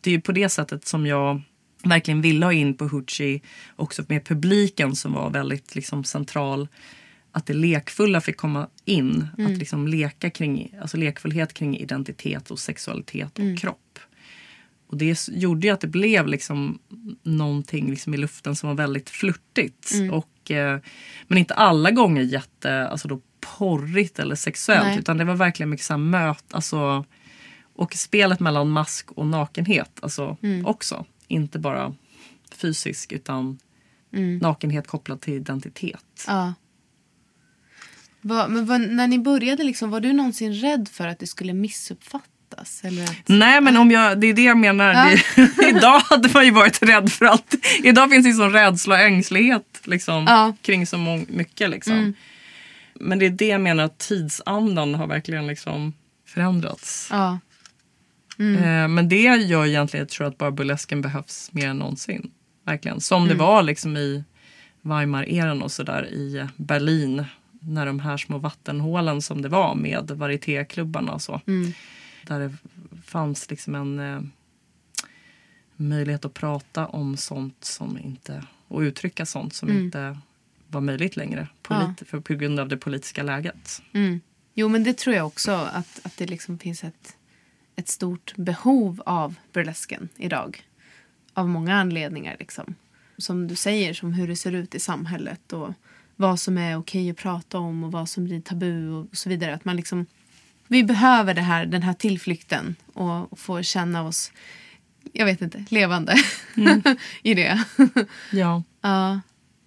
det 0.00 0.14
är 0.14 0.18
på 0.20 0.32
det 0.32 0.48
sättet 0.48 0.86
som 0.86 1.06
jag 1.06 1.40
verkligen 1.84 2.20
ville 2.22 2.46
ha 2.46 2.52
in 2.52 2.74
på 2.74 2.84
Hoochie 2.88 3.40
också 3.76 4.04
med 4.08 4.24
publiken 4.24 4.96
som 4.96 5.12
var 5.12 5.30
väldigt 5.30 5.74
liksom 5.74 6.04
central. 6.04 6.68
Att 7.32 7.46
det 7.46 7.52
lekfulla 7.54 8.20
fick 8.20 8.36
komma 8.36 8.68
in. 8.84 9.28
Mm. 9.38 9.52
Att 9.52 9.58
liksom 9.58 9.88
leka 9.88 10.30
kring, 10.30 10.74
alltså 10.80 10.96
lekfullhet 10.96 11.54
kring 11.54 11.78
identitet 11.78 12.50
och 12.50 12.58
sexualitet 12.58 13.32
och 13.38 13.44
Mm. 13.44 13.56
kropp. 13.56 13.98
Och 14.86 14.96
det 14.96 15.28
gjorde 15.28 15.66
ju 15.66 15.72
att 15.72 15.80
det 15.80 15.86
blev 15.86 16.26
liksom 16.26 16.78
någonting 17.22 17.90
liksom 17.90 18.14
i 18.14 18.16
luften 18.16 18.56
som 18.56 18.68
var 18.68 18.76
väldigt 18.76 19.10
flörtigt. 19.10 19.92
Mm. 19.94 20.10
Och, 20.14 20.50
eh, 20.50 20.80
men 21.28 21.38
inte 21.38 21.54
alla 21.54 21.90
gånger 21.90 22.22
jätte 22.22 22.88
alltså 22.88 23.08
då 23.08 23.20
porrigt 23.40 24.18
eller 24.18 24.34
sexuellt. 24.34 24.86
Nej. 24.86 24.98
Utan 24.98 25.18
det 25.18 25.24
var 25.24 25.34
verkligen 25.34 25.70
mycket 25.70 25.86
så 25.86 25.92
här 25.92 25.98
möt, 25.98 26.44
alltså, 26.50 27.04
och 27.74 27.94
spelet 27.94 28.40
mellan 28.40 28.68
mask 28.70 29.12
och 29.12 29.26
nakenhet 29.26 29.90
alltså, 30.00 30.36
Mm. 30.42 30.66
också. 30.66 31.04
Inte 31.28 31.58
bara 31.58 31.94
fysisk 32.52 33.12
utan 33.12 33.58
Mm. 34.12 34.38
nakenhet 34.38 34.86
kopplad 34.86 35.20
till 35.20 35.34
identitet. 35.34 36.24
Ja. 36.26 36.54
Va, 38.28 38.48
men 38.48 38.66
vad- 38.66 38.80
när 38.80 39.06
ni 39.08 39.18
började, 39.18 39.62
liksom, 39.64 39.90
var 39.90 40.00
du 40.00 40.12
någonsin 40.12 40.52
rädd 40.54 40.88
för 40.92 41.08
att 41.08 41.18
det 41.18 41.26
skulle 41.26 41.52
missuppfattas? 41.52 42.82
Att, 42.84 43.28
Nej 43.28 43.60
men 43.60 43.76
om 43.76 43.90
jag, 43.90 44.20
det 44.20 44.26
är 44.26 44.34
det 44.34 44.42
jag 44.42 44.56
menar. 44.56 44.92
Ja. 44.94 45.16
Det, 45.36 45.68
idag 45.68 46.00
hade 46.00 46.28
man 46.34 46.44
ju 46.44 46.50
varit 46.50 46.82
rädd 46.82 47.12
för 47.12 47.24
allt. 47.24 47.54
Idag 47.82 48.10
finns 48.10 48.26
det 48.26 48.32
sån 48.32 48.52
rädsla 48.52 48.94
och 48.94 49.00
ängslighet 49.00 49.80
liksom, 49.84 50.24
Ja. 50.28 50.54
kring 50.62 50.86
så 50.86 50.96
mång- 50.96 51.26
mycket. 51.28 51.70
Liksom. 51.70 51.92
Mm. 51.92 52.14
Men 53.00 53.18
det 53.18 53.26
är 53.26 53.30
det 53.30 53.46
jag 53.46 53.60
menar 53.60 53.84
att 53.84 53.98
tidsandan 53.98 54.94
har 54.94 55.06
verkligen 55.06 55.46
liksom 55.46 55.92
förändrats. 56.26 57.08
ja. 57.10 57.38
Eh, 58.38 58.88
men 58.88 59.08
det 59.08 59.22
gör 59.22 59.66
egentligen 59.66 60.02
jag 60.02 60.08
tror 60.08 60.26
att 60.26 60.38
bara 60.38 60.50
burlesken 60.50 61.00
behövs 61.02 61.48
mer 61.52 61.68
än 61.68 61.76
någonsin. 61.78 62.30
Verkligen. 62.66 63.00
Som 63.00 63.22
Mm. 63.22 63.28
det 63.36 63.44
var 63.44 63.62
liksom 63.62 63.96
i 63.96 64.24
Weimar-eran 64.82 65.62
och 65.62 65.72
sådär 65.72 66.06
i 66.06 66.46
Berlin. 66.56 67.24
När 67.60 67.86
de 67.86 68.00
här 68.00 68.16
små 68.16 68.38
vattenhålen 68.38 69.22
som 69.22 69.42
det 69.42 69.48
var 69.48 69.74
med 69.74 70.10
varietéklubbarna 70.10 71.12
och 71.12 71.22
så. 71.22 71.40
Mm. 71.46 71.72
Där 72.26 72.40
det 72.40 72.54
fanns 73.04 73.50
liksom 73.50 73.74
en 73.74 73.98
eh, 73.98 74.20
möjlighet 75.76 76.24
att 76.24 76.34
prata 76.34 76.86
om 76.86 77.16
sånt 77.16 77.64
som 77.64 77.98
inte 77.98 78.44
och 78.68 78.80
uttrycka 78.80 79.26
sånt 79.26 79.54
som 79.54 79.68
Mm. 79.68 79.84
inte 79.84 80.18
var 80.68 80.80
möjligt 80.80 81.16
längre 81.16 81.48
polit- 81.62 82.06
för, 82.06 82.20
på 82.20 82.34
grund 82.34 82.60
av 82.60 82.68
det 82.68 82.76
politiska 82.76 83.22
läget. 83.22 83.82
Mm. 83.92 84.20
Jo, 84.54 84.68
men 84.68 84.84
det 84.84 84.98
tror 84.98 85.16
jag 85.16 85.26
också. 85.26 85.52
Att, 85.52 86.00
att 86.02 86.16
det 86.16 86.26
liksom 86.26 86.58
finns 86.58 86.84
ett, 86.84 87.16
ett 87.76 87.88
stort 87.88 88.36
behov 88.36 89.02
av 89.06 89.34
burlesken 89.52 90.08
idag. 90.16 90.62
Av 91.34 91.48
många 91.48 91.74
anledningar. 91.80 92.36
Liksom. 92.38 92.74
Som 93.18 93.48
du 93.48 93.54
säger, 93.56 93.94
som 93.94 94.12
hur 94.12 94.28
det 94.28 94.36
ser 94.36 94.52
ut 94.52 94.74
i 94.74 94.80
samhället. 94.80 95.52
Och 95.52 95.72
vad 96.20 96.40
som 96.40 96.58
är 96.58 96.78
okej 96.78 97.10
att 97.10 97.16
prata 97.16 97.58
om 97.58 97.84
och 97.84 97.92
vad 97.92 98.08
som 98.08 98.24
blir 98.24 98.40
tabu 98.40 98.90
och 98.90 99.06
så 99.12 99.28
vidare. 99.28 99.54
Att 99.54 99.64
man 99.64 99.76
liksom, 99.76 100.06
vi 100.68 100.84
behöver 100.84 101.34
det 101.34 101.40
här, 101.40 101.66
den 101.66 101.82
här 101.82 101.94
tillflykten 101.94 102.76
och, 102.92 103.32
och 103.32 103.38
få 103.38 103.62
känna 103.62 104.02
oss, 104.02 104.32
jag 105.12 105.24
vet 105.24 105.42
inte, 105.42 105.64
levande 105.68 106.16
i 107.22 107.34
det. 107.34 107.64
Ja. 108.32 108.62
ja. 108.80 109.20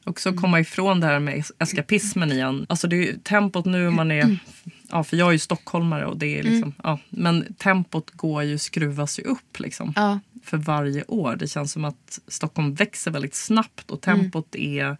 Också 0.03 0.33
komma 0.33 0.59
ifrån 0.59 0.99
det 0.99 1.07
här 1.07 1.19
med 1.19 1.37
es- 1.37 1.51
eskapismen 1.59 2.31
igen. 2.31 2.65
Alltså 2.69 2.87
det 2.87 3.09
är 3.09 3.17
tempot 3.17 3.65
nu 3.65 3.89
man 3.89 4.11
är... 4.11 4.37
Ja, 4.89 5.03
för 5.03 5.17
jag 5.17 5.27
är 5.27 5.31
ju 5.31 5.39
stockholmare 5.39 6.05
och 6.05 6.17
det 6.17 6.39
är 6.39 6.43
liksom... 6.43 6.73
Ja, 6.83 6.99
men 7.09 7.53
tempot 7.53 8.11
går 8.11 8.43
ju, 8.43 8.57
skruvas 8.57 9.19
ju 9.19 9.23
upp 9.23 9.59
liksom. 9.59 9.93
Ja. 9.95 10.19
För 10.43 10.57
varje 10.57 11.03
år. 11.03 11.35
Det 11.35 11.47
känns 11.47 11.71
som 11.71 11.85
att 11.85 12.19
Stockholm 12.27 12.73
växer 12.73 13.11
väldigt 13.11 13.35
snabbt 13.35 13.91
och 13.91 14.01
tempot 14.01 14.55
är 14.55 14.97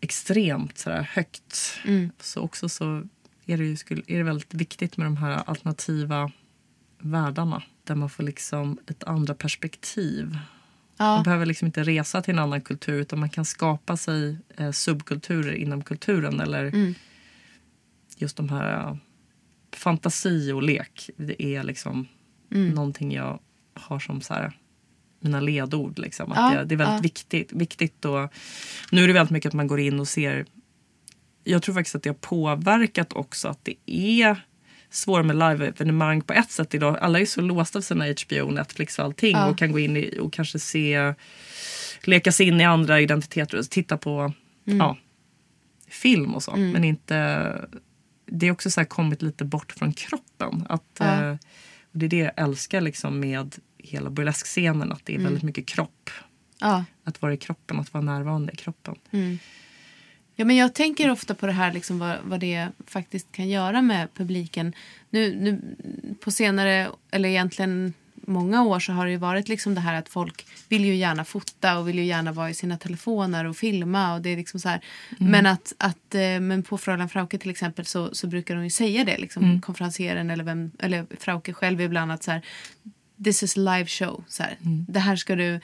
extremt 0.00 0.78
sådär, 0.78 1.02
högt. 1.12 1.78
Mm. 1.84 2.10
Så 2.20 2.40
också 2.40 2.68
så 2.68 3.02
är 3.46 3.56
det, 3.58 3.64
ju, 3.64 3.76
är 4.06 4.16
det 4.18 4.22
väldigt 4.22 4.54
viktigt 4.54 4.96
med 4.96 5.06
de 5.06 5.16
här 5.16 5.42
alternativa 5.46 6.32
världarna. 6.98 7.62
Där 7.84 7.94
man 7.94 8.10
får 8.10 8.22
liksom 8.22 8.78
ett 8.86 9.04
andra 9.04 9.34
perspektiv. 9.34 10.38
Ja. 10.96 11.14
Man 11.14 11.22
behöver 11.22 11.46
liksom 11.46 11.66
inte 11.66 11.82
resa 11.82 12.22
till 12.22 12.34
en 12.34 12.38
annan 12.38 12.60
kultur 12.60 13.00
utan 13.00 13.18
man 13.20 13.30
kan 13.30 13.44
skapa 13.44 13.96
sig 13.96 14.36
eh, 14.56 14.70
subkulturer 14.70 15.52
inom 15.52 15.82
kulturen. 15.82 16.40
Eller 16.40 16.64
Mm. 16.64 16.94
just 18.16 18.36
de 18.36 18.48
här 18.48 18.78
eh, 18.90 18.96
fantasi 19.76 20.52
och 20.52 20.62
lek. 20.62 21.10
Det 21.16 21.42
är 21.42 21.62
liksom 21.62 22.06
Mm. 22.52 22.68
någonting 22.70 23.12
jag 23.12 23.40
har 23.74 23.98
som 23.98 24.20
så 24.20 24.34
här, 24.34 24.52
mina 25.26 25.40
ledord. 25.40 25.98
Liksom. 25.98 26.32
Att 26.32 26.38
Ja, 26.54 26.58
det, 26.58 26.64
det 26.64 26.74
är 26.74 26.76
väldigt 26.76 26.94
ja. 26.96 27.00
viktigt. 27.00 27.52
viktigt 27.52 28.04
och, 28.04 28.32
nu 28.92 29.04
är 29.04 29.06
det 29.08 29.12
väldigt 29.14 29.30
mycket 29.30 29.48
att 29.48 29.54
man 29.54 29.66
går 29.66 29.80
in 29.80 30.00
och 30.00 30.08
ser. 30.08 30.46
Jag 31.44 31.62
tror 31.62 31.74
faktiskt 31.74 31.94
att 31.96 32.02
det 32.02 32.08
har 32.10 32.14
påverkat 32.14 33.12
också 33.12 33.48
att 33.48 33.64
det 33.64 33.74
är 33.86 34.36
svårare 34.90 35.24
med 35.24 35.36
live-evenemang 35.36 36.20
på 36.22 36.32
ett 36.32 36.50
sätt 36.50 36.74
idag. 36.74 36.98
Alla 37.00 37.20
är 37.20 37.26
så 37.26 37.40
låsta 37.40 37.78
av 37.78 37.82
sina 37.82 38.04
HBO, 38.04 38.50
Netflix 38.50 38.98
och 38.98 39.04
allting 39.04 39.32
Ja. 39.36 39.46
och 39.46 39.58
kan 39.58 39.72
gå 39.72 39.78
in 39.78 39.96
i, 39.96 40.18
och 40.20 40.32
kanske 40.32 40.58
se 40.58 41.14
leka 42.02 42.32
sig 42.32 42.46
in 42.46 42.60
i 42.60 42.64
andra 42.64 43.00
identiteter 43.00 43.58
och 43.58 43.70
titta 43.70 43.96
på 43.96 44.32
Mm. 44.68 44.78
ja, 44.78 44.96
film 45.88 46.34
och 46.34 46.42
så. 46.42 46.56
Men 46.56 46.84
inte... 46.84 47.52
Det 48.26 48.46
är 48.46 48.50
också 48.50 48.70
så 48.70 48.80
här 48.80 48.84
kommit 48.86 49.22
lite 49.22 49.44
bort 49.44 49.72
från 49.72 49.92
kroppen. 49.92 50.66
Att, 50.68 50.82
Ja. 50.98 51.04
eh, 51.30 51.36
det 51.92 52.06
är 52.06 52.10
det 52.10 52.16
jag 52.16 52.32
älskar 52.36 52.80
liksom 52.80 53.20
med 53.20 53.54
hela 53.86 54.10
burleskscenen. 54.10 54.92
Att 54.92 55.04
det 55.06 55.12
Mm. 55.12 55.22
är 55.26 55.28
väldigt 55.30 55.42
mycket 55.44 55.66
kropp. 55.66 56.10
Ja. 56.60 56.84
Att 57.04 57.22
vara 57.22 57.34
i 57.34 57.36
kroppen, 57.36 57.80
att 57.80 57.94
vara 57.94 58.04
närvarande 58.04 58.52
i 58.52 58.56
kroppen. 58.56 58.94
Mm. 59.10 59.38
Ja, 60.38 60.44
men 60.44 60.56
jag 60.56 60.74
tänker 60.74 61.10
ofta 61.10 61.34
på 61.34 61.46
det 61.46 61.52
här, 61.52 61.72
liksom, 61.72 61.98
vad, 61.98 62.16
vad 62.24 62.40
det 62.40 62.68
faktiskt 62.86 63.32
kan 63.32 63.48
göra 63.48 63.82
med 63.82 64.14
publiken. 64.14 64.72
Nu, 65.10 65.34
nu, 65.40 65.60
på 66.20 66.30
senare, 66.30 66.88
eller 67.10 67.28
egentligen 67.28 67.94
många 68.14 68.62
år 68.64 68.80
så 68.80 68.92
har 68.92 69.06
det 69.06 69.16
varit 69.16 69.48
liksom 69.48 69.74
det 69.74 69.80
här 69.80 69.94
att 69.94 70.08
folk 70.08 70.46
vill 70.68 70.84
ju 70.84 70.94
gärna 70.94 71.24
fota 71.24 71.78
och 71.78 71.88
vill 71.88 71.98
ju 71.98 72.04
gärna 72.04 72.32
vara 72.32 72.50
i 72.50 72.54
sina 72.54 72.78
telefoner 72.78 73.44
och 73.44 73.56
filma. 73.56 74.14
Och 74.14 74.22
det 74.22 74.30
är 74.30 74.36
liksom 74.36 74.60
så 74.60 74.68
här. 74.68 74.80
Men, 75.18 75.46
att, 75.46 75.72
att, 75.78 76.14
eh, 76.14 76.40
men 76.40 76.62
på 76.62 76.78
Fräulein 76.78 77.08
Frauke 77.08 77.38
till 77.38 77.50
exempel 77.50 77.86
så, 77.86 78.14
så 78.14 78.26
brukar 78.26 78.54
hon 78.54 78.64
ju 78.64 78.70
säga 78.70 79.04
det, 79.04 79.18
liksom, 79.18 79.60
konferencieren 79.60 80.30
eller, 80.30 80.44
vem, 80.44 80.70
eller 80.78 81.06
Frauke 81.20 81.52
själv 81.52 81.80
ibland 81.80 82.12
att 82.12 82.22
så 82.22 82.30
här, 82.30 82.42
this 83.24 83.42
is 83.42 83.56
live 83.56 83.86
show. 83.86 84.24
Så 84.28 84.42
här. 84.42 84.56
Det 84.88 85.00
här 85.00 85.16
ska 85.16 85.36
du 85.36 85.60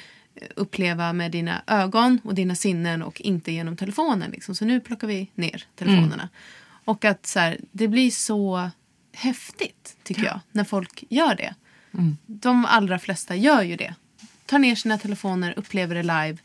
uppleva 0.57 1.13
med 1.13 1.31
dina 1.31 1.63
ögon 1.67 2.21
och 2.25 2.35
dina 2.35 2.55
sinnen 2.55 3.03
och 3.03 3.21
inte 3.21 3.53
genom 3.53 3.77
telefonen. 3.77 4.31
Liksom. 4.31 4.55
Så 4.55 4.65
nu 4.65 4.81
plockar 4.81 5.07
vi 5.07 5.31
ner 5.35 5.65
telefonerna. 5.75 6.29
Och 6.85 7.05
att 7.05 7.27
så 7.27 7.39
här, 7.39 7.59
det 7.73 7.89
blir 7.89 8.11
så 8.11 8.71
häftigt 9.13 9.97
tycker 10.03 10.25
jag 10.25 10.41
när 10.53 10.65
folk 10.65 11.05
gör 11.09 11.35
det. 11.35 11.55
De 12.27 12.65
allra 12.65 12.99
flesta 12.99 13.37
gör 13.37 13.63
ju 13.63 13.77
det. 13.77 13.95
Tar 14.47 14.59
ner 14.59 14.75
sina 14.75 14.99
telefoner, 14.99 15.55
upplever 15.57 15.95
det 15.95 16.03
live. 16.03 16.39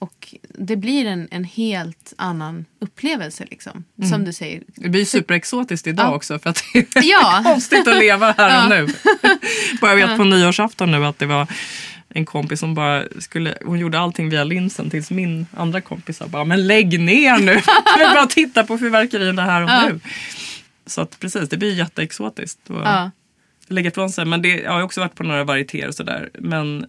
Och 0.00 0.34
det 0.58 0.76
blir 0.76 1.06
en, 1.06 1.28
en 1.30 1.44
helt 1.44 2.12
annan 2.18 2.64
upplevelse. 2.80 3.44
Liksom. 3.50 3.84
Som 4.10 4.24
du 4.24 4.32
säger. 4.32 4.62
Det 4.66 4.88
blir 4.88 5.04
superexotiskt 5.04 5.86
idag 5.86 6.06
Ja. 6.06 6.14
också 6.16 6.38
för 6.38 6.50
att 6.50 6.64
det 6.72 6.78
är 6.98 7.10
Ja. 7.10 7.40
konstigt 7.44 7.88
att 7.88 7.98
leva 7.98 8.32
här 8.38 8.64
och 8.64 8.70
nu. 8.70 8.94
Bara 9.80 9.98
jag 9.98 10.08
vet 10.08 10.16
på 10.16 10.24
nyårsafton 10.24 10.90
nu 10.90 11.06
att 11.06 11.18
det 11.18 11.26
var 11.26 11.46
en 12.08 12.24
kompis 12.26 12.60
som 12.60 12.74
bara 12.74 13.04
skulle, 13.18 13.58
hon 13.64 13.78
gjorde 13.78 13.98
allting 13.98 14.30
via 14.30 14.44
linsen 14.44 14.90
tills 14.90 15.10
min 15.10 15.46
andra 15.56 15.80
kompis 15.80 16.16
sa 16.16 16.26
bara 16.26 16.44
men 16.44 16.66
lägg 16.66 17.00
ner 17.00 17.38
nu. 17.38 17.52
Jag 17.98 17.98
vill 17.98 18.14
bara 18.14 18.26
titta 18.26 18.64
på 18.64 18.78
fyrverkerierna 18.78 19.44
här 19.44 19.62
och 19.62 19.70
nu. 19.94 20.00
Så 20.86 21.00
att 21.00 21.20
precis, 21.20 21.48
det 21.48 21.56
blir 21.56 21.74
jätteexotiskt. 21.74 22.70
Och. 22.70 23.10
Lägga 23.68 23.88
ifrån 23.90 24.10
sig. 24.10 24.24
Men 24.24 24.42
det, 24.42 24.48
jag 24.48 24.72
har 24.72 24.82
också 24.82 25.00
varit 25.00 25.14
på 25.14 25.22
några 25.22 25.44
varietéer 25.44 25.88
och 25.88 25.94
sådär. 25.94 26.30
Men 26.38 26.86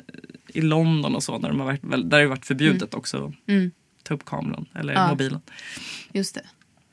i 0.54 0.62
London 0.62 1.16
och 1.16 1.24
så 1.24 1.38
där, 1.38 1.48
de 1.50 1.60
har 1.60 1.66
varit, 1.66 1.82
där 1.82 1.98
det 1.98 2.18
har 2.18 2.26
varit 2.26 2.46
förbjudet 2.46 2.94
också 2.94 3.34
Mm. 3.48 3.72
ta 4.04 4.14
upp 4.14 4.26
kameran 4.26 4.66
eller 4.76 4.94
Ja. 4.94 5.08
mobilen. 5.10 5.42
Just 6.14 6.36
det. 6.36 6.46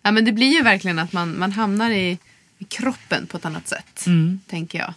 Ja, 0.02 0.10
men 0.10 0.24
det 0.24 0.32
blir 0.32 0.52
ju 0.56 0.62
verkligen 0.62 0.98
att 0.98 1.12
man, 1.12 1.38
man 1.38 1.52
hamnar 1.52 1.90
i, 1.90 2.18
i 2.58 2.64
kroppen 2.64 3.26
på 3.26 3.36
ett 3.36 3.44
annat 3.44 3.68
sätt. 3.68 4.06
Mm. 4.06 4.40
Tänker 4.46 4.78
jag. 4.78 4.94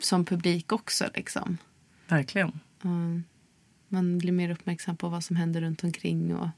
Som 0.00 0.24
publik 0.24 0.72
också 0.72 1.04
liksom. 1.14 1.58
Verkligen. 2.08 2.52
Mm. 2.84 3.24
Man 3.88 4.18
blir 4.18 4.32
mer 4.32 4.50
uppmärksam 4.50 4.96
på 4.96 5.08
vad 5.08 5.24
som 5.24 5.36
händer 5.36 5.60
runt 5.60 5.84
omkring. 5.84 6.36
Och... 6.36 6.48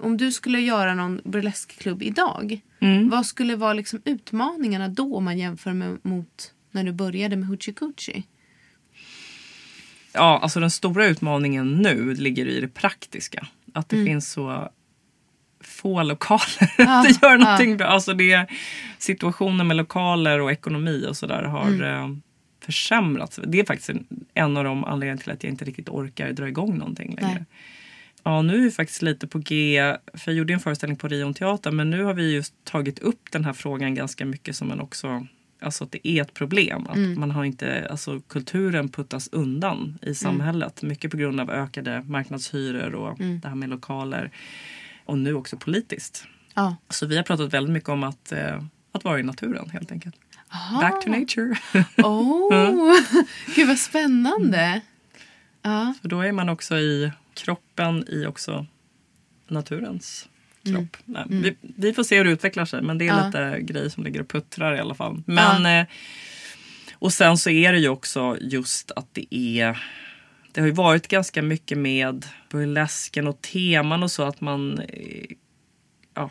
Om 0.00 0.16
du 0.16 0.32
skulle 0.32 0.60
göra 0.60 0.94
någon 0.94 1.20
burleskklubb 1.24 2.02
idag. 2.02 2.60
Mm. 2.80 3.08
Vad 3.08 3.26
skulle 3.26 3.56
vara 3.56 3.72
liksom 3.72 4.00
utmaningarna 4.04 4.88
då 4.88 5.16
om 5.16 5.24
man 5.24 5.38
jämför 5.38 5.72
med, 5.72 5.98
mot 6.02 6.52
när 6.70 6.84
du 6.84 6.92
började 6.92 7.36
med 7.36 7.48
Hoochie 7.48 7.74
Coochie? 7.74 8.22
Ja, 10.14 10.38
alltså 10.42 10.60
den 10.60 10.70
stora 10.70 11.06
utmaningen 11.06 11.74
nu 11.74 12.14
ligger 12.14 12.46
i 12.46 12.60
det 12.60 12.68
praktiska. 12.68 13.46
Att 13.72 13.88
det 13.88 14.04
finns 14.04 14.32
så 14.32 14.70
få 15.60 16.02
lokaler 16.02 16.70
att 16.78 17.22
göra 17.22 17.36
någonting 17.36 17.76
bra. 17.76 17.86
Alltså 17.86 18.14
det, 18.14 18.46
situationen 18.98 19.66
med 19.66 19.76
lokaler 19.76 20.40
och 20.40 20.52
ekonomi 20.52 21.06
och 21.08 21.16
sådär 21.16 21.42
har 21.42 21.82
eh, 21.82 22.08
försämrats. 22.60 23.40
Det 23.46 23.60
är 23.60 23.64
faktiskt 23.64 23.90
en, 23.90 24.06
en 24.34 24.56
av 24.56 24.64
de 24.64 24.84
anledningarna 24.84 25.20
till 25.20 25.32
att 25.32 25.44
jag 25.44 25.52
inte 25.52 25.64
riktigt 25.64 25.88
orkar 25.88 26.32
dra 26.32 26.48
igång 26.48 26.78
någonting 26.78 27.14
längre. 27.14 27.34
Nej. 27.34 27.44
Ja, 28.22 28.42
nu 28.42 28.54
är 28.54 28.60
vi 28.60 28.70
faktiskt 28.70 29.02
lite 29.02 29.26
på 29.26 29.38
G. 29.38 29.80
För 30.14 30.30
jag 30.30 30.38
gjorde 30.38 30.52
en 30.52 30.60
föreställning 30.60 30.96
på 30.96 31.08
Rion 31.08 31.34
Teater 31.34 31.70
men 31.70 31.90
nu 31.90 32.04
har 32.04 32.14
vi 32.14 32.34
just 32.34 32.54
tagit 32.64 32.98
upp 32.98 33.30
den 33.30 33.44
här 33.44 33.52
frågan 33.52 33.94
ganska 33.94 34.24
mycket 34.24 34.56
som 34.56 34.70
en 34.70 34.80
också 34.80 35.26
Alltså 35.64 35.84
att 35.84 35.92
det 35.92 36.08
är 36.08 36.22
ett 36.22 36.34
problem. 36.34 36.86
Att 36.86 37.18
man 37.18 37.30
har 37.30 37.44
inte, 37.44 37.88
alltså 37.90 38.20
kulturen 38.20 38.88
puttas 38.88 39.28
undan 39.32 39.98
i 40.02 40.14
samhället. 40.14 40.82
Mycket 40.82 41.10
på 41.10 41.16
grund 41.16 41.40
av 41.40 41.50
ökade 41.50 42.02
marknadshyror 42.02 42.94
och 42.94 43.18
det 43.18 43.48
här 43.48 43.54
med 43.54 43.68
lokaler. 43.68 44.30
Och 45.04 45.18
nu 45.18 45.34
också 45.34 45.56
politiskt. 45.56 46.26
Ja. 46.54 46.76
Så 46.88 47.06
vi 47.06 47.16
har 47.16 47.22
pratat 47.22 47.52
väldigt 47.52 47.72
mycket 47.72 47.88
om 47.88 48.02
att, 48.02 48.32
eh, 48.32 48.62
att 48.92 49.04
vara 49.04 49.20
i 49.20 49.22
naturen 49.22 49.70
helt 49.70 49.92
enkelt. 49.92 50.16
Back 50.80 51.04
to 51.04 51.10
nature. 51.10 51.56
Oh, 51.96 52.94
gud 53.54 53.68
vad 53.68 53.78
spännande. 53.78 54.80
Ja. 55.62 55.94
För 56.00 56.08
då 56.08 56.20
är 56.20 56.32
man 56.32 56.48
också 56.48 56.76
i 56.76 57.12
kroppen 57.34 58.04
i 58.08 58.26
också 58.26 58.66
naturens 59.48 60.28
kropp. 60.64 60.96
Nej, 61.04 61.24
vi, 61.28 61.56
vi 61.60 61.92
får 61.92 62.02
se 62.04 62.16
hur 62.16 62.24
det 62.24 62.30
utvecklar 62.30 62.64
sig 62.64 62.82
men 62.82 62.98
det 62.98 63.04
är 63.08 63.18
Ja. 63.18 63.26
lite 63.26 63.60
grejer 63.72 63.88
som 63.88 64.04
ligger 64.04 64.20
och 64.20 64.28
puttrar 64.28 64.76
i 64.76 64.80
alla 64.80 64.94
fall. 64.94 65.22
Men, 65.26 65.66
eh, 65.80 65.86
och 66.94 67.12
sen 67.12 67.38
så 67.38 67.50
är 67.50 67.72
det 67.72 67.78
ju 67.78 67.88
också 67.88 68.36
just 68.40 68.90
att 68.90 69.08
det 69.12 69.34
är 69.34 69.82
det 70.52 70.60
har 70.60 70.66
ju 70.66 70.72
varit 70.74 71.08
ganska 71.08 71.42
mycket 71.42 71.78
med 71.78 72.26
burlesken 72.50 73.26
och 73.26 73.40
teman 73.40 74.02
och 74.02 74.10
så 74.10 74.22
att 74.22 74.40
man 74.40 74.78
eh, 74.78 75.26
ja, 76.14 76.30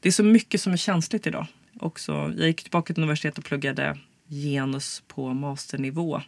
det 0.00 0.08
är 0.08 0.12
så 0.12 0.24
mycket 0.24 0.60
som 0.60 0.72
är 0.72 0.76
känsligt 0.76 1.26
idag. 1.26 1.46
Också, 1.80 2.12
jag 2.36 2.46
gick 2.46 2.62
tillbaka 2.62 2.94
till 2.94 3.02
universitetet 3.02 3.38
och 3.38 3.44
pluggade 3.44 3.98
genus 4.28 5.02
på 5.08 5.34
masternivå. 5.34 6.20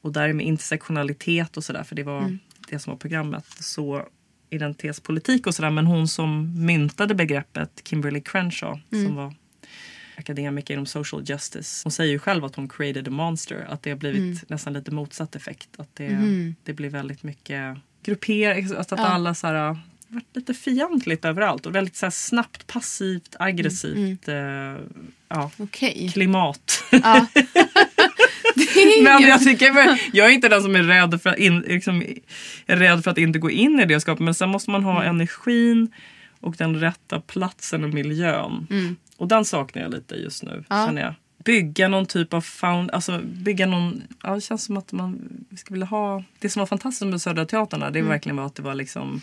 Och 0.00 0.12
där 0.12 0.32
med 0.32 0.46
intersektionalitet 0.46 1.56
och 1.56 1.64
sådär, 1.64 1.82
för 1.82 1.94
det 1.96 2.02
var 2.02 2.38
det 2.68 2.78
som 2.78 2.90
var 2.90 2.98
programmet. 2.98 3.44
Så 3.60 4.02
identitetspolitik 4.50 5.46
och 5.46 5.54
sådär. 5.54 5.70
Men 5.70 5.86
hon 5.86 6.08
som 6.08 6.52
myntade 6.66 7.14
begreppet, 7.14 7.82
Kimberly 7.84 8.20
Crenshaw, 8.20 8.82
som 8.90 9.14
var 9.14 9.34
akademiker 10.16 10.74
inom 10.74 10.86
social 10.86 11.22
justice. 11.26 11.80
Hon 11.84 11.92
säger 11.92 12.12
ju 12.12 12.18
själv 12.18 12.44
att 12.44 12.56
hon 12.56 12.68
created 12.68 13.08
a 13.08 13.10
monster. 13.10 13.66
Att 13.68 13.82
det 13.82 13.90
har 13.90 13.96
blivit 13.96 14.48
nästan 14.48 14.72
lite 14.72 14.90
motsatt 14.90 15.36
effekt. 15.36 15.68
Att 15.76 15.88
det, 15.94 16.18
det 16.62 16.72
blir 16.72 16.88
väldigt 16.88 17.22
mycket 17.22 17.78
gruppering. 18.02 18.76
Alltså 18.76 18.94
att 18.94 19.00
alla 19.00 19.34
så 19.34 19.46
här, 19.46 19.78
varit 20.08 20.36
lite 20.36 20.54
fientligt 20.54 21.24
överallt. 21.24 21.66
Och 21.66 21.74
väldigt 21.74 21.96
så 21.96 22.10
snabbt, 22.10 22.66
passivt, 22.66 23.36
aggressivt. 23.38 24.28
Eh, 24.28 24.36
ja, 25.28 25.50
Okej. 25.58 26.10
klimat. 26.12 26.84
Ja. 26.90 27.26
Men 29.02 29.22
jag, 29.22 29.42
tycker, 29.44 29.98
jag 30.12 30.26
är 30.26 30.30
inte 30.30 30.48
den 30.48 30.62
som 30.62 30.76
är 30.76 30.82
rädd 30.82 31.22
för, 31.22 31.30
att 31.30 31.38
in, 31.38 31.60
liksom, 31.60 32.04
rädd 32.66 33.04
för 33.04 33.10
att 33.10 33.18
inte 33.18 33.38
gå 33.38 33.50
in 33.50 33.80
i 33.80 33.84
det 33.86 34.00
skapet. 34.00 34.24
Men 34.24 34.34
sen 34.34 34.48
måste 34.48 34.70
man 34.70 34.84
ha 34.84 35.00
Mm. 35.02 35.14
energin 35.14 35.92
och 36.40 36.54
den 36.58 36.80
rätta 36.80 37.20
platsen 37.20 37.84
och 37.84 37.90
miljön. 37.90 38.66
Och 39.16 39.28
den 39.28 39.44
saknar 39.44 39.82
jag 39.82 39.90
lite 39.90 40.14
just 40.14 40.42
nu. 40.42 40.50
Mm. 40.50 40.64
Ja. 40.68 40.86
Känner 40.86 41.02
jag. 41.02 41.14
Bygga 41.44 41.88
någon 41.88 42.06
typ 42.06 42.34
av 42.34 42.40
found, 42.40 42.90
alltså 42.90 43.20
bygga 43.24 43.66
någon, 43.66 44.02
ja, 44.22 44.34
det 44.34 44.40
känns 44.40 44.64
som 44.64 44.76
att 44.76 44.92
man 44.92 45.20
skulle 45.56 45.74
vilja 45.74 45.86
ha, 45.86 46.24
det 46.38 46.48
som 46.48 46.60
var 46.60 46.66
fantastiskt 46.66 47.06
med 47.10 47.20
Södra 47.20 47.44
Teatern 47.46 47.80
det 47.80 47.86
Mm. 47.98 48.08
verkligen 48.08 48.36
var 48.36 48.46
att 48.46 48.54
det 48.54 48.62
var 48.62 48.74
liksom 48.74 49.22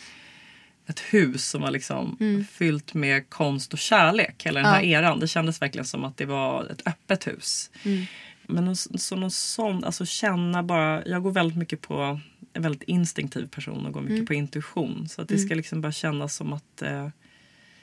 ett 0.87 0.99
hus 0.99 1.49
som 1.49 1.61
var 1.61 1.71
liksom 1.71 2.17
Mm. 2.19 2.45
fyllt 2.51 2.93
med 2.93 3.29
konst 3.29 3.73
och 3.73 3.79
kärlek 3.79 4.45
hela 4.45 4.59
den 4.59 4.69
här 4.69 4.81
Ja. 4.81 4.99
eran. 4.99 5.19
Det 5.19 5.27
kändes 5.27 5.61
verkligen 5.61 5.85
som 5.85 6.03
att 6.03 6.17
det 6.17 6.25
var 6.25 6.65
ett 6.71 6.87
öppet 6.87 7.27
hus. 7.27 7.69
Mm. 7.83 8.05
Men 8.47 8.65
någon, 8.65 8.75
så 8.75 9.15
någon 9.15 9.31
sån, 9.31 9.83
alltså 9.83 10.05
känna 10.05 10.63
bara, 10.63 11.05
jag 11.07 11.23
går 11.23 11.31
väldigt 11.31 11.57
mycket 11.57 11.81
på, 11.81 12.19
en 12.53 12.61
väldigt 12.61 12.83
instinktiv 12.83 13.47
person 13.47 13.85
och 13.85 13.93
går 13.93 14.01
mycket 14.01 14.13
Mm. 14.15 14.25
på 14.25 14.33
intuition. 14.33 15.09
Så 15.09 15.21
att 15.21 15.27
det 15.27 15.37
ska 15.37 15.55
liksom 15.55 15.81
bara 15.81 15.91
kännas 15.91 16.35
som 16.35 16.53
att, 16.53 16.81
eh, 16.81 17.07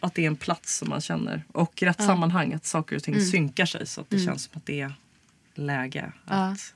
att 0.00 0.14
det 0.14 0.22
är 0.22 0.26
en 0.26 0.36
plats 0.36 0.76
som 0.78 0.88
man 0.88 1.00
känner. 1.00 1.44
Och 1.52 1.82
i 1.82 1.86
rätt 1.86 2.02
sammanhang, 2.04 2.52
att 2.52 2.66
saker 2.66 2.96
och 2.96 3.02
ting 3.02 3.14
Mm. 3.14 3.26
synkar 3.26 3.66
sig 3.66 3.86
så 3.86 4.00
att 4.00 4.10
det 4.10 4.18
känns 4.18 4.42
som 4.44 4.52
att 4.58 4.66
det 4.66 4.80
är 4.80 4.92
läge. 5.54 6.12
Ja. 6.26 6.34
Att, 6.34 6.74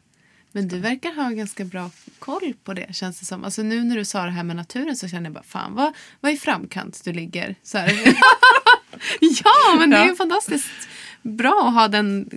Men 0.53 0.69
du 0.69 0.79
verkar 0.79 1.15
ha 1.15 1.31
ganska 1.31 1.65
bra 1.65 1.91
koll 2.19 2.55
på 2.65 2.75
det 2.75 2.95
känns 2.97 3.21
det 3.21 3.27
som. 3.27 3.45
Alltså 3.45 3.63
nu 3.63 3.85
när 3.85 3.97
du 3.97 4.05
sa 4.05 4.25
det 4.25 4.31
här 4.31 4.45
med 4.45 4.57
naturen 4.57 4.97
så 4.97 5.09
känner 5.09 5.25
jag 5.25 5.33
bara 5.33 5.45
fan 5.45 5.75
vad, 5.75 5.93
vad 6.21 6.33
i 6.33 6.37
framkant 6.37 7.01
du 7.05 7.13
ligger. 7.13 7.55
Så 7.63 7.79
ja 9.21 9.77
men 9.79 9.91
det 9.91 9.97
är 9.97 10.05
ju 10.05 10.09
Ja. 10.11 10.17
fantastiskt 10.17 10.89
bra 11.25 11.65
att 11.69 11.75
ha 11.75 11.89
den, 11.89 12.29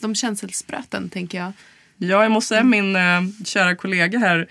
de 0.00 0.14
känselspröten 0.14 1.08
tänker 1.08 1.38
jag. 1.38 1.52
Ja, 1.98 2.22
jag 2.22 2.32
måste 2.32 2.48
säga 2.48 2.60
Mm. 2.60 2.70
min 2.70 2.96
eh, 2.96 3.44
kära 3.44 3.76
kollega 3.76 4.18
här 4.18 4.46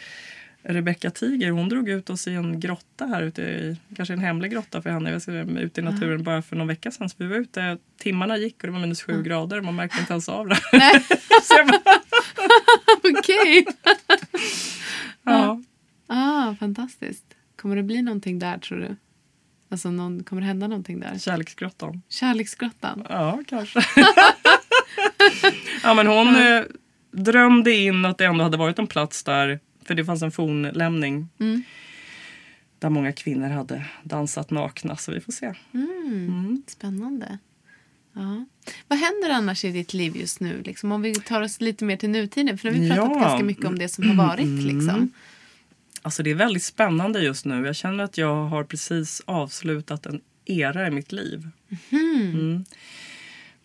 Rebecca 0.68 1.10
Tiger, 1.12 1.52
hon 1.52 1.70
drog 1.70 1.90
ut 1.90 2.10
oss 2.10 2.28
i 2.28 2.34
en 2.34 2.60
grotta 2.60 3.06
här 3.06 3.22
ute 3.24 3.42
i, 3.42 3.78
kanske 3.96 4.14
en 4.14 4.20
hemlig 4.20 4.52
grotta 4.52 4.82
för 4.82 4.90
henne, 4.90 5.12
jag 5.12 5.22
ska 5.22 5.32
säga, 5.32 5.60
ute 5.60 5.82
i 5.82 5.84
naturen 5.84 6.24
bara 6.24 6.42
för 6.42 6.56
någon 6.56 6.68
vecka 6.68 6.92
sedan. 6.92 7.10
Så 7.10 7.16
vi 7.20 7.26
var 7.28 7.36
ute, 7.38 7.78
timmarna 7.98 8.38
gick 8.38 8.56
och 8.64 8.68
det 8.68 8.74
var 8.74 8.80
minus 8.80 9.02
sju 9.04 9.24
grader, 9.24 9.62
man 9.62 9.76
märkte 9.76 10.00
inte 10.00 10.14
ens 10.14 10.30
av 10.30 10.48
det. 10.48 10.58
Okej. 13.20 13.66
ja. 15.24 15.62
Ah, 16.08 16.56
fantastiskt. 16.60 17.26
Kommer 17.56 17.76
det 17.76 17.84
bli 17.84 18.02
någonting 18.02 18.40
där 18.40 18.58
tror 18.58 18.78
du? 18.78 18.96
Alltså 19.70 19.91
någon, 19.91 20.24
kommer 20.24 20.41
det 20.41 20.47
hända 20.47 20.68
någonting 20.68 20.99
där? 20.99 21.18
Kärleksgrottan. 21.20 22.01
Kärleksgrottan? 22.09 23.05
Ja, 23.09 23.39
kanske. 23.47 23.80
ja, 25.84 25.93
men 25.93 26.07
hon 26.07 26.36
eh, 26.36 26.61
drömde 27.11 27.72
in 27.74 28.05
att 28.05 28.18
det 28.18 28.26
ändå 28.26 28.43
hade 28.43 28.57
varit 28.57 28.80
en 28.80 28.88
plats 28.88 29.24
där, 29.24 29.59
för 29.86 29.95
det 29.95 30.05
fanns 30.05 30.22
en 30.24 30.32
fornlämning 30.32 31.28
Mm. 31.39 31.63
där 32.80 32.89
många 32.89 33.11
kvinnor 33.11 33.49
hade 33.49 33.86
dansat 34.03 34.51
nakna, 34.51 34.95
så 34.95 35.11
vi 35.11 35.22
får 35.22 35.32
se. 35.32 35.53
Mm. 35.74 36.63
Spännande. 36.68 37.38
Ja. 38.13 38.45
Vad 38.88 38.99
händer 38.99 39.30
annars 39.30 39.66
i 39.66 39.72
ditt 39.72 39.93
liv 39.93 40.18
just 40.18 40.39
nu? 40.39 40.61
Liksom, 40.66 40.91
om 40.91 41.01
vi 41.01 41.13
tar 41.16 41.41
oss 41.41 41.61
lite 41.61 41.86
mer 41.86 41.97
till 41.97 42.09
nutiden. 42.09 42.57
För 42.57 42.72
nu 42.72 42.76
har 42.78 42.82
vi 42.84 42.89
pratat 42.89 43.11
Ja. 43.16 43.22
ganska 43.30 43.45
mycket 43.45 43.66
om 43.66 43.80
det 43.80 43.89
som 43.89 44.09
har 44.20 44.28
varit. 44.28 44.63
Liksom. 44.63 45.11
Alltså 46.06 46.24
det 46.24 46.32
är 46.32 46.36
väldigt 46.36 46.64
spännande 46.64 47.20
just 47.20 47.45
nu. 47.45 47.66
Jag 47.66 47.76
känner 47.76 48.03
att 48.03 48.18
jag 48.18 48.45
har 48.45 48.64
precis 48.64 49.22
avslutat 49.26 50.06
en 50.06 50.22
era 50.45 50.88
i 50.88 50.91
mitt 50.91 51.12
liv. 51.12 51.49
Mm. 51.89 52.66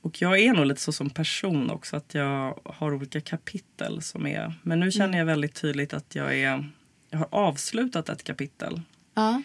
Och 0.01 0.23
jag 0.23 0.39
är 0.39 0.53
nog 0.53 0.67
lite 0.67 0.81
så 0.81 0.93
som 0.93 1.11
person 1.11 1.71
också 1.71 1.97
att 1.97 2.15
jag 2.15 2.61
har 2.65 2.95
olika 2.95 3.21
kapitel 3.21 4.03
som 4.03 4.27
är. 4.27 4.55
Men 4.63 4.81
nu 4.81 4.91
känner 4.91 5.19
jag 5.19 5.25
väldigt 5.25 5.55
tydligt 5.55 5.95
att 5.95 6.15
jag 6.15 6.39
är. 6.39 6.71
Jag 7.11 7.19
har 7.19 7.29
avslutat 7.31 8.09
ett 8.09 8.25
kapitel 8.25 8.81
Ja. 9.15 9.43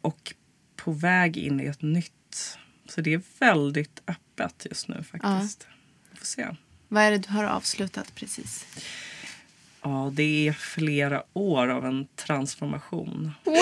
och 0.00 0.34
på 0.76 0.92
väg 0.92 1.36
in 1.36 1.60
i 1.60 1.64
ett 1.64 1.82
nytt. 1.82 2.58
Så 2.88 3.00
det 3.00 3.14
är 3.14 3.22
väldigt 3.38 4.02
öppet 4.06 4.66
just 4.70 4.88
nu 4.88 5.02
faktiskt. 5.02 5.66
Vi 6.10 6.16
får 6.18 6.26
se. 6.26 6.46
Vad 6.88 7.02
är 7.02 7.10
det 7.10 7.18
du 7.18 7.28
har 7.28 7.44
avslutat 7.44 8.14
precis? 8.14 8.66
Ja, 9.84 10.10
det 10.14 10.48
är 10.48 10.52
flera 10.52 11.22
år 11.32 11.68
av 11.68 11.86
en 11.86 12.06
transformation. 12.26 13.32
Wow! 13.44 13.56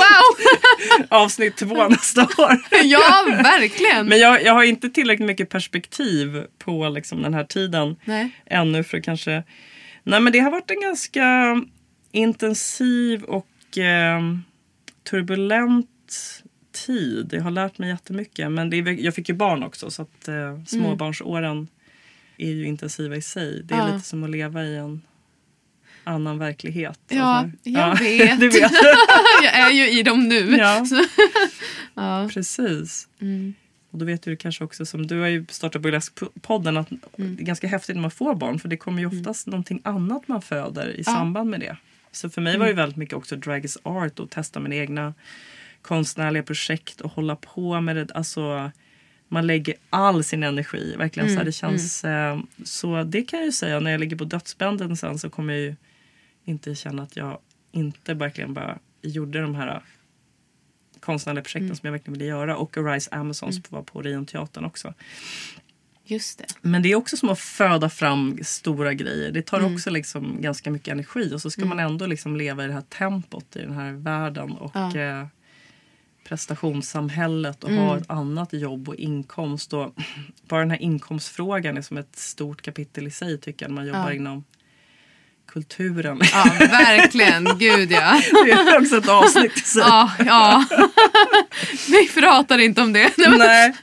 Avsnitt 1.09 1.57
två 1.57 1.89
nästa 1.89 2.23
år. 2.23 2.57
ja, 2.85 3.25
verkligen. 3.43 4.07
Men 4.07 4.19
jag, 4.19 4.43
jag 4.43 4.53
har 4.53 4.63
inte 4.65 4.91
tillräckligt 4.91 5.27
mycket 5.27 5.49
perspektiv 5.49 6.45
på 6.59 6.89
liksom 6.89 7.23
den 7.23 7.35
här 7.35 7.45
tiden 7.45 7.97
Nej. 8.05 8.31
ännu 8.47 8.85
för 8.85 8.99
att 8.99 9.05
kanske... 9.05 9.43
Nej 10.03 10.21
men 10.21 10.33
det 10.33 10.39
har 10.39 10.51
varit 10.51 10.71
en 10.71 10.81
ganska 10.81 11.57
intensiv 12.13 13.23
och 13.23 13.79
eh, 13.79 14.21
turbulent 15.11 15.89
tid. 16.87 17.29
Jag 17.33 17.43
har 17.43 17.51
lärt 17.51 17.79
mig 17.79 17.89
jättemycket. 17.89 18.53
Men 18.53 18.71
det 18.71 18.77
är, 18.77 18.89
jag 19.05 19.15
fick 19.15 19.29
ju 19.29 19.35
barn 19.35 19.63
också 19.63 19.91
så 19.91 20.03
att 20.03 20.29
eh, 20.29 20.65
småbarnsåren 20.67 21.69
är 22.39 22.51
ju 22.51 22.67
intensiva 22.67 23.17
i 23.17 23.23
sig. 23.23 23.63
Det 23.65 23.75
är 23.75 23.79
Ja. 23.79 23.87
lite 23.95 24.07
som 24.09 24.25
att 24.25 24.31
leva 24.31 24.65
i 24.65 24.77
en 24.77 25.03
annan 26.11 26.39
verklighet. 26.39 27.01
Ja, 27.09 27.23
Alltså, 27.23 27.57
jag 27.63 27.97
vet. 28.01 28.41
du 28.41 28.49
vet. 28.49 28.73
jag 29.43 29.55
är 29.55 29.71
ju 29.71 29.91
i 29.99 30.03
dem 30.03 30.29
nu. 30.29 30.57
Ja. 30.57 30.85
Ja. 31.95 32.29
Precis. 32.33 33.09
Mm. 33.21 33.55
Och 33.91 33.99
då 33.99 34.05
vet 34.05 34.23
du 34.23 34.37
kanske 34.37 34.65
också 34.65 34.87
som 34.87 35.07
du 35.07 35.21
har 35.21 35.29
ju 35.29 35.47
startat 35.49 35.83
Burlesk-podden 35.83 36.81
att 36.81 36.91
Mm. 36.91 37.37
det 37.37 37.43
är 37.43 37.45
ganska 37.47 37.67
häftigt 37.69 37.97
när 37.97 38.03
man 38.03 38.11
får 38.11 38.35
barn 38.35 38.59
för 38.59 38.69
det 38.69 38.77
kommer 38.77 39.01
ju 39.03 39.07
oftast 39.07 39.47
någonting 39.47 39.81
annat 39.85 40.29
man 40.29 40.43
föder 40.43 40.89
i 40.89 41.05
samband 41.05 41.51
med 41.51 41.61
det. 41.61 41.77
Så 42.13 42.31
för 42.31 42.41
mig 42.41 42.59
var 42.59 42.67
Mm. 42.67 42.77
det 42.77 42.83
väldigt 42.83 42.97
mycket 42.97 43.15
också 43.15 43.37
drag 43.37 43.65
is 43.65 43.79
art 43.83 44.19
och 44.21 44.31
testa 44.31 44.61
mina 44.61 44.75
egna 44.75 45.15
konstnärliga 45.83 46.43
projekt 46.43 47.01
och 47.01 47.11
hålla 47.13 47.37
på 47.37 47.81
med 47.81 47.97
det. 47.97 48.13
Alltså 48.15 48.71
man 49.29 49.47
lägger 49.47 49.75
all 49.91 50.25
sin 50.25 50.43
energi. 50.43 50.95
Verkligen 50.99 51.29
så 51.29 51.33
här, 51.35 51.41
Mm, 51.41 51.47
det 51.47 51.53
känns, 51.53 52.05
eh, 52.05 52.39
Så 52.65 53.03
det 53.05 53.23
kan 53.23 53.39
jag 53.39 53.47
ju 53.47 53.53
säga 53.53 53.81
när 53.81 53.91
jag 53.91 54.01
ligger 54.01 54.17
på 54.17 54.25
dödsbädden 54.25 54.97
sen 54.97 55.19
så 55.19 55.31
kommer 55.31 55.53
jag 55.55 55.63
ju 55.63 55.77
inte 56.51 56.75
känna 56.75 57.03
att 57.03 57.17
jag 57.17 57.39
inte 57.73 58.15
verkligen 58.15 58.55
bara 58.55 58.79
gjorde 59.03 59.41
de 59.41 59.55
här 59.55 59.83
konstnärliga 61.01 61.43
projekten 61.43 61.65
Mm. 61.65 61.77
som 61.77 61.87
jag 61.87 61.93
verkligen 61.93 62.13
ville 62.19 62.25
göra. 62.31 62.57
Och 62.57 62.77
Arise 62.77 63.11
Amazon 63.13 63.53
som 63.53 63.63
var 63.69 63.83
på 63.83 63.99
Orionteatern 63.99 64.65
också. 64.65 64.95
Just 66.05 66.39
det. 66.39 66.47
Men 66.63 66.83
det 66.83 66.93
är 66.93 66.97
också 66.97 67.17
som 67.17 67.29
att 67.29 67.39
föda 67.39 67.89
fram 67.91 68.39
stora 68.43 68.95
grejer. 68.95 69.33
Det 69.33 69.43
tar 69.43 69.59
Mm. 69.59 69.75
också 69.75 69.91
liksom 69.91 70.43
ganska 70.43 70.71
mycket 70.71 70.89
energi 70.93 71.35
och 71.35 71.41
så 71.43 71.51
ska 71.51 71.65
man 71.65 71.79
ändå 71.81 72.07
liksom 72.07 72.37
leva 72.37 72.65
i 72.65 72.67
det 72.67 72.73
här 72.73 72.81
tempot 72.81 73.57
i 73.57 73.59
den 73.59 73.73
här 73.75 73.93
världen 73.93 74.51
och 74.53 74.71
Ja. 74.75 74.97
eh, 74.97 75.27
prestationssamhället 76.41 77.65
och 77.65 77.71
Mm. 77.71 77.83
ha 77.85 77.97
ett 77.99 78.11
annat 78.11 78.53
jobb 78.53 78.89
och 78.89 78.95
inkomst. 78.97 79.73
Och 79.73 79.95
bara 80.49 80.61
den 80.61 80.71
här 80.71 80.83
inkomstfrågan 80.83 81.77
är 81.77 81.83
som 81.83 81.97
ett 81.97 82.17
stort 82.17 82.63
kapitel 82.63 83.07
i 83.07 83.11
sig 83.11 83.39
tycker 83.39 83.65
jag 83.65 83.71
när 83.71 83.75
man 83.75 83.87
jobbar 83.87 84.11
Ja. 84.11 84.13
inom 84.13 84.45
kulturen. 85.53 86.21
Ja, 86.33 86.45
verkligen. 86.59 87.45
Gud 87.59 87.93
ja. 87.93 88.21
det 88.45 88.51
är 88.51 88.81
också 88.81 88.97
ett 88.97 89.09
avsnitt 89.09 89.67
sig. 89.67 89.83
Ja, 89.83 90.11
ja. 90.27 90.65
Vi 91.89 92.09
pratar 92.21 92.59
inte 92.59 92.83
om 92.83 92.93
det. 92.93 93.13
Nej. 93.39 93.75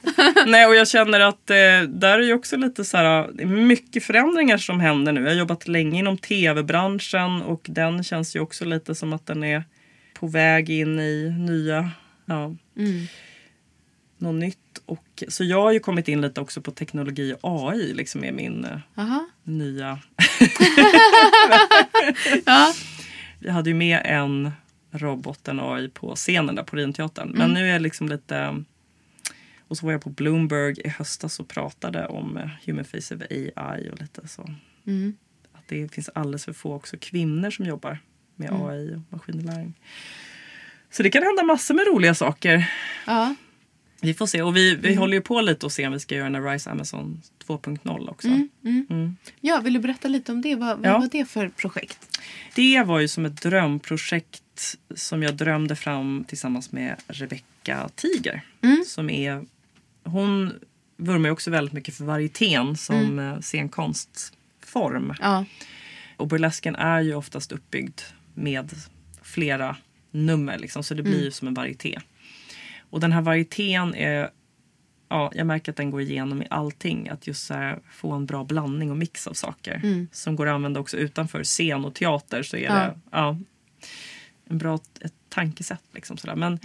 Nej, 0.45 0.65
och 0.65 0.75
jag 0.75 0.87
känner 0.87 1.19
att 1.19 1.49
eh, 1.49 1.55
där 1.87 2.19
är 2.19 2.23
ju 2.23 2.33
också 2.33 2.57
lite 2.57 2.85
så 2.85 2.97
här, 2.97 3.29
det 3.33 3.43
är 3.43 3.47
mycket 3.47 4.03
förändringar 4.03 4.57
som 4.57 4.79
händer 4.79 5.11
nu. 5.11 5.21
Jag 5.21 5.29
har 5.29 5.35
jobbat 5.35 5.67
länge 5.67 5.99
inom 5.99 6.17
tv-branschen 6.17 7.41
och 7.41 7.65
den 7.69 8.03
känns 8.03 8.35
ju 8.35 8.39
också 8.39 8.65
lite 8.65 8.95
som 8.95 9.13
att 9.13 9.25
den 9.25 9.43
är 9.43 9.63
på 10.19 10.27
väg 10.27 10.69
in 10.69 10.99
i 10.99 11.35
nya, 11.39 11.91
ja, 12.25 12.55
Mm. 12.77 13.07
Något 14.17 14.35
nytt. 14.35 14.81
Och, 14.85 15.23
så 15.27 15.43
jag 15.43 15.61
har 15.61 15.71
ju 15.71 15.79
kommit 15.79 16.07
in 16.07 16.21
lite 16.21 16.41
också 16.41 16.61
på 16.61 16.71
teknologi 16.71 17.35
och 17.41 17.71
AI 17.71 17.93
liksom 17.93 18.23
är 18.23 18.31
min 18.31 18.65
eh, 18.65 18.79
Aha. 18.95 19.27
nya... 19.43 19.99
Ja. 22.45 22.73
Vi 23.39 23.49
hade 23.49 23.69
ju 23.69 23.75
med 23.75 24.01
en 24.05 24.51
robot, 24.91 25.47
en 25.47 25.59
AI, 25.59 25.89
på 25.89 26.15
scenen 26.15 26.55
där 26.55 26.63
på 26.63 26.75
Rionteatern. 26.75 27.29
Men 27.29 27.53
nu 27.53 27.67
är 27.67 27.73
jag 27.73 27.81
liksom 27.81 28.09
lite... 28.09 28.63
Och 29.67 29.77
så 29.77 29.85
var 29.85 29.93
jag 29.93 30.01
på 30.01 30.09
Bloomberg 30.09 30.75
i 30.85 30.89
höstas 30.89 31.39
och 31.39 31.47
pratade 31.47 32.07
om 32.07 32.37
eh, 32.37 32.49
Human 32.65 32.85
Face 32.85 33.15
of 33.15 33.21
AI 33.31 33.89
och 33.91 34.01
lite 34.01 34.27
så. 34.27 34.49
Mm. 34.87 35.17
Att 35.53 35.67
det 35.67 35.93
finns 35.93 36.09
alldeles 36.09 36.45
för 36.45 36.53
få 36.53 36.73
också 36.73 36.97
kvinnor 36.99 37.49
som 37.49 37.65
jobbar 37.65 37.99
med 38.35 38.51
AI 38.51 38.95
och 38.95 39.01
maskininlärning. 39.09 39.73
Så 40.91 41.03
det 41.03 41.09
kan 41.09 41.23
hända 41.23 41.43
massor 41.43 41.73
med 41.73 41.87
roliga 41.87 42.15
saker. 42.15 42.71
Ja. 43.05 43.35
Vi 44.01 44.13
får 44.13 44.25
se. 44.27 44.41
Och 44.41 44.55
vi, 44.55 44.75
vi 44.75 44.95
håller 44.95 45.13
ju 45.13 45.21
på 45.21 45.41
lite 45.41 45.65
och 45.65 45.71
se 45.71 45.87
om 45.87 45.93
vi 45.93 45.99
ska 45.99 46.15
göra 46.15 46.27
en 46.27 46.43
Rise 46.43 46.69
Amazon 46.69 47.21
2.0 47.47 48.09
också. 48.09 48.27
Mm. 48.27 49.15
ja, 49.41 49.59
vill 49.63 49.73
du 49.73 49.79
berätta 49.79 50.07
lite 50.07 50.31
om 50.31 50.41
det? 50.41 50.55
Vad, 50.55 50.77
vad 50.77 50.87
Ja. 50.87 50.97
var 50.97 51.09
det 51.11 51.25
för 51.25 51.49
projekt? 51.49 52.19
Det 52.55 52.83
var 52.83 52.99
ju 52.99 53.07
som 53.07 53.25
ett 53.25 53.41
drömprojekt 53.41 54.77
som 54.95 55.23
jag 55.23 55.35
drömde 55.35 55.75
fram 55.75 56.23
tillsammans 56.27 56.71
med 56.71 56.95
Rebecca 57.07 57.89
Tiger. 57.95 58.41
Som 58.85 59.09
är, 59.09 59.45
hon 60.03 60.53
vurmar 60.97 61.29
ju 61.29 61.33
också 61.33 61.51
väldigt 61.51 61.73
mycket 61.73 61.95
för 61.95 62.05
varietén 62.05 62.77
som 62.77 62.95
mm. 62.95 63.41
scenkonstform. 63.41 65.13
Ja. 65.19 65.45
Och 66.17 66.27
burlesken 66.27 66.75
är 66.75 67.01
ju 67.01 67.15
oftast 67.15 67.51
uppbyggd 67.51 68.01
med 68.33 68.71
flera 69.21 69.75
nummer 70.11 70.57
liksom, 70.57 70.83
så 70.83 70.93
det 70.93 71.03
blir 71.03 71.23
ju 71.23 71.31
som 71.31 71.47
en 71.47 71.53
varieté. 71.53 71.99
Och 72.89 72.99
den 72.99 73.11
här 73.11 73.21
varietén 73.21 73.95
är 73.95 74.29
Ja, 75.09 75.31
jag 75.35 75.47
märker 75.47 75.71
att 75.71 75.75
den 75.75 75.91
går 75.91 76.01
igenom 76.01 76.41
i 76.41 76.47
allting. 76.49 77.09
Att 77.09 77.27
just 77.27 77.49
här, 77.49 77.79
få 77.91 78.11
en 78.11 78.25
bra 78.25 78.43
blandning 78.43 78.91
och 78.91 78.97
mix 78.97 79.27
av 79.27 79.33
saker. 79.33 80.07
Som 80.11 80.35
går 80.35 80.47
att 80.47 80.53
använda 80.53 80.79
också 80.79 80.97
utanför 80.97 81.43
scen 81.43 81.85
och 81.85 81.95
teater. 81.95 82.43
Så 82.43 82.57
är 82.57 82.61
Ja. 82.61 82.73
det 82.73 82.95
ja, 83.11 83.37
en 84.49 84.57
bra 84.57 84.79
ett 85.01 85.13
tankesätt. 85.29 85.83
Liksom 85.93 86.17
sådär. 86.17 86.35
Men, 86.35 86.59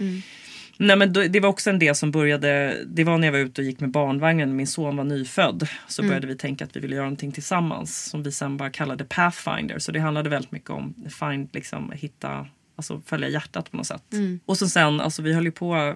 nej, 0.77 0.95
men 0.95 1.13
det 1.13 1.39
var 1.39 1.49
också 1.49 1.69
en 1.69 1.79
del 1.79 1.95
som 1.95 2.11
började. 2.11 2.77
Det 2.87 3.03
var 3.03 3.17
när 3.17 3.27
jag 3.27 3.31
var 3.31 3.39
ute 3.39 3.61
och 3.61 3.65
gick 3.65 3.79
med 3.79 3.91
barnvagnen. 3.91 4.55
Min 4.55 4.67
son 4.67 4.97
var 4.97 5.03
nyfödd. 5.03 5.67
Så 5.87 6.03
började 6.03 6.27
vi 6.27 6.35
tänka 6.37 6.65
att 6.65 6.75
vi 6.75 6.79
ville 6.79 6.95
göra 6.95 7.05
någonting 7.05 7.31
tillsammans. 7.31 8.05
Som 8.09 8.23
vi 8.23 8.31
sen 8.31 8.57
bara 8.57 8.69
kallade 8.69 9.05
Pathfinder. 9.05 9.79
Så 9.79 9.91
det 9.91 9.99
handlade 9.99 10.29
väldigt 10.29 10.51
mycket 10.51 10.69
om 10.69 10.95
find, 11.19 11.49
liksom, 11.53 11.91
hitta, 11.95 12.47
alltså 12.75 13.01
följa 13.05 13.29
hjärtat 13.29 13.71
på 13.71 13.77
något 13.77 13.87
sätt. 13.87 14.03
Och 14.45 14.57
så 14.57 14.67
sen, 14.67 15.01
alltså 15.01 15.21
vi 15.21 15.33
höll 15.33 15.45
ju 15.45 15.51
på 15.51 15.95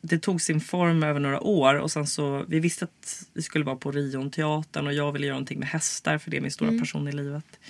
det 0.00 0.18
tog 0.18 0.40
sin 0.40 0.60
form 0.60 1.02
över 1.02 1.20
några 1.20 1.40
år 1.40 1.74
och 1.74 1.90
sen 1.90 2.06
så 2.06 2.44
vi 2.48 2.60
visste 2.60 2.84
att 2.84 3.22
vi 3.34 3.42
skulle 3.42 3.64
vara 3.64 3.76
på 3.76 3.90
Rionteatern 3.92 4.86
och 4.86 4.92
jag 4.92 5.12
ville 5.12 5.26
göra 5.26 5.34
någonting 5.34 5.58
med 5.58 5.68
hästar 5.68 6.18
för 6.18 6.30
det 6.30 6.36
är 6.36 6.40
min 6.40 6.50
stora 6.50 6.70
passion 6.78 7.08
i 7.08 7.12
livet. 7.12 7.60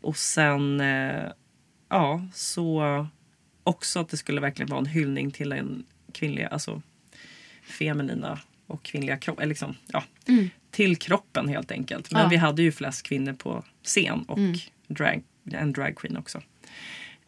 Och 0.00 0.16
sen 0.16 0.80
eh, 0.80 1.24
ja, 1.88 2.26
så 2.34 3.06
också 3.62 4.00
att 4.00 4.08
det 4.08 4.16
skulle 4.16 4.40
verkligen 4.40 4.68
vara 4.70 4.80
en 4.80 4.86
hyllning 4.86 5.30
till 5.30 5.52
en 5.52 5.84
kvinnliga, 6.12 6.48
alltså 6.48 6.82
feminina 7.62 8.38
och 8.66 8.82
kvinnliga 8.82 9.16
kropp, 9.16 9.38
eller 9.38 9.48
liksom, 9.48 9.74
ja, 9.86 10.04
till 10.70 10.96
kroppen 10.96 11.48
helt 11.48 11.70
enkelt. 11.70 12.10
Men 12.10 12.22
Ja. 12.22 12.28
vi 12.28 12.36
hade 12.36 12.62
ju 12.62 12.72
flest 12.72 13.02
kvinnor 13.02 13.32
på 13.32 13.64
scen 13.82 14.22
och 14.28 14.38
drag, 14.88 15.22
en 15.52 15.72
dragqueen 15.72 16.16
också. 16.16 16.42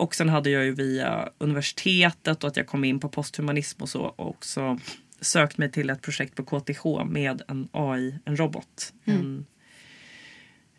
Och 0.01 0.15
sen 0.15 0.29
hade 0.29 0.51
jag 0.51 0.65
ju 0.65 0.75
via 0.75 1.29
universitetet 1.39 2.45
och 2.45 2.49
att 2.49 2.57
jag 2.57 2.67
kom 2.67 2.85
in 2.85 3.01
på 3.01 3.09
posthumanism 3.09 3.83
och 3.83 3.89
så 3.89 4.15
också 4.17 4.79
sökt 5.21 5.59
mig 5.59 5.71
till 5.71 5.91
ett 5.91 6.03
projekt 6.03 6.35
på 6.35 6.45
KTH 6.45 7.05
med 7.05 7.43
en 7.49 7.69
AI, 7.73 8.19
en 8.25 8.37
robot. 8.37 8.93
En, 9.05 9.47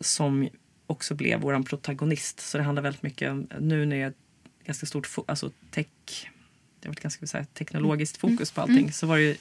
som 0.00 0.48
också 0.86 1.14
blev 1.14 1.40
våran 1.40 1.64
protagonist. 1.64 2.40
Så 2.40 2.58
det 2.58 2.64
handlar 2.64 2.82
väldigt 2.82 3.02
mycket 3.02 3.30
om, 3.30 3.48
nu 3.60 3.86
när 3.86 3.96
det 3.96 4.02
är 4.02 4.12
ganska 4.64 4.86
stort 4.86 5.08
alltså 5.26 5.50
tech, 5.70 5.86
det 6.80 6.88
var 6.88 6.92
ett 6.92 7.00
ganska 7.00 7.26
säga, 7.26 7.44
teknologiskt 7.44 8.16
fokus 8.16 8.50
på 8.50 8.60
allting 8.60 8.92
så 8.92 9.06
var 9.06 9.16
ju 9.16 9.36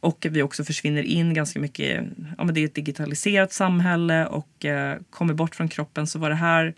och 0.00 0.26
vi 0.30 0.42
också 0.42 0.64
försvinner 0.64 1.02
in 1.02 1.34
ganska 1.34 1.60
mycket. 1.60 2.04
Ja, 2.38 2.44
men 2.44 2.54
det 2.54 2.60
är 2.60 2.64
ett 2.64 2.74
digitaliserat 2.74 3.52
samhälle 3.52 4.26
och 4.26 4.64
eh, 4.64 4.98
kommer 5.10 5.34
bort 5.34 5.54
från 5.54 5.68
kroppen. 5.68 6.06
Så 6.06 6.18
var 6.18 6.28
det 6.28 6.36
här 6.36 6.74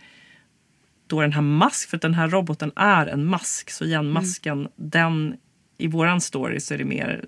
då 1.09 1.21
den 1.21 1.33
här 1.33 1.43
mask, 1.43 1.89
för 1.89 1.97
att 1.97 2.03
den 2.03 2.15
här 2.15 2.29
roboten 2.29 2.73
är 2.77 3.07
en 3.07 3.25
mask. 3.25 3.71
Så 3.71 3.85
igen, 3.85 4.11
masken, 4.11 4.69
den 4.77 5.37
i 5.79 5.87
våran 5.87 6.21
story 6.21 6.61
så 6.61 6.75
är 6.75 6.79
det 6.79 6.85
mer 6.85 7.25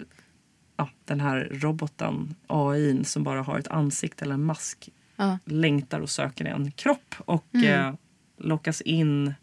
ja, 0.76 0.88
den 1.04 1.20
här 1.20 1.48
roboten, 1.52 2.34
AI 2.46 3.04
som 3.04 3.22
bara 3.24 3.42
har 3.42 3.58
ett 3.58 3.68
ansikte 3.68 4.24
eller 4.24 4.34
en 4.34 4.44
mask 4.44 4.88
Ja. 5.16 5.38
längtar 5.44 6.00
och 6.00 6.10
söker 6.10 6.44
en 6.44 6.70
kropp 6.70 7.14
och 7.18 7.54
eh, 7.54 7.94
lockas 8.38 8.80
in 8.80 9.34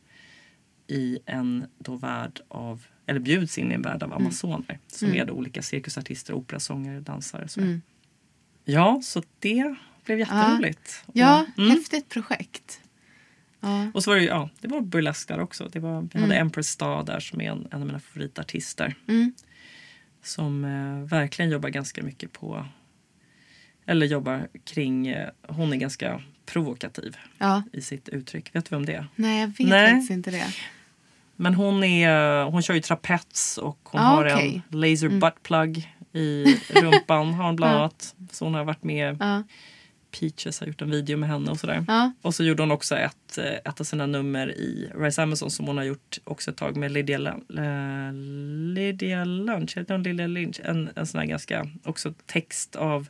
i 0.88 1.20
en 1.26 1.66
då 1.80 1.96
värld 1.96 2.40
av, 2.48 2.86
eller 3.06 3.20
bjuds 3.20 3.58
in 3.58 3.72
i 3.72 3.76
en 3.76 3.82
värld 3.82 4.04
av 4.04 4.14
amazoner 4.14 4.80
som 4.88 5.14
är 5.14 5.26
då 5.26 5.34
olika 5.34 5.62
cirkusartister, 5.62 6.34
operasångare, 6.34 7.00
dansare. 7.00 7.48
Så. 7.48 7.80
Ja, 8.66 9.00
så 9.04 9.22
det 9.40 9.76
blev 10.06 10.20
jätteroligt. 10.20 11.04
Ja, 11.14 11.42
Och, 11.54 11.60
mm. 11.60 11.72
häftigt 11.72 12.10
projekt. 12.10 12.82
Ja. 13.60 13.91
och 13.93 14.03
så 14.03 14.10
var 14.12 14.18
det 14.18 14.24
ja, 14.24 14.49
det 14.62 14.68
var 14.68 14.82
burlesk 14.82 15.28
där 15.28 15.39
också. 15.39 15.70
Det 15.72 15.80
var, 15.80 16.08
vi 16.14 16.22
hade 16.22 16.36
Empress 16.36 16.68
Star 16.68 17.03
där 17.03 17.20
som 17.20 17.41
är 17.41 17.51
en, 17.51 17.68
en 17.72 17.82
av 17.82 17.88
mina 17.88 17.99
favoritartister. 17.99 18.95
Mm. 19.08 19.34
Som 20.24 20.66
eh, 20.66 21.10
verkligen 21.10 21.51
jobbar 21.51 21.70
ganska 21.70 22.03
mycket 22.03 22.34
på, 22.34 22.66
eller 23.86 24.05
jobbar 24.05 24.47
kring, 24.66 25.08
eh, 25.08 25.30
hon 25.47 25.74
är 25.74 25.78
ganska 25.78 26.22
provokativ 26.45 27.18
ja. 27.38 27.64
i 27.74 27.82
sitt 27.82 28.10
uttryck. 28.10 28.55
Vet 28.55 28.66
du 28.70 28.76
vem 28.76 28.86
det 28.86 28.93
är? 28.93 29.08
Nej, 29.16 29.41
jag 29.41 29.47
vet 29.47 29.60
Nej. 29.60 29.91
faktiskt 29.91 30.12
inte 30.12 30.32
det. 30.32 30.47
Men 31.36 31.53
hon, 31.53 31.84
är, 31.84 32.43
hon 32.43 32.62
kör 32.62 32.74
ju 32.74 32.82
trapets 32.82 33.58
och 33.58 33.80
hon 33.84 34.01
Ah, 34.01 34.03
har 34.03 34.26
okej. 34.26 34.62
en 34.72 34.80
laser 34.82 35.10
butt 35.10 35.43
plug 35.43 35.93
i 36.14 36.45
rumpan. 36.70 37.34
har 37.34 37.45
hon 37.45 37.55
bland 37.55 37.76
annat. 37.78 38.16
Så 38.32 38.45
hon 38.45 38.53
har 38.53 38.64
varit 38.64 38.84
med. 38.84 39.18
Ja. 39.20 39.43
Peaches 40.12 40.60
har 40.60 40.68
gjort 40.68 40.82
en 40.82 40.91
video 40.91 41.18
med 41.18 41.30
henne 41.30 41.51
och 41.51 41.60
sådär. 41.60 41.86
Ja. 41.88 42.12
Och 42.22 42.36
så 42.36 42.43
gjorde 42.43 42.64
hon 42.64 42.72
också 42.72 42.95
ett, 42.97 43.38
eh, 43.38 43.45
ett 43.45 43.80
av 43.80 43.84
sina 43.84 44.05
nummer 44.05 44.47
i 44.51 44.91
Rise 44.95 45.24
Amazon 45.24 45.51
som 45.51 45.66
hon 45.68 45.78
har 45.78 45.84
gjort 45.84 46.18
också 46.24 46.51
ett 46.51 46.58
tag 46.58 46.78
med 46.78 46.91
Lydia, 46.91 47.20
eh, 47.58 48.14
Lydia 48.74 49.26
Lunch. 49.26 49.78
Heter 49.78 49.93
hon 49.93 50.03
Lydia 50.03 50.28
Lynch? 50.28 50.60
En, 50.64 50.89
en 50.95 51.08
sån 51.08 51.20
här 51.20 51.28
ganska 51.28 51.70
också 51.84 52.14
text 52.26 52.76
av 52.76 53.08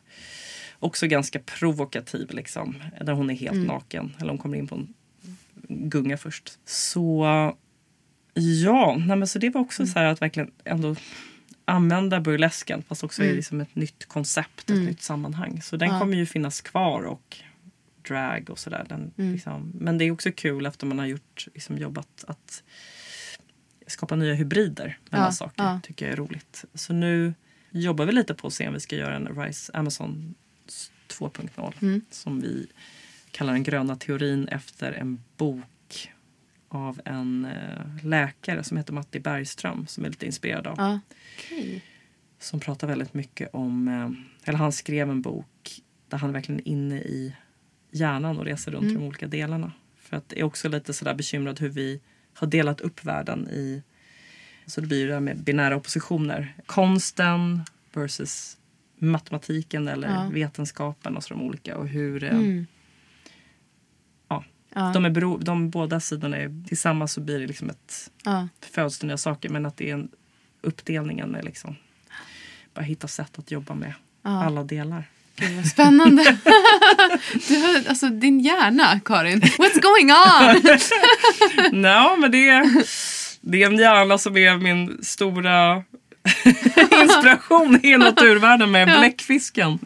också 0.79 1.07
ganska 1.07 1.39
provokativ 1.39 2.31
liksom. 2.31 2.83
Där 3.01 3.13
hon 3.13 3.29
är 3.29 3.35
helt 3.35 3.53
Mm. 3.55 3.67
naken. 3.67 4.13
Eller 4.19 4.29
hon 4.29 4.37
kommer 4.37 4.57
in 4.57 4.67
på 4.67 4.75
en 4.75 4.93
gunga 5.69 6.17
först. 6.17 6.51
Så 6.65 7.25
ja, 8.33 8.95
nej 9.07 9.17
men 9.17 9.27
så 9.27 9.39
det 9.39 9.49
var 9.49 9.61
också 9.61 9.85
så 9.87 9.99
här 9.99 10.05
att 10.05 10.21
verkligen 10.21 10.51
ändå 10.63 10.95
använda 11.67 12.19
burlesken 12.21 12.83
fast 12.83 13.03
också 13.03 13.23
i 13.23 13.33
liksom 13.35 13.61
ett 13.61 13.75
nytt 13.75 14.05
koncept, 14.05 14.69
ett 14.69 14.77
nytt 14.85 15.01
sammanhang. 15.01 15.61
Så 15.61 15.77
den 15.77 15.99
kommer 15.99 16.17
ju 16.17 16.25
finnas 16.25 16.61
kvar 16.61 17.03
och 17.03 17.37
drag 18.07 18.49
och 18.49 18.59
sådär. 18.59 18.85
Den, 18.89 19.11
liksom, 19.15 19.71
men 19.75 19.97
det 19.97 20.05
är 20.05 20.11
också 20.11 20.31
kul 20.31 20.65
efter 20.65 20.87
man 20.87 20.99
har 20.99 21.05
gjort, 21.05 21.47
liksom, 21.53 21.77
jobbat 21.77 22.23
att 22.27 22.63
skapa 23.87 24.15
nya 24.15 24.33
hybrider 24.33 24.97
mellan 25.09 25.25
Ja, 25.25 25.31
saker. 25.31 25.63
ja. 25.63 25.79
tycker 25.83 26.05
jag 26.05 26.13
är 26.13 26.17
roligt. 26.17 26.65
Så 26.73 26.93
nu 26.93 27.33
jobbar 27.71 28.05
vi 28.05 28.11
lite 28.11 28.33
på 28.33 28.47
att 28.47 28.53
se 28.53 28.67
om 28.67 28.73
vi 28.73 28.79
ska 28.79 28.95
göra 28.95 29.15
en 29.15 29.27
Rise 29.43 29.71
Amazon 29.73 30.35
2.0 31.07 31.73
Mm. 31.81 32.01
som 32.11 32.41
vi 32.41 32.67
kallar 33.31 33.53
den 33.53 33.63
gröna 33.63 33.95
teorin 33.95 34.47
efter 34.47 34.91
en 34.91 35.23
bok 35.37 35.65
av 36.69 37.01
en 37.05 37.45
eh, 37.45 38.05
läkare 38.05 38.63
som 38.63 38.77
heter 38.77 38.93
Matti 38.93 39.19
Bergström 39.19 39.87
som 39.87 40.05
är 40.05 40.09
lite 40.09 40.25
inspirerad 40.25 40.67
av. 40.67 40.75
Ja. 40.77 40.99
Okej. 41.37 41.83
Som 42.39 42.59
pratar 42.59 42.87
väldigt 42.87 43.13
mycket 43.13 43.49
om, 43.53 43.87
eh, 43.87 44.09
eller 44.49 44.57
han 44.59 44.71
skrev 44.71 45.09
en 45.09 45.21
bok 45.21 45.81
där 46.09 46.17
han 46.17 46.31
verkligen 46.33 46.59
är 46.61 46.67
inne 46.67 46.95
i 46.99 47.35
hjärnan 47.91 48.37
och 48.37 48.45
reser 48.45 48.71
runt 48.71 48.91
i 48.91 48.93
de 48.93 49.03
olika 49.03 49.27
delarna. 49.27 49.71
För 49.97 50.17
att 50.17 50.29
det 50.29 50.39
är 50.39 50.43
också 50.43 50.69
lite 50.69 50.93
sådär 50.93 51.13
bekymrad 51.13 51.59
hur 51.59 51.69
vi 51.69 52.01
har 52.33 52.47
delat 52.47 52.81
upp 52.81 53.05
världen 53.05 53.47
i, 53.49 53.83
så 54.65 54.81
det 54.81 54.87
blir 54.87 55.07
det 55.07 55.13
här 55.13 55.19
med 55.19 55.37
binära 55.43 55.75
oppositioner. 55.75 56.53
Konsten 56.65 57.61
versus 57.93 58.57
matematiken 58.99 59.87
eller 59.87 60.07
Ja. 60.07 60.29
vetenskapen 60.33 61.17
och 61.17 61.23
så 61.23 61.33
de 61.33 61.41
olika 61.43 61.77
och 61.77 61.87
hur 61.87 62.23
eh, 62.23 62.29
Mm. 62.29 62.65
Ja, 64.77 64.91
de, 64.93 65.05
är 65.05 65.09
bero, 65.09 65.37
de 65.37 65.69
båda 65.69 65.99
sidorna 65.99 66.37
är 66.37 66.67
tillsammans 66.67 67.11
så 67.13 67.21
blir 67.21 67.39
det 67.39 67.47
liksom 67.47 67.69
ett 67.69 68.11
Ja. 68.23 68.47
föds 68.71 69.03
nya 69.03 69.17
saker 69.17 69.49
men 69.49 69.65
att 69.65 69.77
det 69.77 69.89
är 69.89 69.93
en 69.93 70.09
uppdelningen 70.61 71.35
är 71.35 71.43
liksom 71.43 71.75
bara 72.73 72.81
hitta 72.81 73.07
sätt 73.07 73.39
att 73.39 73.51
jobba 73.51 73.73
med 73.73 73.93
Ja. 74.23 74.43
alla 74.43 74.63
delar. 74.63 75.03
Gud, 75.35 75.55
vad 75.55 75.65
spännande. 75.67 76.23
du 77.47 77.83
alltså, 77.89 78.09
din 78.09 78.39
hjärna, 78.39 78.99
Karin. 79.05 79.41
What's 79.41 79.81
going 79.81 80.11
on? 80.11 80.77
Nej, 81.81 82.17
men 82.17 82.31
det 82.31 82.49
är, 82.49 82.83
det 83.41 83.63
är 83.63 83.67
en 83.67 83.77
hjärna 83.77 84.17
som 84.17 84.37
är 84.37 84.57
min 84.57 85.03
stora 85.03 85.83
inspiration 87.01 87.79
i 87.85 87.97
naturvärlden 87.97 88.71
med 88.71 88.87
bläckfisken. 88.87 89.79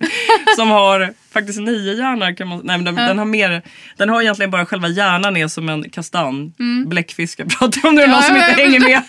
Som 0.56 0.70
har 0.70 1.14
faktiskt 1.34 1.60
nio 1.60 1.94
hjärnor. 1.94 2.36
Kan 2.36 2.48
man, 2.48 2.62
nej, 2.64 2.78
men 2.78 2.86
den, 2.86 2.96
den, 2.96 3.18
har 3.18 3.26
mer, 3.26 3.62
den 3.98 4.10
har 4.10 4.22
egentligen 4.22 4.52
bara 4.52 4.66
själva 4.66 4.88
hjärnan 4.88 5.38
är 5.38 5.48
som 5.48 5.70
en 5.70 5.89
kastanj. 5.89 6.52
Bläckfiskar 6.86 7.46
pratar 7.46 7.80
jag 7.84 7.89
om 7.89 7.96
nu, 7.96 8.02
Mm. 8.02 8.12
Ja, 8.12 8.16
någon 8.16 8.24
som 8.24 8.36
ja, 8.36 8.50
inte 8.50 8.62
ja. 8.62 8.68
hänger 8.68 8.80
med. 8.80 9.04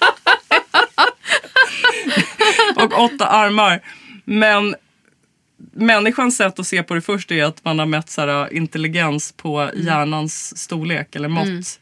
och 2.76 3.00
åtta 3.04 3.26
armar. 3.26 3.80
Men 4.24 4.74
människans 5.74 6.36
sätt 6.36 6.58
att 6.58 6.66
se 6.66 6.82
på 6.82 6.94
det 6.94 7.00
först 7.00 7.30
är 7.30 7.44
att 7.44 7.64
man 7.64 7.78
har 7.78 7.86
mätt 7.86 8.10
så 8.10 8.20
här, 8.20 8.52
intelligens 8.52 9.32
på 9.32 9.60
Mm. 9.60 9.86
hjärnans 9.86 10.58
storlek 10.58 11.16
eller 11.16 11.28
mått. 11.28 11.78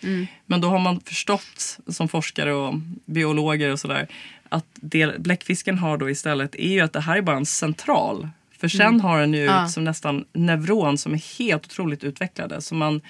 Men 0.46 0.61
då 0.61 0.68
har 0.68 0.78
man 0.78 1.01
förstått 1.01 1.78
som 1.88 2.09
forskare 2.09 2.53
och 2.53 2.74
biologer 3.07 3.72
och 3.72 3.80
sådär 3.80 4.07
att 4.51 4.66
det 4.74 5.18
bläckfisken 5.22 5.78
har 5.78 5.98
då 5.98 6.11
istället 6.11 6.55
är 6.55 6.68
ju 6.72 6.80
att 6.80 6.92
det 6.92 7.01
här 7.01 7.16
är 7.16 7.22
bara 7.22 7.36
en 7.36 7.46
central. 7.46 8.28
För 8.59 8.68
sen 8.68 9.01
har 9.01 9.20
den 9.20 9.34
ju 9.34 9.42
Mm. 9.44 9.55
Ja. 9.55 9.68
som 9.68 9.84
nästan 9.84 10.24
neuron 10.32 10.98
som 10.98 11.12
är 11.14 11.38
helt 11.38 11.64
otroligt 11.66 12.05
utvecklade. 12.05 12.61
Så 12.61 12.74
man, 12.74 13.01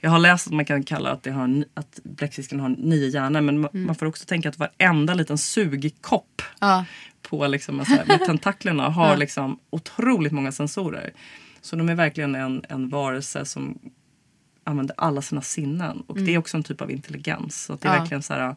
jag 0.00 0.10
har 0.10 0.18
läst 0.18 0.46
att 0.46 0.52
man 0.52 0.64
kan 0.64 0.82
kalla 0.82 1.10
att, 1.10 1.22
det 1.22 1.30
har, 1.30 1.44
en- 1.44 1.64
att 1.74 2.00
bläckfisken 2.04 2.60
har 2.60 2.68
nio 2.68 3.08
hjärnor 3.08 3.40
men 3.40 3.56
Mm. 3.56 3.64
ma- 3.70 3.86
man 3.86 3.94
får 3.94 4.06
också 4.06 4.24
tänka 4.26 4.48
att 4.48 4.58
varenda 4.58 5.14
liten 5.14 5.38
sugkopp 5.38 6.42
Ja. 6.60 6.84
på 7.22 7.46
liksom, 7.46 7.80
här, 7.80 8.04
med 8.06 8.20
tentaklerna 8.26 8.88
har 8.88 9.16
liksom 9.16 9.58
otroligt 9.70 10.32
många 10.32 10.52
sensorer. 10.52 11.10
Så 11.60 11.76
de 11.76 11.88
är 11.88 11.94
verkligen 11.94 12.34
en, 12.34 12.62
en 12.68 12.88
varelse 12.88 13.44
som 13.44 13.78
använder 14.64 14.94
alla 14.98 15.22
sina 15.22 15.42
sinnen. 15.42 16.00
Och 16.06 16.16
det 16.18 16.34
är 16.34 16.38
också 16.38 16.56
en 16.56 16.62
typ 16.62 16.80
av 16.80 16.90
intelligens. 16.90 17.64
Så 17.64 17.72
det 17.72 17.84
är 17.84 17.88
Mm. 17.88 17.96
Ja. 17.96 18.00
verkligen 18.02 18.22
så 18.22 18.32
här... 18.34 18.56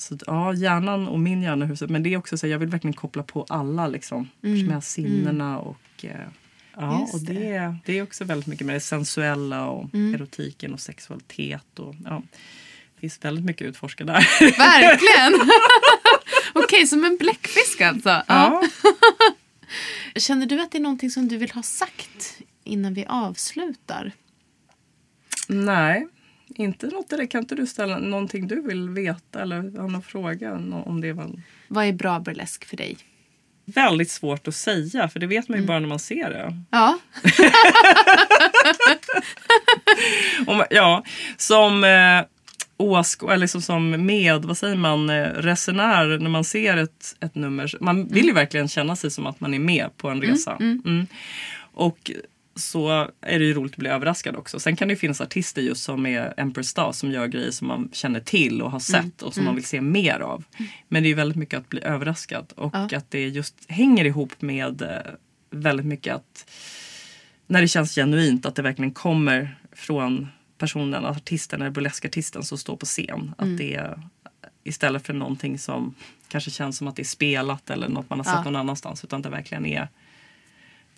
Så, 0.00 0.18
ja, 0.26 0.54
hjärnan 0.54 1.08
och 1.08 1.20
min 1.20 1.42
hjärna. 1.42 1.76
Men 1.88 2.02
det 2.02 2.14
är 2.14 2.16
också 2.16 2.38
så 2.38 2.46
jag 2.46 2.58
vill 2.58 2.68
verkligen 2.68 2.94
koppla 2.94 3.22
på 3.22 3.46
alla 3.48 3.86
liksom. 3.88 4.28
Med 4.40 4.84
sinnena 4.84 5.58
och... 5.58 5.80
Eh, 6.02 6.10
ja, 6.10 6.26
Mm. 6.82 7.00
Just 7.00 7.14
och 7.14 7.20
det, 7.20 7.76
det 7.84 7.98
är 7.98 8.02
också 8.02 8.24
väldigt 8.24 8.46
mycket 8.46 8.66
med 8.66 8.76
det 8.76 8.80
sensuella 8.80 9.66
och 9.66 9.94
Mm. 9.94 10.14
erotiken 10.14 10.72
och 10.72 10.80
sexualitet. 10.80 11.78
Och, 11.78 11.94
ja, 12.04 12.22
det 12.94 13.00
finns 13.00 13.24
väldigt 13.24 13.44
mycket 13.44 13.64
att 13.66 13.70
utforska 13.70 14.04
där. 14.04 14.26
Verkligen. 14.58 15.48
Okej, 16.64 16.86
som 16.86 17.04
en 17.04 17.16
bläckfisk 17.16 17.80
alltså. 17.80 18.22
Ja. 18.26 18.62
Känner 20.16 20.46
du 20.46 20.60
att 20.62 20.70
det 20.70 20.78
är 20.78 20.82
någonting 20.82 21.10
som 21.10 21.28
du 21.28 21.36
vill 21.36 21.50
ha 21.50 21.62
sagt 21.62 22.38
innan 22.64 22.94
vi 22.94 23.04
avslutar? 23.08 24.12
Nej, 25.48 26.06
inte 26.60 26.86
något 26.86 27.08
där. 27.10 27.26
Kan 27.26 27.40
inte 27.42 27.54
du 27.54 27.66
ställa 27.66 27.98
någonting 27.98 28.46
du 28.48 28.62
vill 28.62 28.88
veta 28.90 29.42
eller 29.42 29.56
har 29.56 29.88
någon 29.88 30.02
fråga 30.02 30.52
om 30.86 31.00
det? 31.00 31.12
Var 31.12 31.30
Vad 31.68 31.84
är 31.84 31.92
bra 31.92 32.20
burlesk 32.20 32.64
för 32.64 32.76
dig? 32.76 32.96
väldigt 33.74 34.10
svårt 34.10 34.48
att 34.48 34.54
säga 34.54 35.08
för 35.08 35.20
det 35.20 35.26
vet 35.26 35.48
man 35.48 35.54
Mm. 35.54 35.64
ju 35.64 35.68
bara 35.68 35.78
när 35.78 35.88
man 35.88 35.98
ser 35.98 36.30
det. 36.30 36.56
Ja. 36.70 36.98
Om, 40.46 40.64
ja, 40.70 41.04
som 41.36 41.84
eh, 41.84 42.22
åsk 42.76 43.22
eller 43.22 43.36
liksom 43.36 43.62
som 43.62 44.06
med, 44.06 44.44
vad 44.44 44.58
säger 44.58 44.76
man, 44.76 45.10
eh, 45.10 45.22
resenär 45.24 46.18
när 46.18 46.30
man 46.30 46.44
ser 46.44 46.76
ett, 46.76 47.16
ett 47.20 47.34
nummer. 47.34 47.74
Man 47.80 48.08
vill 48.08 48.24
ju 48.26 48.32
verkligen 48.32 48.68
känna 48.68 48.96
sig 48.96 49.10
som 49.10 49.26
att 49.26 49.40
man 49.40 49.54
är 49.54 49.58
med 49.58 49.96
på 49.96 50.08
en 50.08 50.22
resa. 50.22 50.56
Mm. 50.60 51.06
Och 51.74 52.10
så 52.54 53.10
är 53.20 53.38
det 53.38 53.44
ju 53.44 53.54
roligt 53.54 53.72
att 53.72 53.78
bli 53.78 53.88
överraskad 53.88 54.36
också. 54.36 54.60
Sen 54.60 54.76
kan 54.76 54.88
det 54.88 54.92
ju 54.92 54.98
finnas 54.98 55.20
artister 55.20 55.62
just 55.62 55.82
som 55.84 56.06
är 56.06 56.34
Empress 56.36 56.68
Star 56.68 56.92
som 56.92 57.10
gör 57.10 57.26
grejer 57.26 57.50
som 57.50 57.68
man 57.68 57.88
känner 57.92 58.20
till 58.20 58.62
och 58.62 58.70
har 58.70 58.80
sett 58.80 59.22
och 59.22 59.34
som 59.34 59.44
man 59.44 59.54
vill 59.54 59.64
se 59.64 59.80
mer 59.80 60.20
av. 60.20 60.44
Men 60.88 61.02
det 61.02 61.08
är 61.08 61.14
väldigt 61.14 61.36
mycket 61.36 61.58
att 61.58 61.68
bli 61.68 61.82
överraskad 61.82 62.52
och 62.56 62.74
att 62.92 63.10
det 63.10 63.28
just 63.28 63.54
hänger 63.68 64.04
ihop 64.04 64.42
med 64.42 64.82
eh, 64.82 65.12
väldigt 65.50 65.86
mycket 65.86 66.14
att 66.14 66.50
när 67.46 67.60
det 67.60 67.68
känns 67.68 67.94
genuint 67.94 68.46
att 68.46 68.54
det 68.54 68.62
verkligen 68.62 68.92
kommer 68.92 69.58
från 69.72 70.28
personen, 70.58 71.04
artisten 71.04 71.60
eller 71.60 71.70
burleskartisten 71.70 72.42
som 72.42 72.58
står 72.58 72.76
på 72.76 72.86
scen. 72.86 73.34
Att 73.38 73.58
det 73.58 73.74
är 73.74 74.02
istället 74.64 75.06
för 75.06 75.12
någonting 75.12 75.58
som 75.58 75.94
kanske 76.28 76.50
känns 76.50 76.76
som 76.76 76.88
att 76.88 76.96
det 76.96 77.02
är 77.02 77.04
spelat 77.04 77.70
eller 77.70 77.88
något 77.88 78.10
man 78.10 78.18
har 78.18 78.24
sett 78.24 78.34
Ja. 78.34 78.42
någon 78.44 78.56
annanstans. 78.56 79.04
Utan 79.04 79.22
det 79.22 79.28
verkligen 79.28 79.66
är 79.66 79.88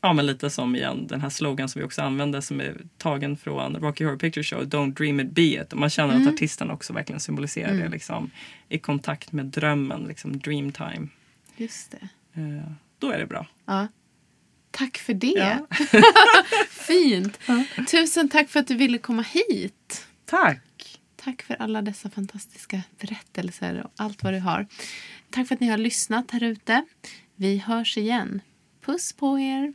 Ja 0.04 0.12
men 0.12 0.26
lite 0.26 0.50
som 0.50 0.76
igen 0.76 1.06
den 1.06 1.20
här 1.20 1.30
slogan 1.30 1.68
som 1.68 1.80
vi 1.80 1.86
också 1.86 2.02
använder 2.02 2.40
som 2.40 2.60
är 2.60 2.76
tagen 2.98 3.36
från 3.36 3.76
Rocky 3.76 4.04
Horror 4.04 4.18
Picture 4.18 4.44
Show, 4.44 4.62
Don't 4.62 4.94
dream 4.94 5.20
it, 5.20 5.30
be 5.30 5.42
it. 5.42 5.72
Och 5.72 5.78
man 5.78 5.90
känner 5.90 6.20
att 6.20 6.34
artisten 6.34 6.70
också 6.70 6.92
verkligen 6.92 7.20
symboliserar 7.20 7.74
det 7.74 7.88
liksom, 7.88 8.30
i 8.68 8.78
kontakt 8.78 9.32
med 9.32 9.46
drömmen, 9.46 10.04
liksom 10.04 10.38
dream 10.38 10.72
time. 10.72 11.08
Just 11.56 11.90
det. 11.90 12.08
Eh, 12.40 12.72
då 12.98 13.10
är 13.10 13.18
det 13.18 13.26
bra. 13.26 13.46
Ja. 13.66 13.88
Tack 14.70 14.98
för 14.98 15.14
det. 15.14 15.26
Ja. 15.26 15.66
Fint. 16.70 17.38
Tusen 17.90 18.28
tack 18.28 18.48
för 18.48 18.60
att 18.60 18.68
du 18.68 18.74
ville 18.74 18.98
komma 18.98 19.22
hit. 19.22 20.06
Tack! 20.24 21.00
Tack 21.16 21.42
för 21.42 21.54
alla 21.54 21.82
dessa 21.82 22.10
fantastiska 22.10 22.82
berättelser 23.00 23.82
och 23.84 23.90
allt 23.96 24.22
vad 24.22 24.32
du 24.32 24.38
har. 24.38 24.66
Tack 25.30 25.48
för 25.48 25.54
att 25.54 25.60
ni 25.60 25.66
har 25.66 25.78
lyssnat 25.78 26.30
här 26.30 26.42
ute. 26.42 26.84
Vi 27.36 27.58
hörs 27.58 27.98
igen. 27.98 28.40
Puss 28.84 29.12
på 29.12 29.38
er. 29.38 29.74